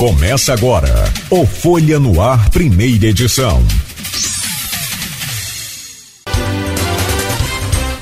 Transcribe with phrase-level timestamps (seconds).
[0.00, 0.88] Começa agora
[1.28, 3.62] o Folha no Ar, primeira edição.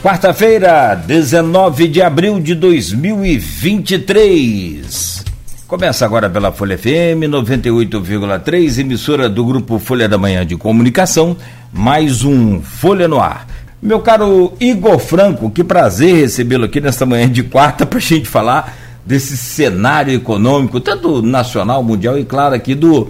[0.00, 5.24] Quarta-feira, 19 de abril de 2023.
[5.66, 11.36] Começa agora pela Folha FM 98,3, emissora do grupo Folha da Manhã de Comunicação,
[11.72, 13.44] mais um Folha no Ar.
[13.82, 18.28] Meu caro Igor Franco, que prazer recebê-lo aqui nesta manhã de quarta para a gente
[18.28, 23.08] falar desse cenário econômico, tanto nacional, mundial e, claro, aqui do,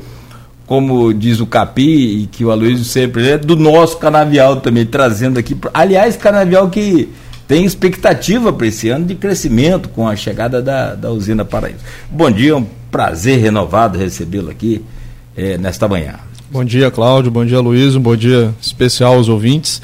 [0.65, 5.41] como diz o Capi, e que o Aloysio sempre é, do nosso canavial também, trazendo
[5.41, 5.57] aqui.
[5.75, 7.09] Aliás, canavial que
[7.49, 11.81] tem expectativa para esse ano de crescimento com a chegada da, da usina Paraíso.
[12.09, 14.85] Bom dia, um prazer renovado recebê-lo aqui
[15.37, 16.15] é, nesta manhã.
[16.49, 17.29] Bom dia, Cláudio.
[17.29, 17.97] Bom dia, Luiz.
[17.97, 19.83] Um bom dia especial aos ouvintes.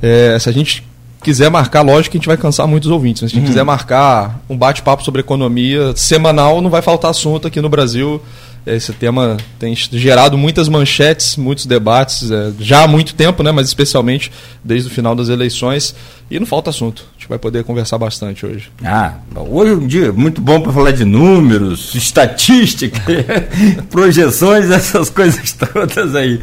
[0.00, 0.82] É, se a gente
[1.22, 3.52] quiser marcar, lógico que a gente vai cansar muitos ouvintes, mas se a gente uhum.
[3.52, 8.20] quiser marcar um bate-papo sobre economia semanal, não vai faltar assunto aqui no Brasil.
[8.64, 13.66] Esse tema tem gerado muitas manchetes, muitos debates, é, já há muito tempo, né, mas
[13.66, 14.30] especialmente
[14.62, 15.94] desde o final das eleições.
[16.30, 17.04] E não falta assunto.
[17.10, 18.70] A gente vai poder conversar bastante hoje.
[18.84, 23.00] Ah, hoje é um dia muito bom para falar de números, estatística,
[23.90, 26.40] projeções, essas coisas todas aí.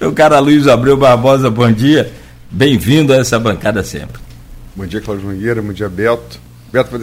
[0.00, 2.10] Meu cara Luiz Abreu Barbosa, bom dia.
[2.50, 4.18] Bem-vindo a essa bancada sempre.
[4.74, 5.60] Bom dia, Cláudio Mangueira.
[5.60, 6.40] Bom dia, Beto.
[6.72, 6.98] Beto,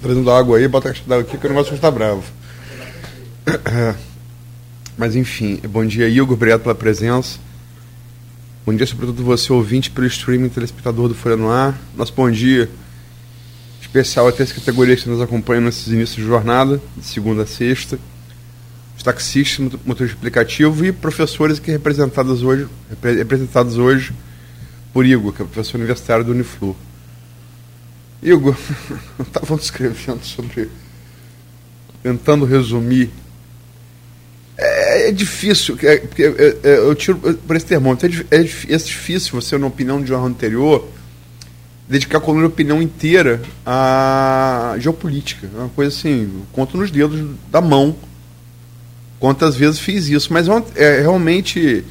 [0.00, 2.22] trazendo água aí, bota a caixa d'água aqui que o negócio está bravo.
[4.96, 6.34] Mas enfim, bom dia, Igor.
[6.34, 7.40] Obrigado pela presença.
[8.64, 11.76] Bom dia, sobretudo você, ouvinte, pelo streaming, telespectador do Folha no Ar.
[11.96, 12.70] Nosso bom dia
[13.82, 17.98] especial até as categorias que nos acompanham nesses inícios de jornada, de segunda a sexta.
[18.96, 22.68] Os taxistas, motores de aplicativo e professores que representados hoje,
[23.02, 24.14] representados hoje
[24.92, 26.76] por Igor, que é professor universitário do Uniflu.
[28.22, 28.56] Igor,
[29.20, 30.70] estavam escrevendo sobre.
[32.02, 33.10] tentando resumir.
[34.56, 39.56] É, é difícil, é, é, é, eu tiro por esse termômetro, é, é, difícil você,
[39.56, 40.86] na opinião de um anterior,
[41.88, 45.48] dedicar a coluna opinião inteira à geopolítica.
[45.52, 47.96] É uma coisa assim, conto nos dedos da mão
[49.18, 50.32] quantas vezes fiz isso.
[50.32, 51.84] Mas é realmente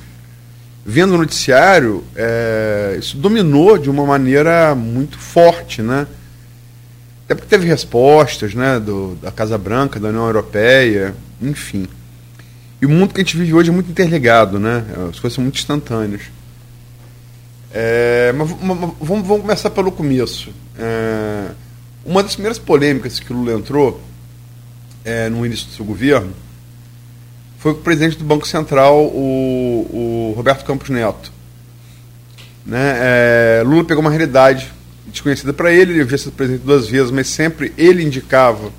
[0.89, 6.07] vendo o noticiário, é, isso dominou de uma maneira muito forte, né?
[7.25, 11.87] Até porque teve respostas, né, do, da Casa Branca, da União Europeia, enfim.
[12.81, 14.83] E o mundo que a gente vive hoje é muito interligado, né?
[15.09, 16.23] As coisas são muito instantâneas.
[17.71, 20.49] É, mas, mas vamos, vamos, começar pelo começo.
[20.75, 21.51] É,
[22.03, 24.01] uma das primeiras polêmicas que o Lula entrou
[25.05, 26.33] é, no início do seu governo
[27.59, 31.31] foi o presidente do Banco Central, o, o Roberto Campos Neto.
[32.65, 32.95] Né?
[32.97, 34.71] É, Lula pegou uma realidade
[35.05, 38.71] desconhecida para ele, ele havia sido presidente duas vezes, mas sempre ele indicava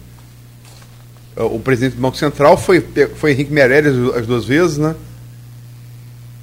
[1.36, 2.82] é, o presidente do Banco Central, foi,
[3.16, 4.94] foi Henrique Meirelles as duas vezes, né?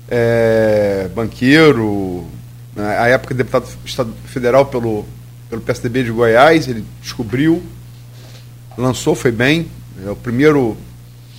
[0.08, 2.24] É, banqueiro,
[2.76, 2.97] né?
[3.00, 3.66] a época deputado
[4.26, 5.06] federal pelo,
[5.50, 7.64] pelo PSDB de Goiás, ele descobriu,
[8.78, 9.68] lançou, foi bem,
[10.06, 10.78] é o primeiro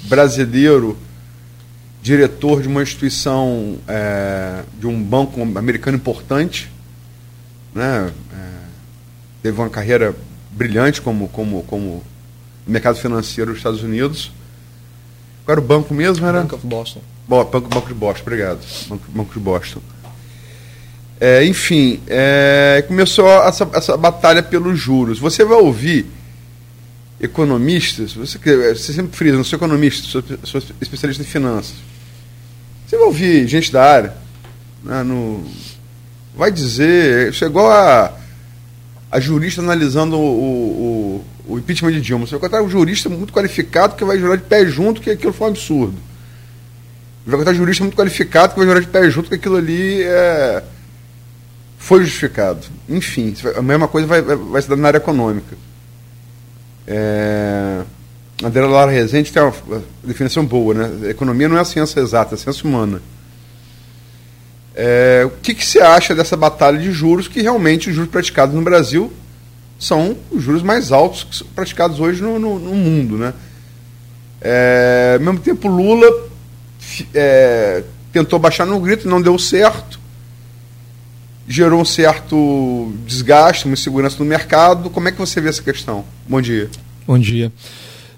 [0.05, 0.97] brasileiro,
[2.03, 6.71] diretor de uma instituição, é, de um banco americano importante,
[7.75, 8.11] né?
[8.33, 8.49] É,
[9.43, 10.15] teve uma carreira
[10.51, 12.03] brilhante como, como, como
[12.67, 14.33] mercado financeiro dos Estados Unidos.
[15.45, 16.27] Qual era o banco mesmo?
[16.27, 16.41] Era?
[16.43, 17.01] Bank of Boston.
[17.27, 18.61] Bom, banco, banco de Boston, obrigado.
[18.89, 19.81] Banco, banco de Boston.
[21.21, 25.19] É, enfim, é, começou essa, essa batalha pelos juros.
[25.19, 26.07] Você vai ouvir
[27.21, 31.75] economistas, você, você sempre frisa, não sou economista, sou, sou especialista em finanças.
[32.87, 34.15] Você vai ouvir gente da área,
[34.83, 35.45] né, no,
[36.35, 38.17] vai dizer, isso é igual a,
[39.11, 42.27] a jurista analisando o, o, o impeachment de Dilma.
[42.27, 45.33] Você vai encontrar um jurista muito qualificado que vai jurar de pé junto que aquilo
[45.33, 45.97] foi um absurdo.
[47.27, 50.03] Vai encontrar um jurista muito qualificado que vai jurar de pé junto que aquilo ali
[50.03, 50.63] é,
[51.77, 52.61] foi justificado.
[52.89, 55.57] Enfim, a mesma coisa vai, vai, vai se dar na área econômica.
[56.91, 57.83] É,
[58.43, 59.53] André Lara Rezende tem uma
[60.03, 61.11] definição boa, né?
[61.11, 63.03] economia não é ciência exata, é ciência humana.
[64.75, 68.55] É, o que, que você acha dessa batalha de juros, que realmente os juros praticados
[68.55, 69.13] no Brasil
[69.79, 73.35] são os juros mais altos que são praticados hoje no, no, no mundo, né?
[74.41, 76.09] É, ao mesmo tempo, Lula
[77.13, 77.83] é,
[78.13, 80.01] tentou baixar no grito, não deu certo,
[81.49, 84.91] gerou um certo desgaste, uma insegurança no mercado.
[84.91, 86.05] Como é que você vê essa questão?
[86.29, 86.69] Bom dia.
[87.07, 87.51] Bom dia.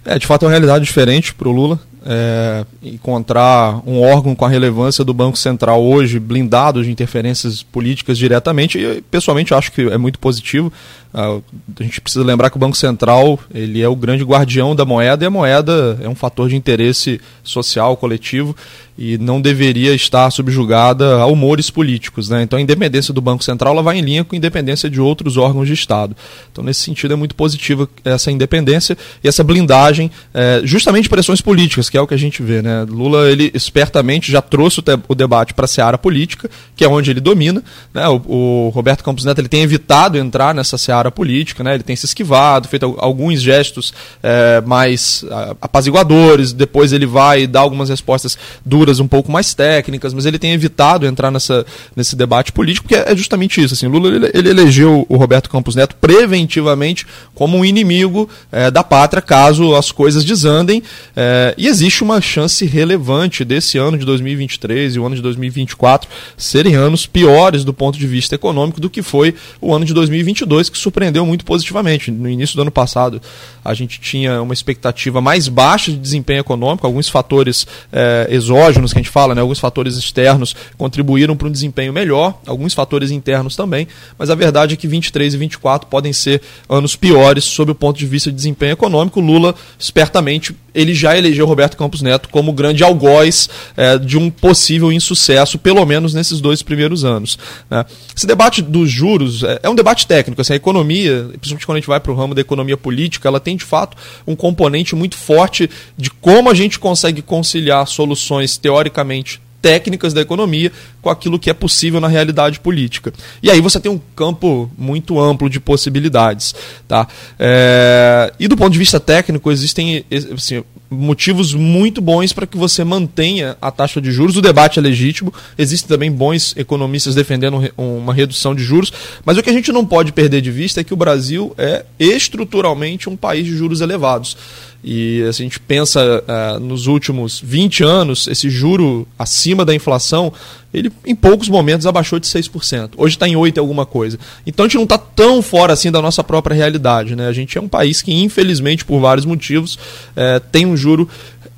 [0.05, 1.79] É, de fato é uma realidade diferente para o Lula.
[2.05, 8.17] É, encontrar um órgão com a relevância do Banco Central hoje blindado de interferências políticas
[8.17, 10.73] diretamente, e pessoalmente acho que é muito positivo.
[11.13, 11.41] A
[11.81, 15.27] gente precisa lembrar que o Banco Central ele é o grande guardião da moeda e
[15.27, 18.55] a moeda é um fator de interesse social, coletivo
[19.01, 22.29] e não deveria estar subjugada a humores políticos.
[22.29, 22.43] Né?
[22.43, 25.39] Então a independência do Banco Central ela vai em linha com a independência de outros
[25.39, 26.15] órgãos de Estado.
[26.53, 31.41] Então, nesse sentido, é muito positiva essa independência e essa blindagem, é, justamente de pressões
[31.41, 32.61] políticas, que é o que a gente vê.
[32.61, 32.85] Né?
[32.87, 37.11] Lula, ele espertamente já trouxe o, o debate para a seara política, que é onde
[37.11, 37.65] ele domina.
[37.95, 38.07] Né?
[38.07, 41.75] O, o, Roberto Campos Neto ele tem evitado entrar nessa seara política, né?
[41.75, 45.25] ele tem se esquivado, feito alguns gestos é, mais
[45.61, 48.37] apaziguadores, depois ele vai dar algumas respostas
[48.67, 51.65] duras um pouco mais técnicas, mas ele tem evitado entrar nessa,
[51.95, 53.75] nesse debate político, porque é justamente isso.
[53.75, 58.83] Assim, Lula ele, ele elegeu o Roberto Campos Neto preventivamente como um inimigo é, da
[58.83, 60.83] pátria, caso as coisas desandem.
[61.15, 66.09] É, e existe uma chance relevante desse ano de 2023 e o ano de 2024
[66.37, 70.71] serem anos piores do ponto de vista econômico do que foi o ano de 2022,
[70.71, 72.11] que surpreendeu muito positivamente.
[72.11, 73.23] No início do ano passado,
[73.65, 78.99] a gente tinha uma expectativa mais baixa de desempenho econômico, alguns fatores é, exógenos que
[78.99, 83.57] a gente fala, né, alguns fatores externos contribuíram para um desempenho melhor, alguns fatores internos
[83.57, 83.87] também,
[84.19, 87.99] mas a verdade é que 23 e 24 podem ser anos piores sob o ponto
[87.99, 89.21] de vista de desempenho econômico.
[89.21, 94.93] Lula, espertamente, ele já elegeu Roberto Campos Neto como grande algoz é, de um possível
[94.93, 97.39] insucesso, pelo menos nesses dois primeiros anos.
[97.69, 97.85] Né.
[98.17, 100.41] Esse debate dos juros é, é um debate técnico.
[100.41, 103.41] Assim, a economia, principalmente quando a gente vai para o ramo da economia política, ela
[103.41, 103.97] tem de fato
[104.27, 110.73] um componente muito forte de como a gente consegue conciliar soluções teoricamente técnicas da economia
[111.03, 113.13] com aquilo que é possível na realidade política.
[113.43, 116.55] E aí você tem um campo muito amplo de possibilidades.
[116.87, 117.07] Tá?
[117.39, 118.33] É...
[118.39, 120.05] E do ponto de vista técnico, existem
[120.35, 124.37] assim, motivos muito bons para que você mantenha a taxa de juros.
[124.37, 128.93] O debate é legítimo, existem também bons economistas defendendo uma redução de juros,
[129.25, 131.85] mas o que a gente não pode perder de vista é que o Brasil é
[131.99, 134.37] estruturalmente um país de juros elevados.
[134.83, 140.33] E se a gente pensa uh, nos últimos 20 anos, esse juro acima da inflação,
[140.73, 142.93] ele em poucos momentos abaixou de 6%.
[142.97, 144.19] Hoje está em 8% alguma coisa.
[144.47, 147.15] Então a gente não está tão fora assim da nossa própria realidade.
[147.15, 147.27] Né?
[147.29, 151.07] A gente é um país que, infelizmente, por vários motivos, uh, tem um juro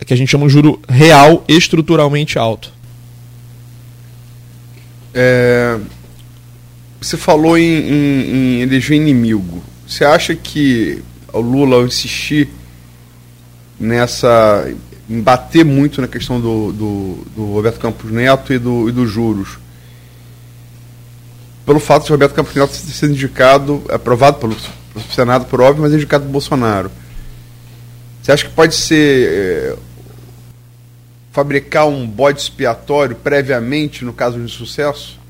[0.05, 2.73] que a gente chama um juro real estruturalmente alto.
[5.15, 5.79] É,
[7.01, 9.63] você falou em, em, em eleger inimigo.
[9.87, 11.03] Você acha que
[11.33, 12.49] o Lula, ao insistir
[13.83, 14.73] nessa
[15.11, 19.11] em bater muito na questão do, do, do Roberto Campos Neto e, do, e dos
[19.11, 19.59] juros.
[21.67, 24.57] Pelo fato de Roberto Campos Neto ter sido indicado, aprovado pelo,
[24.95, 26.91] pelo Senado, por óbvio, mas indicado por Bolsonaro.
[28.23, 29.77] Você acha que pode ser é,
[31.33, 35.21] fabricar um bode expiatório previamente no caso de sucesso?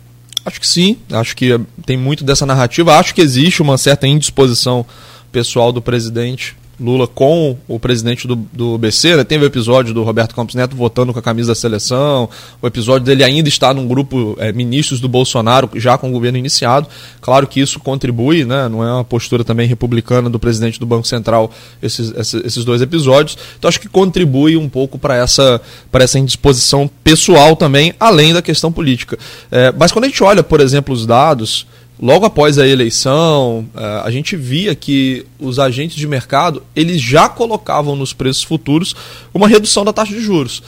[0.44, 2.98] Acho que sim, acho que tem muito dessa narrativa.
[2.98, 4.84] Acho que existe uma certa indisposição
[5.32, 9.24] pessoal do presidente Lula com o presidente do, do BC, né?
[9.24, 12.28] teve o episódio do Roberto Campos Neto votando com a camisa da seleção,
[12.60, 16.38] o episódio dele ainda estar num grupo é, ministros do Bolsonaro, já com o governo
[16.38, 16.88] iniciado.
[17.20, 18.68] Claro que isso contribui, né?
[18.68, 21.50] não é uma postura também republicana do presidente do Banco Central
[21.82, 22.12] esses,
[22.44, 23.38] esses dois episódios.
[23.58, 25.60] Então acho que contribui um pouco para essa,
[25.92, 29.18] essa indisposição pessoal também, além da questão política.
[29.50, 31.66] É, mas quando a gente olha, por exemplo, os dados
[32.00, 37.28] logo após a eleição, eh, a gente via que os agentes de mercado eles já
[37.28, 38.94] colocavam nos preços futuros
[39.32, 40.62] uma redução da taxa de juros.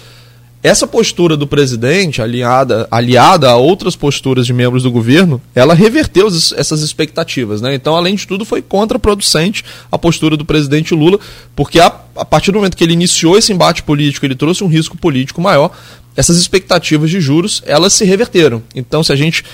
[0.65, 6.27] Essa postura do presidente, aliada, aliada a outras posturas de membros do governo, ela reverteu
[6.27, 7.61] essas expectativas.
[7.61, 7.75] Né?
[7.75, 9.63] Então, além de tudo, foi contraproducente
[9.93, 11.21] a postura do presidente Lula,
[11.55, 14.67] porque a, a partir do momento que ele iniciou esse embate político, ele trouxe um
[14.67, 15.71] risco político maior,
[16.17, 18.63] essas expectativas de juros, elas se reverteram.
[18.75, 19.45] Então, se a gente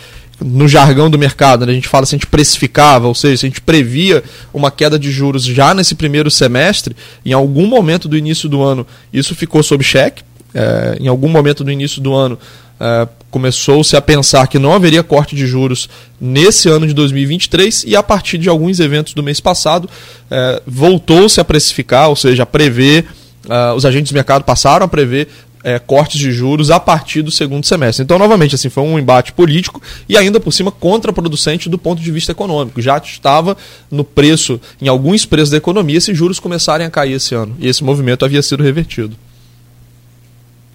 [0.43, 3.47] no jargão do mercado, né, a gente fala se a gente precificava, ou seja, se
[3.47, 8.17] a gente previa uma queda de juros já nesse primeiro semestre, em algum momento do
[8.17, 10.23] início do ano isso ficou sob cheque,
[10.55, 12.39] é, em algum momento do início do ano
[12.81, 15.89] é, começou-se a pensar que não haveria corte de juros
[16.21, 19.89] nesse ano de 2023 e a partir de alguns eventos do mês passado
[20.31, 23.07] é, voltou-se a precificar, ou seja, a prever,
[23.47, 25.29] uh, os agentes do mercado passaram a prever
[25.63, 28.03] é, cortes de juros a partir do segundo semestre.
[28.03, 32.11] Então, novamente, assim, foi um embate político e ainda por cima contraproducente do ponto de
[32.11, 32.81] vista econômico.
[32.81, 33.57] Já estava
[33.91, 37.57] no preço, em alguns preços da economia, se juros começarem a cair esse ano.
[37.59, 39.17] E esse movimento havia sido revertido.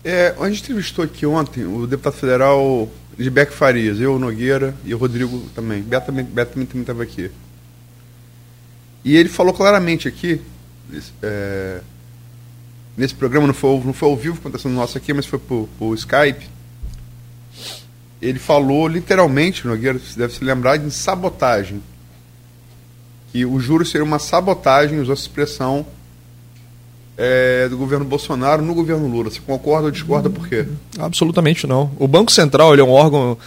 [0.03, 2.87] É, a gente entrevistou aqui ontem o deputado federal
[3.17, 7.31] Gilberto Farias, eu, Nogueira e o Rodrigo também, Beto também estava aqui.
[9.03, 10.41] E ele falou claramente aqui,
[11.23, 11.79] é,
[12.97, 15.67] nesse programa, não foi, não foi ao vivo acontecendo no nosso aqui, mas foi por,
[15.77, 16.47] por Skype.
[18.21, 21.81] Ele falou literalmente, Nogueira, deve se lembrar, de sabotagem.
[23.31, 25.85] que o juros seria uma sabotagem, usou essa expressão,
[27.17, 29.29] é, do governo Bolsonaro no governo Lula.
[29.29, 30.65] Você concorda ou discorda por quê?
[30.97, 31.91] Absolutamente não.
[31.97, 33.37] O Banco Central ele é um órgão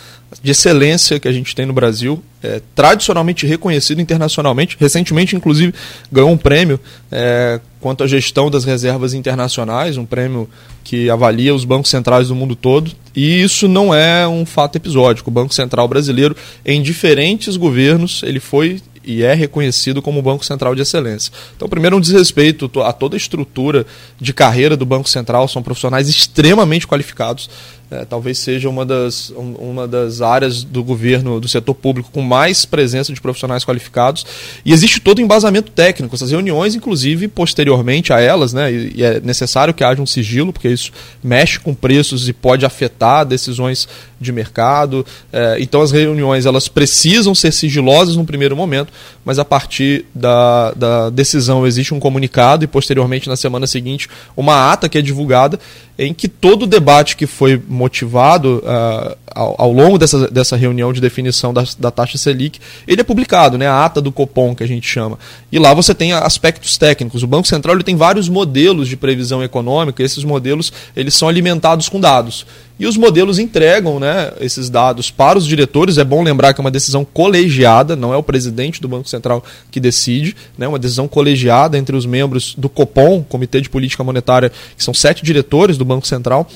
[0.43, 4.77] de excelência que a gente tem no Brasil, é, tradicionalmente reconhecido internacionalmente.
[4.79, 5.75] Recentemente, inclusive,
[6.13, 6.79] ganhou um prêmio
[7.11, 10.49] é, quanto à gestão das reservas internacionais, um prêmio
[10.85, 12.91] que avalia os bancos centrais do mundo todo.
[13.17, 15.31] E isso não é um fato episódico.
[15.31, 20.75] O Banco Central brasileiro, em diferentes governos, ele foi e é reconhecido como Banco Central
[20.75, 21.33] de Excelência.
[21.57, 23.87] Então, primeiro, um desrespeito a toda a estrutura
[24.21, 27.49] de carreira do Banco Central, são profissionais extremamente qualificados
[27.91, 32.67] é, talvez seja uma das, uma das áreas do governo, do setor público, com mais
[32.67, 34.27] presença de profissionais qualificados.
[34.65, 36.15] E existe todo o embasamento técnico.
[36.15, 40.69] Essas reuniões, inclusive, posteriormente a elas, né, e é necessário que haja um sigilo, porque
[40.69, 40.93] isso
[41.23, 43.89] mexe com preços e pode afetar decisões
[44.21, 45.07] de mercado.
[45.33, 48.93] É, então, as reuniões elas precisam ser sigilosas no primeiro momento,
[49.25, 54.71] mas a partir da, da decisão existe um comunicado e, posteriormente, na semana seguinte, uma
[54.71, 55.59] ata que é divulgada
[55.99, 60.93] em que todo o debate que foi motivado uh, ao, ao, longo dessa, dessa reunião
[60.93, 64.65] de definição da, da, taxa Selic, ele é publicado, né, a ata do Copom, que
[64.65, 65.19] a gente chama.
[65.51, 67.23] E lá você tem aspectos técnicos.
[67.23, 71.29] O Banco Central ele tem vários modelos de previsão econômica, e esses modelos eles são
[71.29, 72.45] alimentados com dados.
[72.79, 75.99] E os modelos entregam né, esses dados para os diretores.
[75.99, 79.45] É bom lembrar que é uma decisão colegiada, não é o presidente do Banco Central
[79.71, 84.05] que decide, é né, uma decisão colegiada entre os membros do COPOM, Comitê de Política
[84.05, 86.49] Monetária, que são sete diretores do Banco Central.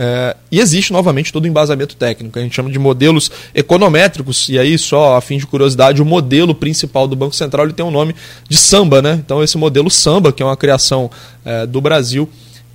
[0.00, 4.56] É, e existe novamente todo o embasamento técnico, a gente chama de modelos econométricos, e
[4.56, 7.88] aí, só a fim de curiosidade, o modelo principal do Banco Central ele tem o
[7.88, 8.14] um nome
[8.48, 9.20] de samba, né?
[9.24, 11.10] Então, esse modelo samba, que é uma criação
[11.44, 12.28] é, do Brasil,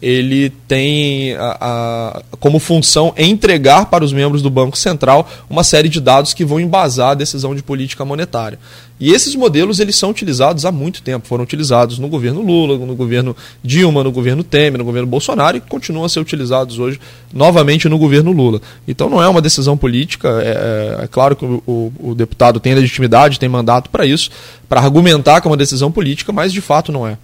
[0.04, 5.88] ele tem a, a, como função entregar para os membros do Banco Central uma série
[5.88, 8.60] de dados que vão embasar a decisão de política monetária.
[9.00, 12.96] E esses modelos eles são utilizados há muito tempo, foram utilizados no governo Lula, no
[12.96, 13.34] governo
[13.64, 17.00] Dilma, no governo Temer, no governo Bolsonaro e continuam a ser utilizados hoje
[17.34, 18.62] novamente no governo Lula.
[18.86, 22.60] Então não é uma decisão política, é, é, é claro que o, o, o, deputado
[22.60, 24.30] tem legitimidade, tem mandato para isso,
[24.68, 27.18] para argumentar que é uma decisão política, mas de fato não é.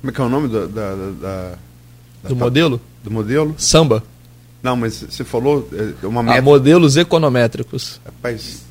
[0.00, 1.52] Como é que é o nome da, da, da
[2.28, 2.80] do modelo?
[3.02, 3.54] Do modelo?
[3.58, 4.02] Samba.
[4.62, 6.38] Não, mas você falou é uma meta.
[6.38, 8.00] Ah, modelos econométricos.
[8.04, 8.64] Rapaz.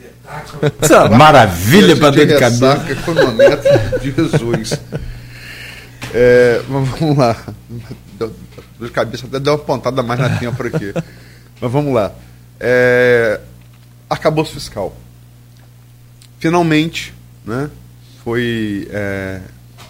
[0.82, 2.92] Essa maravilha para dentro de cabeça.
[2.92, 4.80] Econométrico de Jesus.
[6.16, 7.36] É, vamos lá.
[8.20, 8.32] Dor
[8.80, 10.94] de cabeça até deu uma pontada mais na tinha por aqui.
[11.60, 12.12] Mas vamos lá.
[12.60, 13.40] É,
[14.08, 14.96] arcabouço fiscal.
[16.38, 17.68] Finalmente, né?
[18.24, 19.42] Foi é,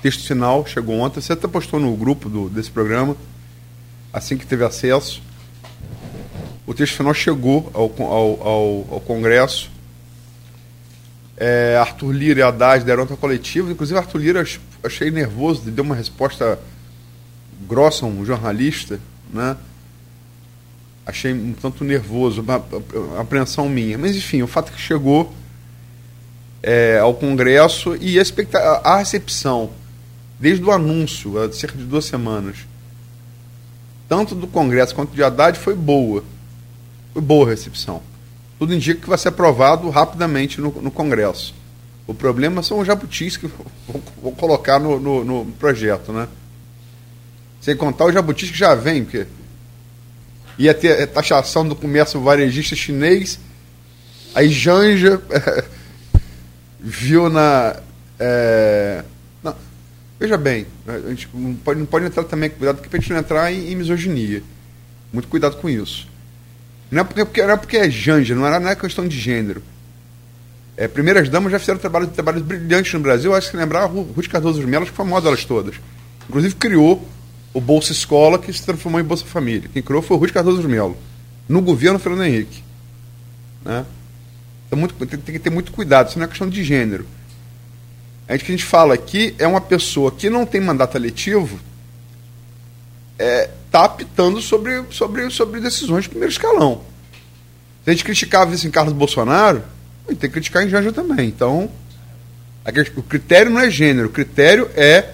[0.01, 1.19] texto final, chegou ontem.
[1.19, 3.17] Você até postou no grupo do, desse programa
[4.13, 5.21] assim que teve acesso.
[6.65, 9.71] O texto final chegou ao, ao, ao, ao Congresso.
[11.35, 13.71] É, Arthur Lira e Haddad deram outra coletiva.
[13.71, 14.45] Inclusive, Arthur Lira
[14.83, 16.59] achei nervoso, deu uma resposta
[17.67, 18.99] grossa a um jornalista,
[19.33, 19.57] né?
[21.05, 22.63] Achei um tanto nervoso, uma,
[23.19, 23.97] apreensão minha.
[23.97, 25.33] Mas, enfim, o fato é que chegou
[26.61, 28.23] é, ao Congresso e a,
[28.85, 29.71] a recepção,
[30.39, 32.57] desde o anúncio, há cerca de duas semanas,
[34.13, 36.23] tanto do Congresso quanto de Haddad, foi boa.
[37.13, 37.99] Foi boa a recepção.
[38.59, 41.55] Tudo indica que vai ser aprovado rapidamente no, no Congresso.
[42.05, 43.49] O problema são os jabutis que
[44.21, 46.27] vou, colocar no, no, no, projeto, né?
[47.59, 49.25] Sem contar os jabutis que já vêm, porque
[50.59, 53.39] ia ter taxação do comércio varejista chinês,
[54.35, 55.19] aí Janja
[56.79, 57.77] viu na.
[58.19, 59.03] É,
[60.23, 63.19] Veja bem, a gente não pode, não pode entrar também, cuidado que a gente não
[63.19, 64.41] entrar em, em, misoginia.
[65.11, 66.07] Muito cuidado com isso.
[66.89, 69.61] Não é porque, não é, porque é janja, não é, não é questão de gênero.
[70.77, 73.35] É, primeiras damas já fizeram trabalhos, trabalhos brilhantes no Brasil.
[73.35, 75.75] Acho que lembrar Ruth Cardoso de Mello, que foi famosa elas todas.
[76.29, 77.05] Inclusive criou
[77.53, 79.69] o Bolsa Escola, que se transformou em Bolsa Família.
[79.73, 80.97] Quem criou foi o Ruth Cardoso de Mello,
[81.49, 82.63] no governo Fernando Henrique.
[83.65, 83.85] Né?
[84.67, 87.05] Então, muito, tem, tem que ter muito cuidado, isso não é questão de gênero.
[88.27, 91.59] A gente que a gente fala aqui é uma pessoa que não tem mandato eletivo
[93.19, 96.81] é, tá apitando sobre, sobre, sobre decisões de primeiro escalão.
[97.83, 99.63] Se a gente criticava isso em Carlos Bolsonaro,
[100.07, 101.27] a gente tem que criticar em Janja também.
[101.27, 101.69] Então,
[102.95, 105.09] o critério não é gênero, o critério é,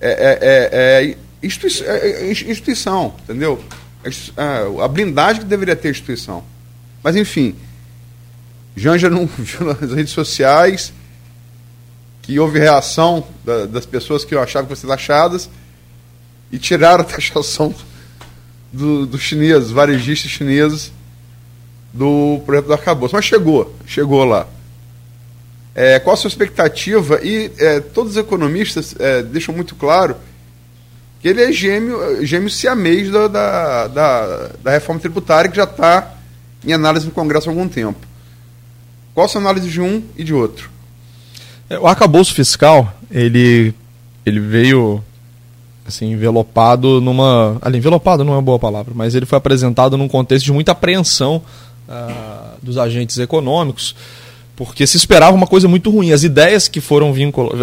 [0.00, 3.62] é, é, é, é instituição, é, é instituição, entendeu?
[4.82, 6.44] A blindagem que deveria ter a instituição.
[7.02, 7.54] Mas, enfim,
[8.76, 10.92] Janja não viu nas redes sociais
[12.28, 15.48] que houve reação da, das pessoas que achavam que fossem taxadas
[16.52, 17.74] e tiraram a taxação
[18.70, 20.92] dos do chineses, varejistas chineses,
[21.90, 23.14] do projeto do arcabouço.
[23.14, 24.46] Mas chegou, chegou lá.
[25.74, 27.18] É, qual a sua expectativa?
[27.24, 30.14] E é, todos os economistas é, deixam muito claro
[31.20, 36.14] que ele é gêmeo, gêmeo siamês da, da, da, da reforma tributária que já está
[36.62, 38.06] em análise no Congresso há algum tempo.
[39.14, 40.76] Qual a sua análise de um e de outro?
[41.70, 43.74] É, o arcabouço fiscal, ele,
[44.24, 45.02] ele veio
[45.86, 47.56] assim, envelopado numa.
[47.62, 50.72] Ali, envelopado não é uma boa palavra, mas ele foi apresentado num contexto de muita
[50.72, 51.42] apreensão
[51.88, 53.94] uh, dos agentes econômicos,
[54.54, 56.12] porque se esperava uma coisa muito ruim.
[56.12, 57.12] As ideias que foram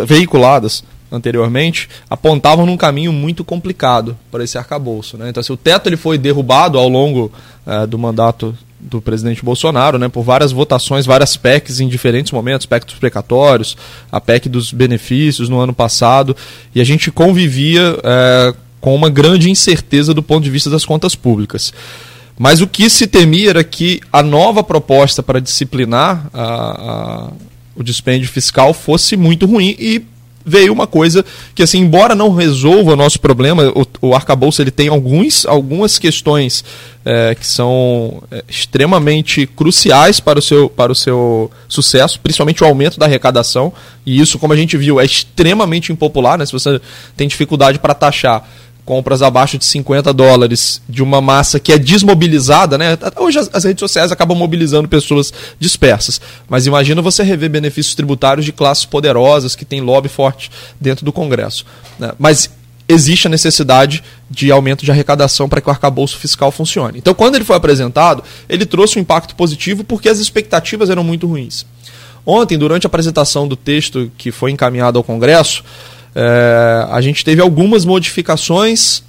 [0.06, 5.18] veiculadas anteriormente apontavam num caminho muito complicado para esse arcabouço.
[5.18, 5.30] Né?
[5.30, 7.32] Então, se o teto ele foi derrubado ao longo
[7.66, 8.58] uh, do mandato
[8.90, 13.76] do presidente Bolsonaro, né, por várias votações, várias PECs em diferentes momentos, PEC dos precatórios,
[14.12, 16.36] a PEC dos benefícios no ano passado,
[16.74, 21.16] e a gente convivia é, com uma grande incerteza do ponto de vista das contas
[21.16, 21.74] públicas.
[22.38, 27.32] Mas o que se temia era que a nova proposta para disciplinar a, a,
[27.76, 30.04] o dispêndio fiscal fosse muito ruim e
[30.46, 31.26] veio uma coisa
[31.56, 35.98] que, assim, embora não resolva o nosso problema, o, o arcabouço ele tem alguns, algumas
[35.98, 36.64] questões
[37.04, 42.68] é, que são é, extremamente cruciais para o, seu, para o seu sucesso, principalmente o
[42.68, 43.74] aumento da arrecadação,
[44.06, 46.46] e isso, como a gente viu, é extremamente impopular, né?
[46.46, 46.80] se você
[47.18, 48.48] tem dificuldade para taxar
[48.86, 52.98] compras abaixo de 50 dólares de uma massa que é desmobilizada, né?
[53.18, 56.22] Hoje as, redes sociais acabam mobilizando pessoas dispersas.
[56.48, 61.12] Mas imagina você rever benefícios tributários de classes poderosas que têm lobby forte dentro do
[61.12, 61.66] Congresso.
[61.98, 62.12] Né?
[62.20, 62.52] Mas
[62.88, 67.00] existe a necessidade de aumento de arrecadação para que o arcabouço fiscal funcione.
[67.00, 71.26] Então, quando ele foi apresentado, ele trouxe um impacto positivo porque as expectativas eram muito
[71.26, 71.66] ruins.
[72.24, 75.64] Ontem, durante a apresentação do texto que foi encaminhado ao Congresso,
[76.16, 79.04] é, a gente teve algumas modificações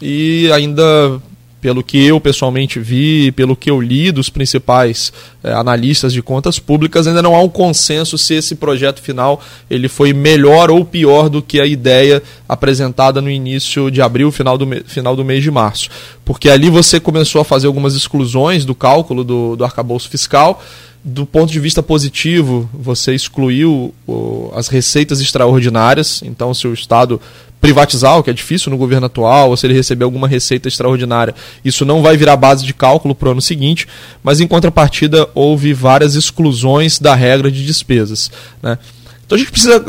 [0.00, 1.20] e ainda
[1.60, 6.58] pelo que eu pessoalmente vi, pelo que eu li dos principais é, analistas de contas
[6.58, 11.28] públicas, ainda não há um consenso se esse projeto final ele foi melhor ou pior
[11.28, 15.50] do que a ideia apresentada no início de abril, final do, final do mês de
[15.50, 15.90] março.
[16.24, 20.62] Porque ali você começou a fazer algumas exclusões do cálculo do, do arcabouço fiscal
[21.08, 26.22] do ponto de vista positivo, você excluiu o, as receitas extraordinárias.
[26.24, 27.20] Então, se o Estado
[27.60, 31.34] privatizar, o que é difícil no governo atual, ou se ele receber alguma receita extraordinária,
[31.64, 33.88] isso não vai virar base de cálculo para o ano seguinte.
[34.22, 38.30] Mas, em contrapartida, houve várias exclusões da regra de despesas.
[38.62, 38.78] Né?
[39.26, 39.84] Então a gente precisa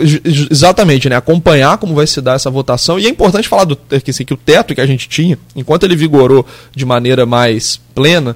[0.51, 2.99] exatamente né, acompanhar como vai se dar essa votação.
[2.99, 5.83] E é importante falar do, que, assim, que o teto que a gente tinha, enquanto
[5.83, 8.35] ele vigorou de maneira mais plena,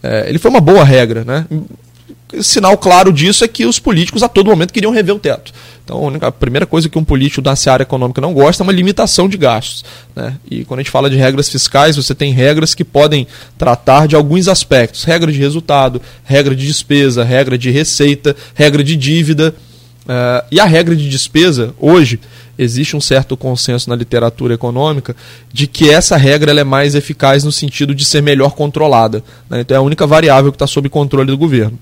[0.00, 1.24] é, ele foi uma boa regra.
[1.24, 1.44] Né?
[2.40, 5.52] Sinal claro disso é que os políticos a todo momento queriam rever o teto.
[5.84, 9.28] Então, a primeira coisa que um político da área econômica não gosta é uma limitação
[9.28, 9.84] de gastos.
[10.16, 10.34] Né?
[10.50, 13.26] E quando a gente fala de regras fiscais, você tem regras que podem
[13.58, 18.96] tratar de alguns aspectos: regra de resultado, regra de despesa, regra de receita, regra de
[18.96, 19.54] dívida.
[20.04, 22.20] Uh, e a regra de despesa, hoje,
[22.58, 25.14] existe um certo consenso na literatura econômica
[25.52, 29.22] de que essa regra é mais eficaz no sentido de ser melhor controlada.
[29.48, 29.60] Né?
[29.60, 31.78] Então é a única variável que está sob controle do governo.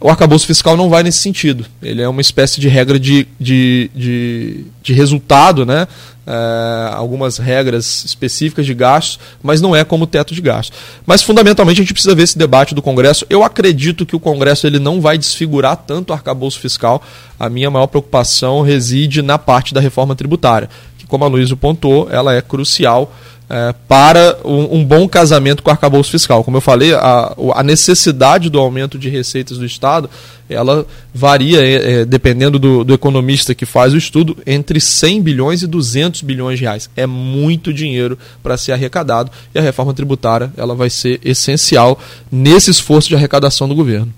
[0.00, 1.64] O arcabouço fiscal não vai nesse sentido.
[1.82, 5.86] Ele é uma espécie de regra de, de, de, de resultado, né?
[6.26, 10.76] É, algumas regras específicas de gastos, mas não é como teto de gastos.
[11.06, 13.26] Mas fundamentalmente a gente precisa ver esse debate do Congresso.
[13.28, 17.02] Eu acredito que o Congresso ele não vai desfigurar tanto o arcabouço fiscal.
[17.38, 22.08] A minha maior preocupação reside na parte da reforma tributária, que, como a Luísa pontuou,
[22.10, 23.12] ela é crucial
[23.48, 26.42] é, para um, um, bom casamento com o arcabouço fiscal.
[26.42, 30.08] Como eu falei, a, a, necessidade do aumento de receitas do Estado
[30.48, 35.62] ela varia, é, é, dependendo do, do, economista que faz o estudo, entre 100 bilhões
[35.62, 36.90] e 200 bilhões de reais.
[36.96, 41.98] É muito dinheiro para ser arrecadado e a reforma tributária ela vai ser essencial
[42.30, 44.12] nesse esforço de arrecadação do governo.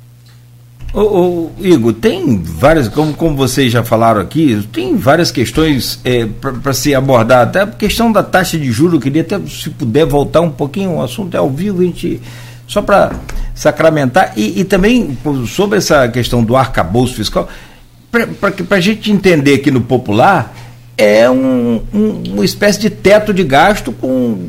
[0.96, 6.24] Ô, ô, Igor, tem várias, como, como vocês já falaram aqui, tem várias questões é,
[6.24, 7.42] para se abordar.
[7.42, 10.94] Até a questão da taxa de juros, eu queria até, se puder, voltar um pouquinho,
[10.94, 12.18] o assunto é ao vivo, a gente.
[12.66, 13.12] Só para
[13.54, 14.32] sacramentar.
[14.38, 17.46] E, e, também sobre essa questão do arcabouço fiscal,
[18.10, 20.56] para a gente entender aqui no popular,
[20.96, 24.48] é um, um, uma espécie de teto de gasto com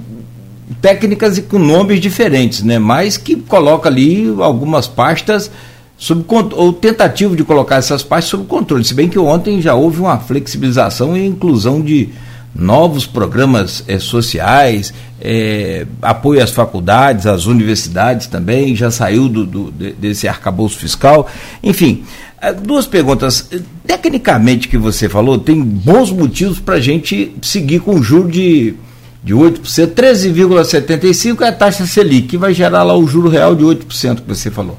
[0.81, 2.79] técnicas e com nomes diferentes, né?
[2.79, 5.51] mas que coloca ali algumas pastas
[5.97, 6.23] sob
[6.55, 8.83] ou tentativa de colocar essas partes sob controle.
[8.83, 12.09] Se bem que ontem já houve uma flexibilização e inclusão de
[12.55, 19.71] novos programas eh, sociais, eh, apoio às faculdades, às universidades também, já saiu do, do
[19.71, 21.27] desse arcabouço fiscal.
[21.63, 22.03] Enfim,
[22.41, 23.49] eh, duas perguntas.
[23.85, 28.75] Tecnicamente que você falou, tem bons motivos para a gente seguir com o juro de,
[29.23, 29.61] de 8%,
[29.93, 34.27] 13,75% é a taxa Selic, que vai gerar lá o juro real de 8% que
[34.27, 34.77] você falou.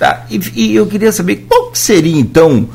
[0.00, 0.24] Tá?
[0.30, 2.66] E, e eu queria saber qual seria então,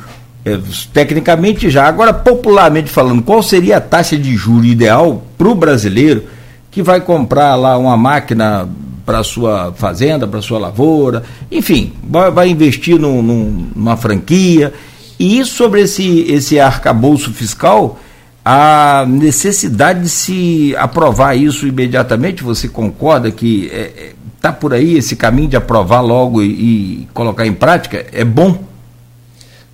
[0.46, 0.60] é,
[0.94, 6.26] tecnicamente já, agora popularmente falando, qual seria a taxa de juro ideal para o brasileiro
[6.70, 8.70] que vai comprar lá uma máquina
[9.04, 14.72] para sua fazenda, para sua lavoura, enfim, vai, vai investir num, num, numa franquia.
[15.20, 18.00] E sobre esse, esse arcabouço fiscal,
[18.44, 24.14] a necessidade de se aprovar isso imediatamente, você concorda que está é,
[24.48, 28.06] é tá por aí esse caminho de aprovar logo e, e, colocar em prática?
[28.12, 28.64] É bom?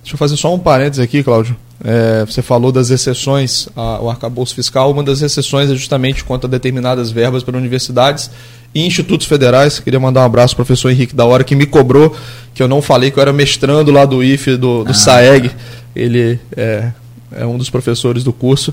[0.02, 1.56] Deixa eu fazer só um parênteses aqui, Cláudio.
[1.84, 4.90] É, você falou das exceções ao arcabouço fiscal.
[4.90, 8.30] Uma das exceções é justamente quanto a determinadas verbas para universidades
[8.74, 9.78] e institutos federais.
[9.78, 12.16] Queria mandar um abraço ao professor Henrique da Hora, que me cobrou,
[12.54, 14.94] que eu não falei que eu era mestrando lá do IFE, do, do ah.
[14.94, 15.50] SAEG.
[15.94, 16.90] Ele é,
[17.32, 18.72] é, um dos professores do curso.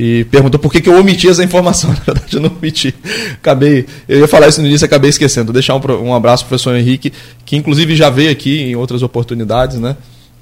[0.00, 1.90] E perguntou por que, que eu omiti essa informação.
[2.06, 2.94] Na verdade, eu não omiti.
[3.34, 5.46] Acabei, eu ia falar isso no início acabei esquecendo.
[5.46, 7.12] Vou deixar um, um abraço ao professor Henrique,
[7.44, 9.96] que inclusive já veio aqui em outras oportunidades, né?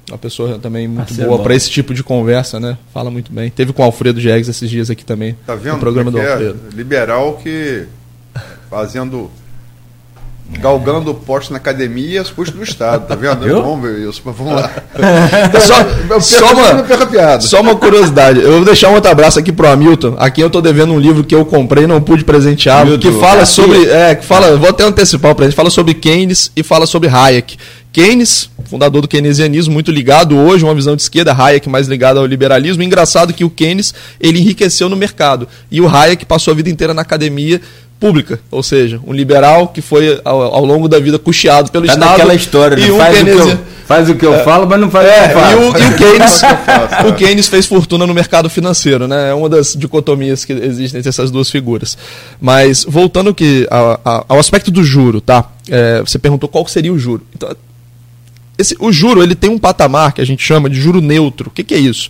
[0.07, 2.77] Uma pessoa também muito boa para esse tipo de conversa, né?
[2.93, 3.49] Fala muito bem.
[3.49, 5.35] Teve com o Alfredo Jegues esses dias aqui também.
[5.45, 5.73] Tá vendo?
[5.73, 6.59] No programa do é Alfredo.
[6.75, 7.87] liberal que
[8.69, 9.29] fazendo
[10.49, 13.45] galgando poste na academia as custas do Estado, tá vendo?
[13.45, 13.61] Eu?
[13.61, 14.71] Vamos ver isso, mas vamos lá.
[15.59, 20.15] só, só, uma, só uma curiosidade, eu vou deixar um outro abraço aqui pro Hamilton,
[20.17, 23.19] aqui eu tô devendo um livro que eu comprei e não pude presentear, Hamilton, que
[23.19, 26.85] fala sobre, é, que fala, vou até antecipar para gente, fala sobre Keynes e fala
[26.85, 27.57] sobre Hayek.
[27.97, 32.27] Keynes, fundador do keynesianismo, muito ligado hoje, uma visão de esquerda, Hayek mais ligado ao
[32.27, 32.83] liberalismo.
[32.83, 36.93] Engraçado que o Keynes, ele enriqueceu no mercado e o Hayek passou a vida inteira
[36.93, 37.59] na academia
[37.99, 41.93] pública, ou seja, um liberal que foi ao, ao longo da vida custeado pelo tá
[41.93, 42.13] Estado.
[42.13, 43.33] Aquela história, e um faz, Keynes...
[43.33, 45.29] o que eu, faz o que eu é, falo, mas não faz é, o que
[45.29, 45.51] eu falo.
[45.51, 46.41] E o, e o Keynes,
[47.07, 49.31] o Keynes fez fortuna no mercado financeiro, né?
[49.31, 51.97] É uma das dicotomias que existem entre essas duas figuras.
[52.39, 55.49] Mas voltando que a, a, ao aspecto do juro, tá?
[55.67, 57.23] É, você perguntou qual seria o juro.
[57.35, 57.49] Então,
[58.57, 61.49] esse, o juro ele tem um patamar que a gente chama de juro neutro.
[61.49, 62.09] O que, que é isso?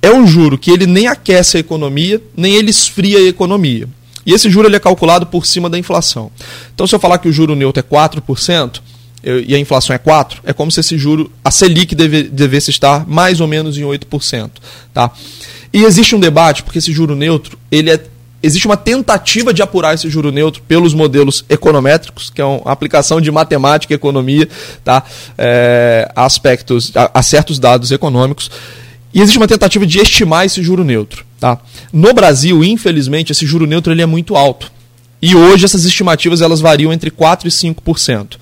[0.00, 3.88] É um juro que ele nem aquece a economia, nem ele esfria a economia.
[4.26, 6.30] E esse juro ele é calculado por cima da inflação.
[6.74, 8.80] Então, se eu falar que o juro neutro é 4%,
[9.22, 12.70] eu, e a inflação é 4%, é como se esse juro, a Selic deve, devesse
[12.70, 14.50] estar mais ou menos em 8%.
[14.92, 15.10] Tá?
[15.72, 18.00] E existe um debate, porque esse juro neutro, ele é,
[18.42, 23.20] existe uma tentativa de apurar esse juro neutro pelos modelos econométricos, que é uma aplicação
[23.20, 24.48] de matemática e economia
[24.84, 25.02] tá?
[25.38, 28.50] É, a aspectos, a, a certos dados econômicos.
[29.12, 31.24] E existe uma tentativa de estimar esse juro neutro.
[31.40, 31.58] Tá?
[31.94, 34.72] No Brasil, infelizmente, esse juro neutro ele é muito alto.
[35.22, 38.36] E hoje essas estimativas elas variam entre 4% e 5%.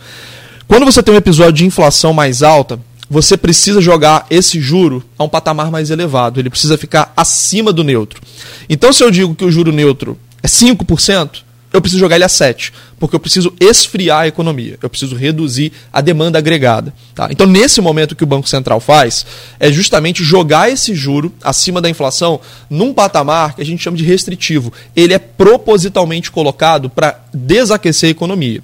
[0.66, 5.24] Quando você tem um episódio de inflação mais alta, você precisa jogar esse juro a
[5.24, 6.40] um patamar mais elevado.
[6.40, 8.22] Ele precisa ficar acima do neutro.
[8.70, 11.42] Então, se eu digo que o juro neutro é 5%,
[11.74, 15.72] eu preciso jogar ele a 7 porque eu preciso esfriar a economia, eu preciso reduzir
[15.92, 16.94] a demanda agregada.
[17.16, 17.26] Tá?
[17.32, 19.26] Então, nesse momento, o que o Banco Central faz
[19.58, 22.38] é justamente jogar esse juro acima da inflação
[22.70, 24.72] num patamar que a gente chama de restritivo.
[24.94, 28.62] Ele é propositalmente colocado para desaquecer a economia.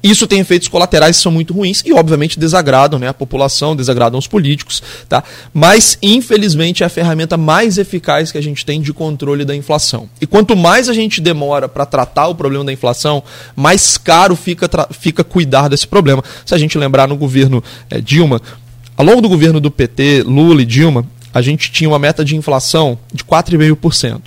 [0.00, 4.20] Isso tem efeitos colaterais que são muito ruins e, obviamente, desagradam né, a população, desagradam
[4.20, 4.80] os políticos.
[5.08, 5.24] Tá?
[5.52, 10.08] Mas, infelizmente, é a ferramenta mais eficaz que a gente tem de controle da inflação.
[10.20, 13.20] E quanto mais a gente demora para tratar o problema da inflação,
[13.56, 16.22] mais mais caro fica, fica cuidar desse problema.
[16.44, 18.40] Se a gente lembrar no governo é, Dilma,
[18.96, 22.36] ao longo do governo do PT, Lula e Dilma, a gente tinha uma meta de
[22.36, 24.20] inflação de 4,5%.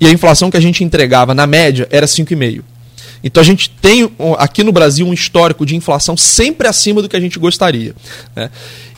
[0.00, 2.62] E a inflação que a gente entregava, na média, era 5,5%.
[3.24, 7.16] Então a gente tem aqui no Brasil um histórico de inflação sempre acima do que
[7.16, 7.94] a gente gostaria.
[8.36, 8.50] Né?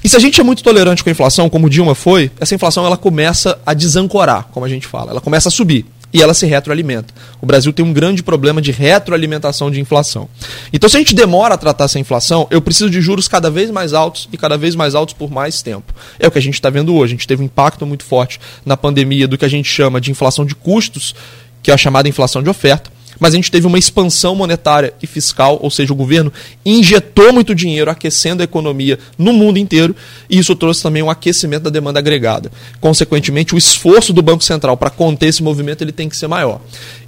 [0.05, 2.85] E se a gente é muito tolerante com a inflação, como Dilma foi, essa inflação
[2.85, 6.47] ela começa a desancorar, como a gente fala, ela começa a subir e ela se
[6.47, 7.12] retroalimenta.
[7.40, 10.29] O Brasil tem um grande problema de retroalimentação de inflação.
[10.73, 13.71] Então, se a gente demora a tratar essa inflação, eu preciso de juros cada vez
[13.71, 15.92] mais altos e cada vez mais altos por mais tempo.
[16.18, 17.12] É o que a gente está vendo hoje.
[17.12, 20.11] A gente teve um impacto muito forte na pandemia do que a gente chama de
[20.11, 21.14] inflação de custos,
[21.62, 25.07] que é a chamada inflação de oferta mas a gente teve uma expansão monetária e
[25.07, 26.33] fiscal, ou seja, o governo
[26.65, 29.95] injetou muito dinheiro aquecendo a economia no mundo inteiro,
[30.29, 32.51] e isso trouxe também um aquecimento da demanda agregada.
[32.81, 36.61] Consequentemente, o esforço do Banco Central para conter esse movimento ele tem que ser maior.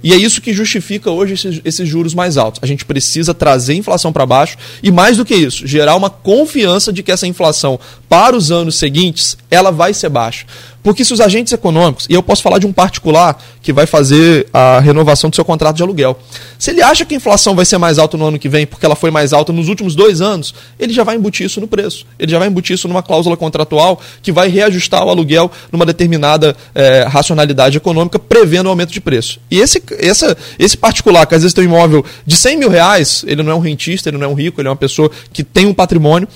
[0.03, 2.59] E é isso que justifica hoje esses, esses juros mais altos.
[2.63, 6.09] A gente precisa trazer a inflação para baixo e, mais do que isso, gerar uma
[6.09, 10.45] confiança de que essa inflação, para os anos seguintes, ela vai ser baixa.
[10.83, 14.47] Porque se os agentes econômicos, e eu posso falar de um particular que vai fazer
[14.51, 16.17] a renovação do seu contrato de aluguel,
[16.57, 18.85] se ele acha que a inflação vai ser mais alta no ano que vem porque
[18.85, 22.05] ela foi mais alta nos últimos dois anos, ele já vai embutir isso no preço.
[22.17, 26.55] Ele já vai embutir isso numa cláusula contratual que vai reajustar o aluguel numa determinada
[26.73, 29.39] é, racionalidade econômica, prevendo o aumento de preço.
[29.49, 33.23] E esse, essa, esse particular, que às vezes tem um imóvel de 100 mil reais,
[33.27, 35.43] ele não é um rentista, ele não é um rico, ele é uma pessoa que
[35.43, 36.27] tem um patrimônio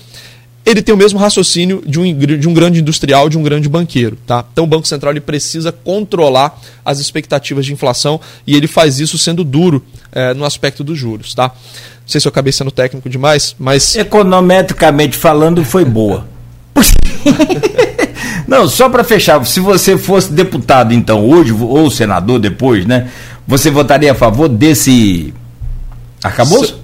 [0.65, 4.17] ele tem o mesmo raciocínio de um, de um grande industrial, de um grande banqueiro.
[4.25, 4.43] Tá?
[4.51, 9.17] Então o Banco Central ele precisa controlar as expectativas de inflação e ele faz isso
[9.17, 11.35] sendo duro é, no aspecto dos juros.
[11.35, 11.49] Tá?
[11.49, 13.95] Não sei se eu acabei sendo técnico demais, mas.
[13.95, 16.27] Econometricamente falando, foi boa.
[18.47, 23.09] Não, só para fechar, se você fosse deputado então hoje, ou senador depois, né?
[23.47, 25.33] Você votaria a favor desse
[26.23, 26.74] arcabouço?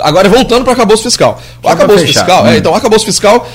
[0.00, 1.40] Agora voltando para o arcabouço fiscal.
[1.62, 2.52] O arcabouço fiscal, é, hum.
[2.52, 3.48] é, então, o arcabouço fiscal,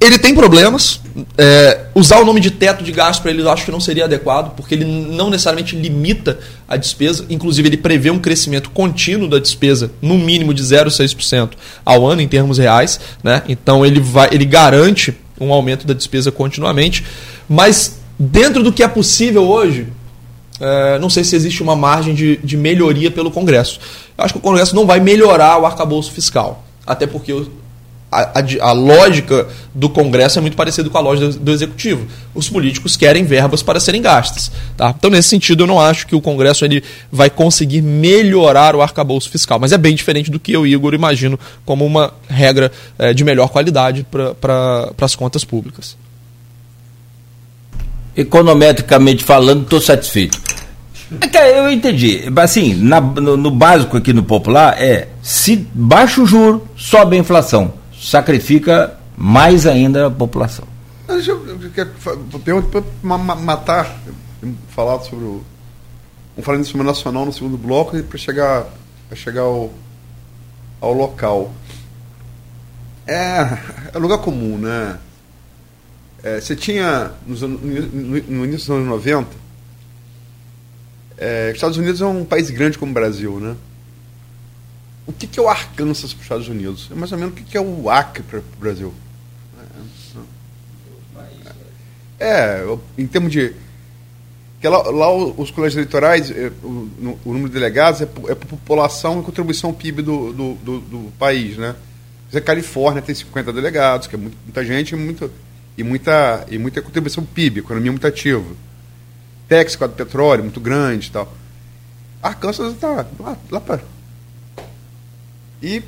[0.00, 1.00] ele tem problemas.
[1.38, 4.04] É, usar o nome de teto de gasto para ele eu acho que não seria
[4.04, 9.38] adequado, porque ele não necessariamente limita a despesa, inclusive ele prevê um crescimento contínuo da
[9.38, 11.50] despesa, no mínimo de 0,6%
[11.84, 13.42] ao ano em termos reais, né?
[13.48, 17.04] Então ele vai, ele garante um aumento da despesa continuamente,
[17.48, 19.86] mas dentro do que é possível hoje,
[20.60, 23.78] é, não sei se existe uma margem de, de melhoria pelo Congresso.
[24.16, 26.64] Eu acho que o Congresso não vai melhorar o arcabouço fiscal.
[26.86, 27.32] Até porque
[28.10, 32.06] a, a, a, lógica do Congresso é muito parecida com a lógica do, do, Executivo.
[32.34, 34.50] Os políticos querem verbas para serem gastas.
[34.76, 34.94] Tá?
[34.96, 39.28] Então, nesse sentido, eu não acho que o Congresso ele vai conseguir melhorar o arcabouço
[39.28, 39.58] fiscal.
[39.58, 43.48] Mas é bem diferente do que eu, Igor, imagino como uma regra é, de melhor
[43.48, 45.96] qualidade para pra, as contas públicas.
[48.16, 50.40] Econometricamente falando, estou satisfeito.
[51.32, 52.24] É eu entendi.
[52.36, 57.20] Assim, na, no, no, básico aqui no popular é se baixa o juro, sobe a
[57.20, 57.74] inflação.
[57.96, 60.66] Sacrifica mais ainda a população.
[61.06, 61.40] Deixa eu,
[62.44, 64.00] pergunta para matar,
[64.68, 65.44] falar sobre o.
[66.34, 68.66] Vamos falar nisso nacional no segundo bloco para chegar,
[69.08, 69.70] pra chegar ao,
[70.80, 71.52] ao local.
[73.06, 73.58] É,
[73.94, 74.98] é lugar comum, né?
[76.26, 79.30] É, você tinha, no, no, no início dos anos 90,
[81.16, 83.54] é, Estados Unidos é um país grande como o Brasil, né?
[85.06, 86.88] O que, que é o Arkansas para os Estados Unidos?
[86.90, 88.92] É mais ou menos o que, que é o Acre para o Brasil.
[92.18, 93.54] É, é, em termos de.
[94.60, 98.34] Que lá, lá os colégios eleitorais, é, o, o, número de delegados é por, é
[98.34, 101.76] por população e contribuição PIB do, do, do, do país, né?
[102.34, 105.30] A Califórnia tem 50 delegados, que é muito, muita gente e, muito,
[105.76, 108.54] e, muita, e muita contribuição ao PIB, economia muito ativa.
[109.48, 111.32] Texas, com petróleo, muito grande e tal.
[112.22, 113.82] Arkansas está lá, lá para.
[115.62, 115.82] E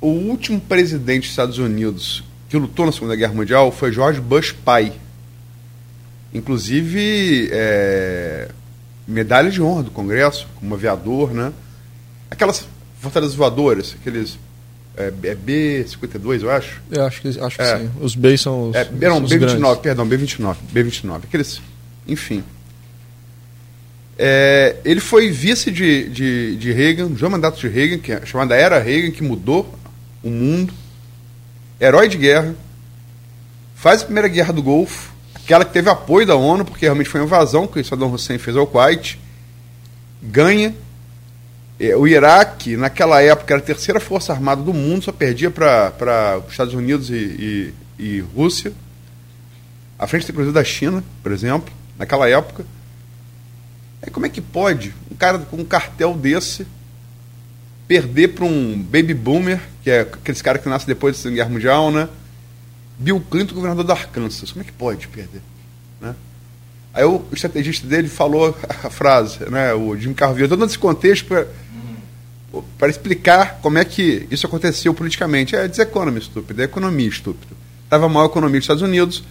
[0.00, 4.52] o último presidente dos Estados Unidos que lutou na Segunda Guerra Mundial foi George Bush
[4.52, 4.92] pai.
[6.32, 8.48] Inclusive, é,
[9.08, 11.52] medalha de honra do Congresso, como aviador, né?
[12.30, 12.64] Aquelas
[13.00, 14.38] fortalezas voadoras, aqueles
[14.96, 16.80] é, é B-52, eu acho.
[16.90, 17.78] Eu acho que, acho que é.
[17.78, 17.90] sim.
[18.00, 18.76] Os B são os.
[18.76, 20.56] É, não, B-29, perdão, B-29.
[20.72, 21.24] B-29.
[21.24, 21.60] Aqueles.
[22.06, 22.44] Enfim.
[24.16, 28.54] É, ele foi vice de, de, de Reagan, no mandato de Reagan, que é chamada
[28.54, 29.74] Era Reagan, que mudou
[30.22, 30.72] o mundo.
[31.80, 32.54] Herói de guerra.
[33.74, 37.20] Faz a primeira guerra do Golfo, aquela que teve apoio da ONU, porque realmente foi
[37.20, 39.18] uma invasão que o Saddam Hussein fez ao Kuwait.
[40.22, 40.74] Ganha.
[41.84, 46.40] É, o Iraque, naquela época, era a terceira força armada do mundo, só perdia para
[46.46, 48.72] os Estados Unidos e, e, e Rússia.
[49.98, 52.64] À frente, inclusive, da China, por exemplo, naquela época.
[54.02, 56.66] Aí como é que pode um cara com um cartel desse
[57.86, 61.50] perder para um baby boomer, que é aqueles caras que nascem depois da Segunda Guerra
[61.50, 62.08] Mundial, né?
[62.98, 64.52] Bill Clinton, governador do Arkansas.
[64.52, 65.42] Como é que pode perder?
[66.00, 66.14] Né?
[66.94, 69.74] Aí o estrategista dele falou a frase, né?
[69.74, 71.26] O Jim Carville, todo esse contexto
[72.78, 75.56] para explicar como é que isso aconteceu politicamente.
[75.56, 77.54] É deseconomia estúpida, é economia estúpida.
[77.84, 79.24] Estava a economia dos Estados Unidos,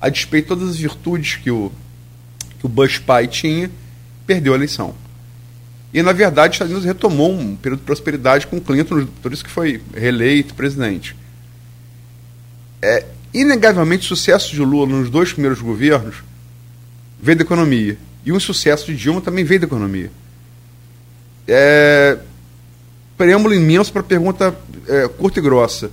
[0.00, 1.72] a despeito de todas as virtudes que o,
[2.58, 3.70] que o Bush pai tinha,
[4.26, 4.94] perdeu a eleição.
[5.92, 9.44] E, na verdade, os Estados Unidos retomou um período de prosperidade com Clinton, por isso
[9.44, 11.14] que foi reeleito presidente.
[12.80, 16.16] É, inegavelmente, o sucesso de Lula nos dois primeiros governos
[17.20, 17.98] veio da economia.
[18.24, 20.10] E o sucesso de Dilma também veio da economia.
[21.46, 22.18] É,
[23.22, 24.52] preâmbulo imenso para pergunta
[24.88, 25.92] é, curta e grossa.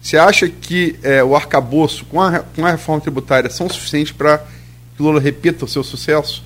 [0.00, 4.38] Você acha que é, o arcabouço com a, com a reforma tributária são suficientes para
[4.38, 6.44] que Lula repita o seu sucesso?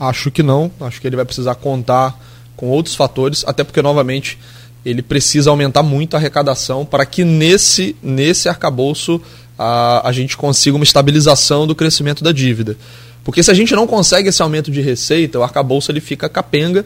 [0.00, 0.72] Acho que não.
[0.80, 2.18] Acho que ele vai precisar contar
[2.56, 4.36] com outros fatores, até porque, novamente,
[4.84, 9.22] ele precisa aumentar muito a arrecadação para que nesse, nesse arcabouço
[9.56, 12.76] a, a gente consiga uma estabilização do crescimento da dívida.
[13.22, 16.84] Porque se a gente não consegue esse aumento de receita, o arcabouço ele fica capenga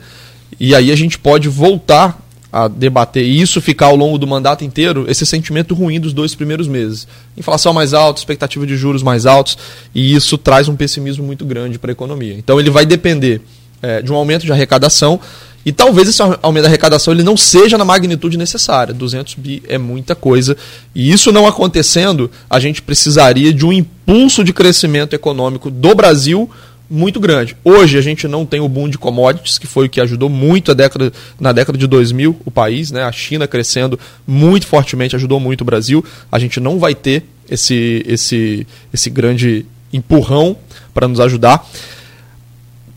[0.61, 4.65] e aí a gente pode voltar a debater e isso ficar ao longo do mandato
[4.65, 7.07] inteiro, esse sentimento ruim dos dois primeiros meses.
[7.37, 9.59] Inflação mais alta, expectativa de juros mais altos,
[9.95, 12.35] e isso traz um pessimismo muito grande para a economia.
[12.35, 13.41] Então ele vai depender
[13.83, 15.21] é, de um aumento de arrecadação
[15.67, 18.95] E talvez esse aumento da arrecadação ele não seja na magnitude necessária.
[18.95, 20.57] 200 bi é muita coisa.
[20.95, 26.49] E isso não acontecendo, a gente precisaria de um impulso de crescimento econômico do Brasil
[26.89, 27.57] muito grande.
[27.65, 30.71] Hoje a gente não tem o boom de commodities, que foi o que ajudou muito
[30.71, 33.03] a década, na década de 2000 o país, né?
[33.03, 36.05] A China crescendo muito fortemente ajudou muito o Brasil.
[36.31, 40.57] A gente não vai ter esse esse esse grande empurrão
[40.95, 41.67] para nos ajudar.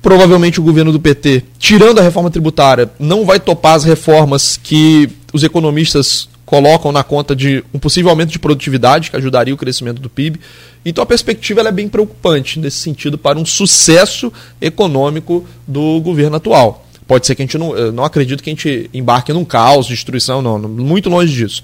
[0.02, 5.10] Provavelmente o governo do PT, tirando a reforma tributária, não vai topar as reformas que
[5.34, 10.02] os economistas colocam na conta de um possível aumento de produtividade, que ajudaria o crescimento
[10.02, 10.40] do PIB.
[10.84, 16.88] Então a perspectiva é bem preocupante nesse sentido para um sucesso econômico do governo atual.
[17.06, 20.42] Pode ser que a gente não, não acredito que a gente embarque num caos, destruição,
[20.42, 21.62] não, muito longe disso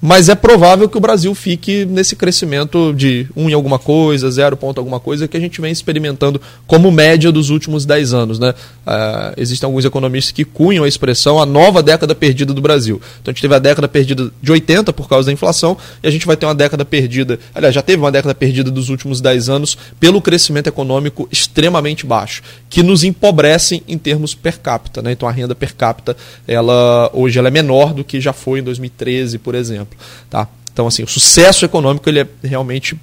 [0.00, 4.56] mas é provável que o Brasil fique nesse crescimento de 1 em alguma coisa, 0
[4.56, 8.38] ponto alguma coisa, que a gente vem experimentando como média dos últimos 10 anos.
[8.38, 8.50] Né?
[8.50, 13.00] Uh, existem alguns economistas que cunham a expressão a nova década perdida do Brasil.
[13.20, 16.10] Então a gente teve a década perdida de 80 por causa da inflação, e a
[16.10, 19.48] gente vai ter uma década perdida, aliás, já teve uma década perdida dos últimos 10
[19.48, 25.00] anos pelo crescimento econômico extremamente baixo, que nos empobrecem em termos per capita.
[25.00, 25.12] Né?
[25.12, 28.62] Então a renda per capita, ela, hoje ela é menor do que já foi em
[28.62, 29.98] 2013, por exemplo exemplo.
[30.28, 30.48] Tá?
[30.72, 32.96] Então, assim, o sucesso econômico ele é realmente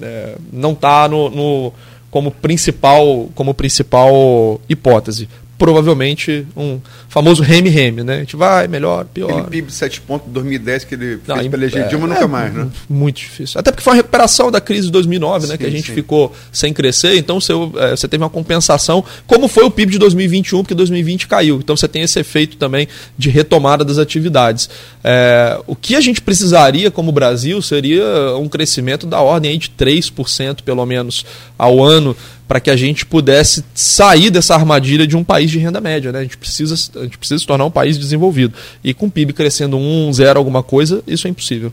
[0.00, 1.72] é, não está no, no,
[2.10, 8.16] como principal como principal hipótese provavelmente um famoso reme-reme, né?
[8.16, 9.30] A gente vai, melhor, pior.
[9.30, 12.26] Aquele PIB 7 pontos de 2010 que ele fez para eleger é, Dilma nunca é,
[12.26, 12.68] mais, né?
[12.88, 13.60] Muito difícil.
[13.60, 15.58] Até porque foi uma recuperação da crise de 2009, sim, né?
[15.58, 15.94] Que a gente sim.
[15.94, 19.98] ficou sem crescer, então você, é, você teve uma compensação, como foi o PIB de
[19.98, 21.58] 2021, porque 2020 caiu.
[21.58, 24.68] Então você tem esse efeito também de retomada das atividades.
[25.02, 28.04] É, o que a gente precisaria como Brasil seria
[28.38, 31.24] um crescimento da ordem aí de 3%, pelo menos,
[31.56, 35.80] ao ano, para que a gente pudesse sair dessa armadilha de um país de renda
[35.80, 36.12] média.
[36.12, 36.20] Né?
[36.20, 38.54] A, gente precisa, a gente precisa se tornar um país desenvolvido.
[38.82, 41.72] E com o PIB crescendo 1, 0, alguma coisa, isso é impossível.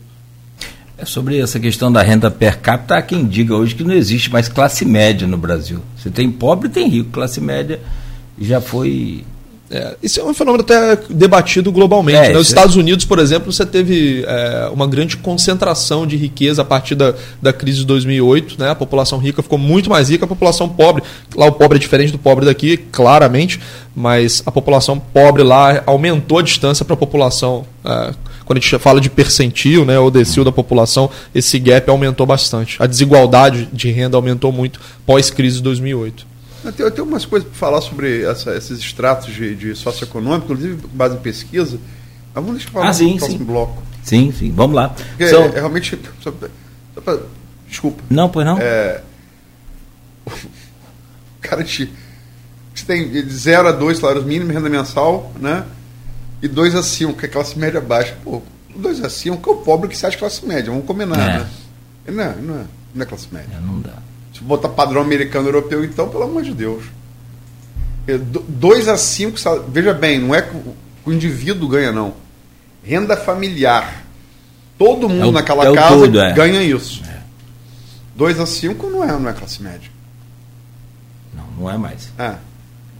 [0.96, 4.30] É sobre essa questão da renda per capita, há quem diga hoje que não existe
[4.30, 5.80] mais classe média no Brasil.
[5.96, 7.10] Você tem pobre tem rico.
[7.10, 7.80] Classe média
[8.40, 9.24] já foi
[9.72, 12.18] é, isso é um fenômeno até debatido globalmente.
[12.18, 12.34] É, né?
[12.34, 16.94] Nos Estados Unidos, por exemplo, você teve é, uma grande concentração de riqueza a partir
[16.94, 18.56] da, da crise de 2008.
[18.58, 18.68] Né?
[18.68, 21.02] A população rica ficou muito mais rica, a população pobre.
[21.34, 23.58] Lá o pobre é diferente do pobre daqui, claramente,
[23.96, 27.64] mas a população pobre lá aumentou a distância para a população.
[27.82, 28.12] É,
[28.44, 32.76] quando a gente fala de percentil né, ou decil da população, esse gap aumentou bastante.
[32.78, 36.31] A desigualdade de renda aumentou muito pós-crise de 2008.
[36.64, 40.52] Eu tenho, eu tenho umas coisas para falar sobre essa, esses extratos de, de socioeconômico,
[40.52, 41.78] inclusive base em pesquisa.
[42.34, 43.44] Mas vamos deixar falar ah, sim, no próximo sim.
[43.44, 43.82] bloco.
[44.02, 44.88] Sim, sim, vamos lá.
[44.90, 45.42] Porque São...
[45.42, 45.98] é, é realmente.
[46.20, 46.32] Só,
[46.94, 47.18] só pra,
[47.68, 48.02] desculpa.
[48.08, 48.58] Não, pois não.
[48.58, 49.02] É,
[50.26, 50.30] o
[51.40, 51.92] cara te,
[52.74, 55.64] te tem de 0 a 2 salários mínimos, renda mensal, né?
[56.40, 58.16] E 2 a 5, que é classe média baixa.
[58.24, 58.42] Pô,
[58.74, 61.38] 2 a 5 é o pobre que se acha classe média, vamos combinar, é.
[61.38, 61.50] né?
[62.06, 63.56] Não, é, não, é, não é classe média.
[63.56, 63.94] É, não dá.
[64.42, 66.82] Se botar padrão americano europeu, então, pelo amor de Deus.
[68.48, 70.56] 2 a 5, veja bem, não é que
[71.04, 72.14] o indivíduo ganha, não.
[72.82, 74.04] Renda familiar.
[74.76, 76.32] Todo mundo é o, naquela é casa todo, é.
[76.32, 77.02] ganha isso.
[78.16, 79.88] 2 a 5 não é, não é classe média.
[81.32, 82.10] Não, não é mais.
[82.18, 82.34] É.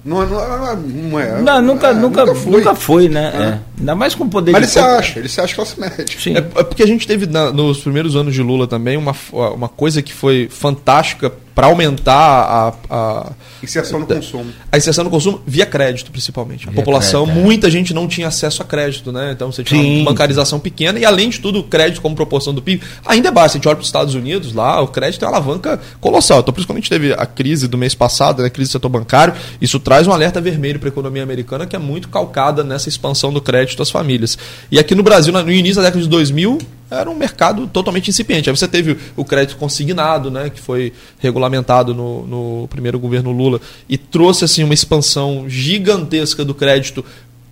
[0.05, 1.41] Não, não, não é.
[1.41, 2.53] Não, nunca, é, nunca, nunca, foi.
[2.53, 3.33] nunca foi, né?
[3.35, 3.43] É.
[3.43, 3.59] É.
[3.79, 4.79] Ainda mais com o poder Mas de.
[4.79, 6.07] Mas ele se acha, ele se acha classe média.
[6.19, 6.35] Sim.
[6.35, 9.69] É, é, porque a gente teve na, nos primeiros anos de Lula também uma, uma
[9.69, 14.53] coisa que foi fantástica para aumentar a, a inserção no consumo.
[14.71, 16.67] A inserção no consumo via crédito, principalmente.
[16.67, 17.45] A via população, crédito, é.
[17.45, 19.33] muita gente não tinha acesso a crédito, né?
[19.33, 20.01] Então você tinha Sim.
[20.01, 23.31] uma bancarização pequena e além de tudo, o crédito como proporção do PIB ainda é
[23.31, 23.55] baixo.
[23.55, 26.41] A gente olha para os Estados Unidos, lá o crédito é uma alavanca colossal.
[26.41, 28.71] Então, por isso, quando a gente teve a crise do mês passado, né, a crise
[28.71, 32.09] do setor bancário, isso traz um alerta vermelho para a economia americana que é muito
[32.09, 34.39] calcada nessa expansão do crédito às famílias.
[34.71, 36.59] E aqui no Brasil, no início da década de 2000,
[36.99, 38.49] era um mercado totalmente incipiente.
[38.49, 43.61] Aí você teve o crédito consignado, né, que foi regulamentado no, no primeiro governo Lula
[43.89, 47.05] e trouxe assim uma expansão gigantesca do crédito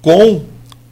[0.02, 0.42] com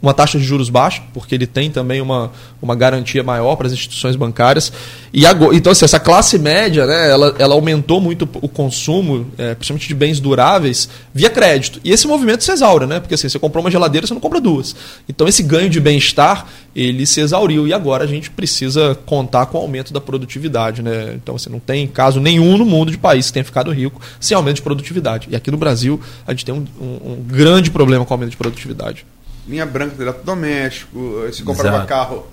[0.01, 2.31] uma taxa de juros baixa, porque ele tem também uma,
[2.61, 4.71] uma garantia maior para as instituições bancárias.
[5.11, 9.55] E agora, então, assim, essa classe média, né, ela, ela aumentou muito o consumo, é,
[9.55, 11.81] principalmente de bens duráveis, via crédito.
[11.83, 12.99] E esse movimento se exaure, né?
[12.99, 14.75] Porque assim, você comprou uma geladeira, você não compra duas.
[15.07, 17.67] Então, esse ganho de bem-estar, ele se exauriu.
[17.67, 21.13] E agora a gente precisa contar com o aumento da produtividade, né?
[21.15, 24.35] Então, você não tem caso nenhum no mundo de país que tenha ficado rico sem
[24.35, 25.27] aumento de produtividade.
[25.29, 28.31] E aqui no Brasil, a gente tem um, um, um grande problema com o aumento
[28.31, 29.05] de produtividade
[29.49, 31.87] linha branca do eletrodoméstico, você comprava Exato.
[31.87, 32.27] carro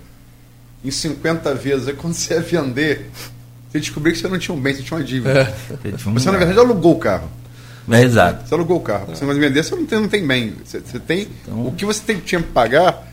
[0.85, 3.09] em 50 vezes, aí quando você ia vender,
[3.69, 5.41] você descobriu que você não tinha um bem, você tinha uma dívida.
[5.41, 5.91] É.
[5.91, 7.29] Você, na verdade, alugou o carro.
[7.89, 8.47] É, exato.
[8.47, 9.07] Você alugou o carro.
[9.15, 10.53] Você não vai vender, você não tem, não tem bem.
[10.63, 11.27] Você, você tem.
[11.43, 13.07] Então- O que você tem, tinha que pagar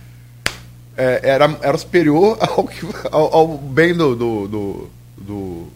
[0.96, 4.14] é, era, era superior ao, que- ao, ao bem do.
[4.14, 5.68] do, do, do-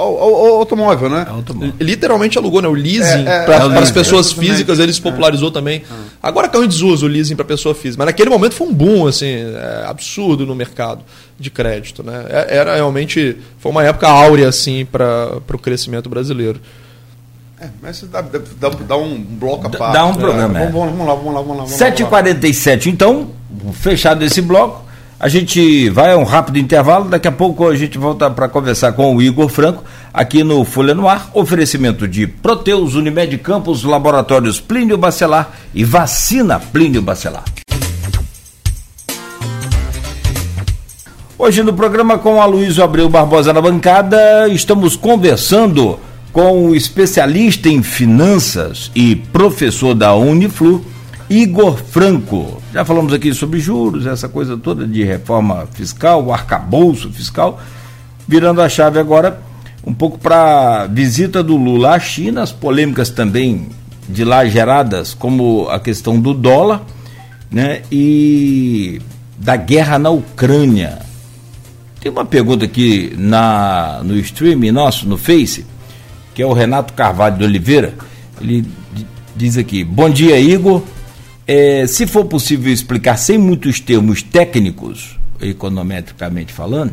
[0.00, 1.26] automóvel, né?
[1.28, 1.72] Automóvel.
[1.80, 2.68] Literalmente alugou, né?
[2.68, 3.92] O leasing É, é, para é as leasing.
[3.92, 5.82] pessoas físicas, ele se popularizou também.
[6.22, 9.06] Agora caiu em desuso o leasing para pessoa física, mas naquele momento foi um boom,
[9.06, 11.02] assim, é, absurdo no mercado
[11.38, 12.24] de crédito, né?
[12.28, 16.60] É- Era realmente, foi uma época áurea, assim, para o crescimento brasileiro.
[17.60, 19.92] É, mas dá, dá, dá- dá um bloco a Dá- parte.
[19.92, 20.18] dá um né?
[20.18, 20.66] programa, é.
[20.70, 21.64] Vamos, vamos, vamos lá, vamos lá, vamos lá.
[21.64, 21.86] vamos lá,
[22.22, 23.28] 7h47, então,
[23.74, 24.82] fechado esse bloco,
[25.20, 28.92] a gente vai a um rápido intervalo, daqui a pouco a gente volta para conversar
[28.92, 34.58] com o Igor Franco, aqui no Folha no Ar, oferecimento de Proteus, Unimed Campos, Laboratórios
[34.58, 37.44] Plínio Bacelar e Vacina Plínio Bacelar.
[41.38, 46.00] Hoje no programa com a Luísa Abreu Barbosa na bancada, estamos conversando
[46.32, 50.82] com o especialista em finanças e professor da Uniflu,
[51.28, 52.59] Igor Franco.
[52.72, 57.60] Já falamos aqui sobre juros, essa coisa toda de reforma fiscal, o arcabouço fiscal,
[58.28, 59.40] virando a chave agora
[59.84, 63.68] um pouco para a visita do Lula à China, as polêmicas também
[64.08, 66.82] de lá geradas, como a questão do dólar,
[67.50, 69.00] né, e
[69.36, 71.00] da guerra na Ucrânia.
[72.00, 75.66] Tem uma pergunta aqui na, no streaming nosso, no Face,
[76.34, 77.94] que é o Renato Carvalho de Oliveira.
[78.40, 78.62] Ele
[78.94, 79.06] di-
[79.36, 80.82] diz aqui: Bom dia, Igor.
[81.52, 86.92] É, se for possível explicar sem muitos termos técnicos, econometricamente falando,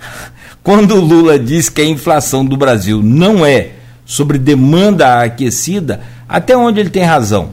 [0.64, 3.72] quando o Lula diz que a inflação do Brasil não é
[4.06, 7.50] sobre demanda aquecida, até onde ele tem razão?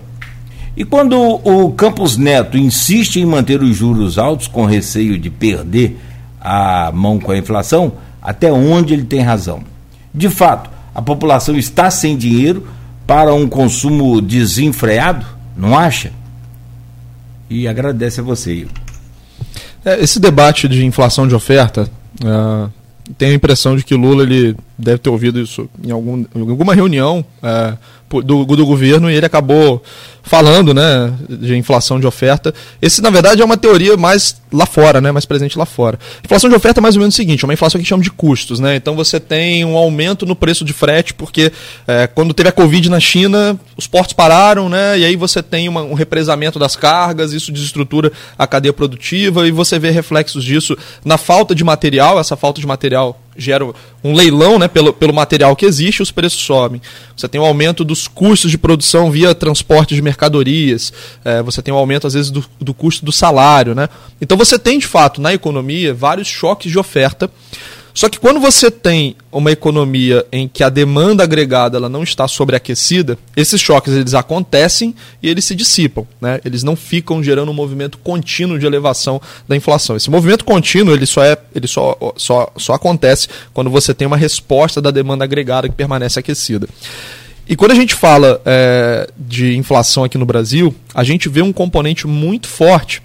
[0.78, 6.00] E quando o Campos Neto insiste em manter os juros altos com receio de perder
[6.40, 9.62] a mão com a inflação, até onde ele tem razão?
[10.14, 12.66] De fato, a população está sem dinheiro
[13.06, 15.26] para um consumo desenfreado?
[15.58, 16.14] Não acha?
[17.50, 18.68] E agradece a você.
[19.84, 21.90] É, esse debate de inflação de oferta,
[22.26, 22.70] ah,
[23.18, 26.76] tenho a impressão de que Lula ele deve ter ouvido isso em, algum, em alguma
[26.76, 27.78] reunião é,
[28.10, 29.82] do, do governo e ele acabou
[30.22, 32.54] falando né, de inflação de oferta.
[32.82, 36.00] Esse, na verdade, é uma teoria mais lá fora, né, mais presente lá fora.
[36.24, 38.10] Inflação de oferta é mais ou menos o seguinte, é uma inflação que chama de
[38.12, 38.60] custos.
[38.60, 38.76] Né?
[38.76, 41.52] Então você tem um aumento no preço de frete, porque
[41.88, 45.70] é, quando teve a Covid na China, os portos pararam, né, e aí você tem
[45.70, 50.76] uma- um represamento das cargas, isso desestrutura a cadeia produtiva e você vê reflexos disso
[51.04, 53.66] na falta de material, essa falta de material gera
[54.04, 56.82] um leilão né, pelo, pelo material que existe, os preços sobem.
[57.16, 61.74] Você tem um aumento dos custos de produção via transporte de mercadorias, eh, você tem
[61.74, 63.76] um aumento, às vezes, do, do custo do salário.
[63.76, 63.90] Né?
[64.22, 67.30] Então você tem, de fato, na economia, vários choques de oferta.
[67.96, 72.28] Só que quando você tem uma economia em que a demanda agregada ela não está
[72.28, 74.94] sobreaquecida, esses choques eles acontecem
[75.24, 76.42] e eles se dissipam, né?
[76.44, 79.96] Eles não ficam gerando um movimento contínuo de elevação da inflação.
[79.96, 84.18] Esse movimento contínuo ele só é, ele só, só, só acontece quando você tem uma
[84.18, 86.68] resposta da demanda agregada que permanece aquecida.
[87.48, 91.54] E quando a gente fala é, de inflação aqui no Brasil, a gente vê um
[91.54, 93.02] componente muito forte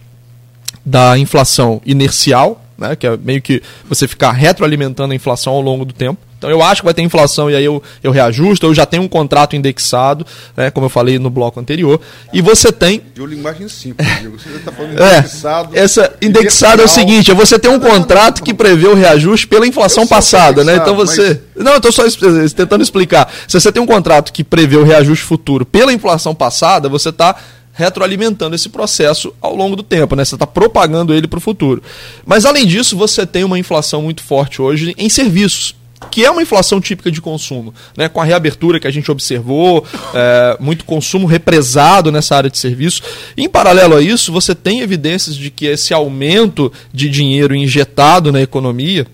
[0.84, 5.85] da inflação inercial, né, que é meio que você ficar retroalimentando a inflação ao longo
[5.85, 6.18] do tempo.
[6.39, 9.03] Então eu acho que vai ter inflação e aí eu, eu reajusto, eu já tenho
[9.03, 10.26] um contrato indexado,
[10.57, 12.01] né, como eu falei no bloco anterior,
[12.33, 14.39] e você tem De linguagem simples, Diego.
[14.39, 15.78] Você está falando é, indexado.
[15.78, 19.66] essa indexado é o seguinte, é você tem um contrato que prevê o reajuste pela
[19.66, 20.72] inflação passada, né?
[20.72, 22.05] é Então você, não, eu estou só
[22.57, 23.31] tentando explicar.
[23.47, 27.37] Se você tem um contrato que prevê o reajuste futuro pela inflação passada, você está
[27.73, 30.25] retroalimentando esse processo ao longo do tempo, né?
[30.25, 31.83] Você está propagando ele para o futuro.
[32.27, 35.75] Mas além disso, você tem uma inflação muito forte hoje em serviços
[36.11, 38.09] que é uma inflação típica de consumo, né?
[38.09, 43.03] com a reabertura que a gente observou, é, muito consumo represado nessa área de serviços.
[43.37, 48.41] Em paralelo a isso, você tem evidências de que esse aumento de dinheiro injetado na
[48.41, 49.07] economia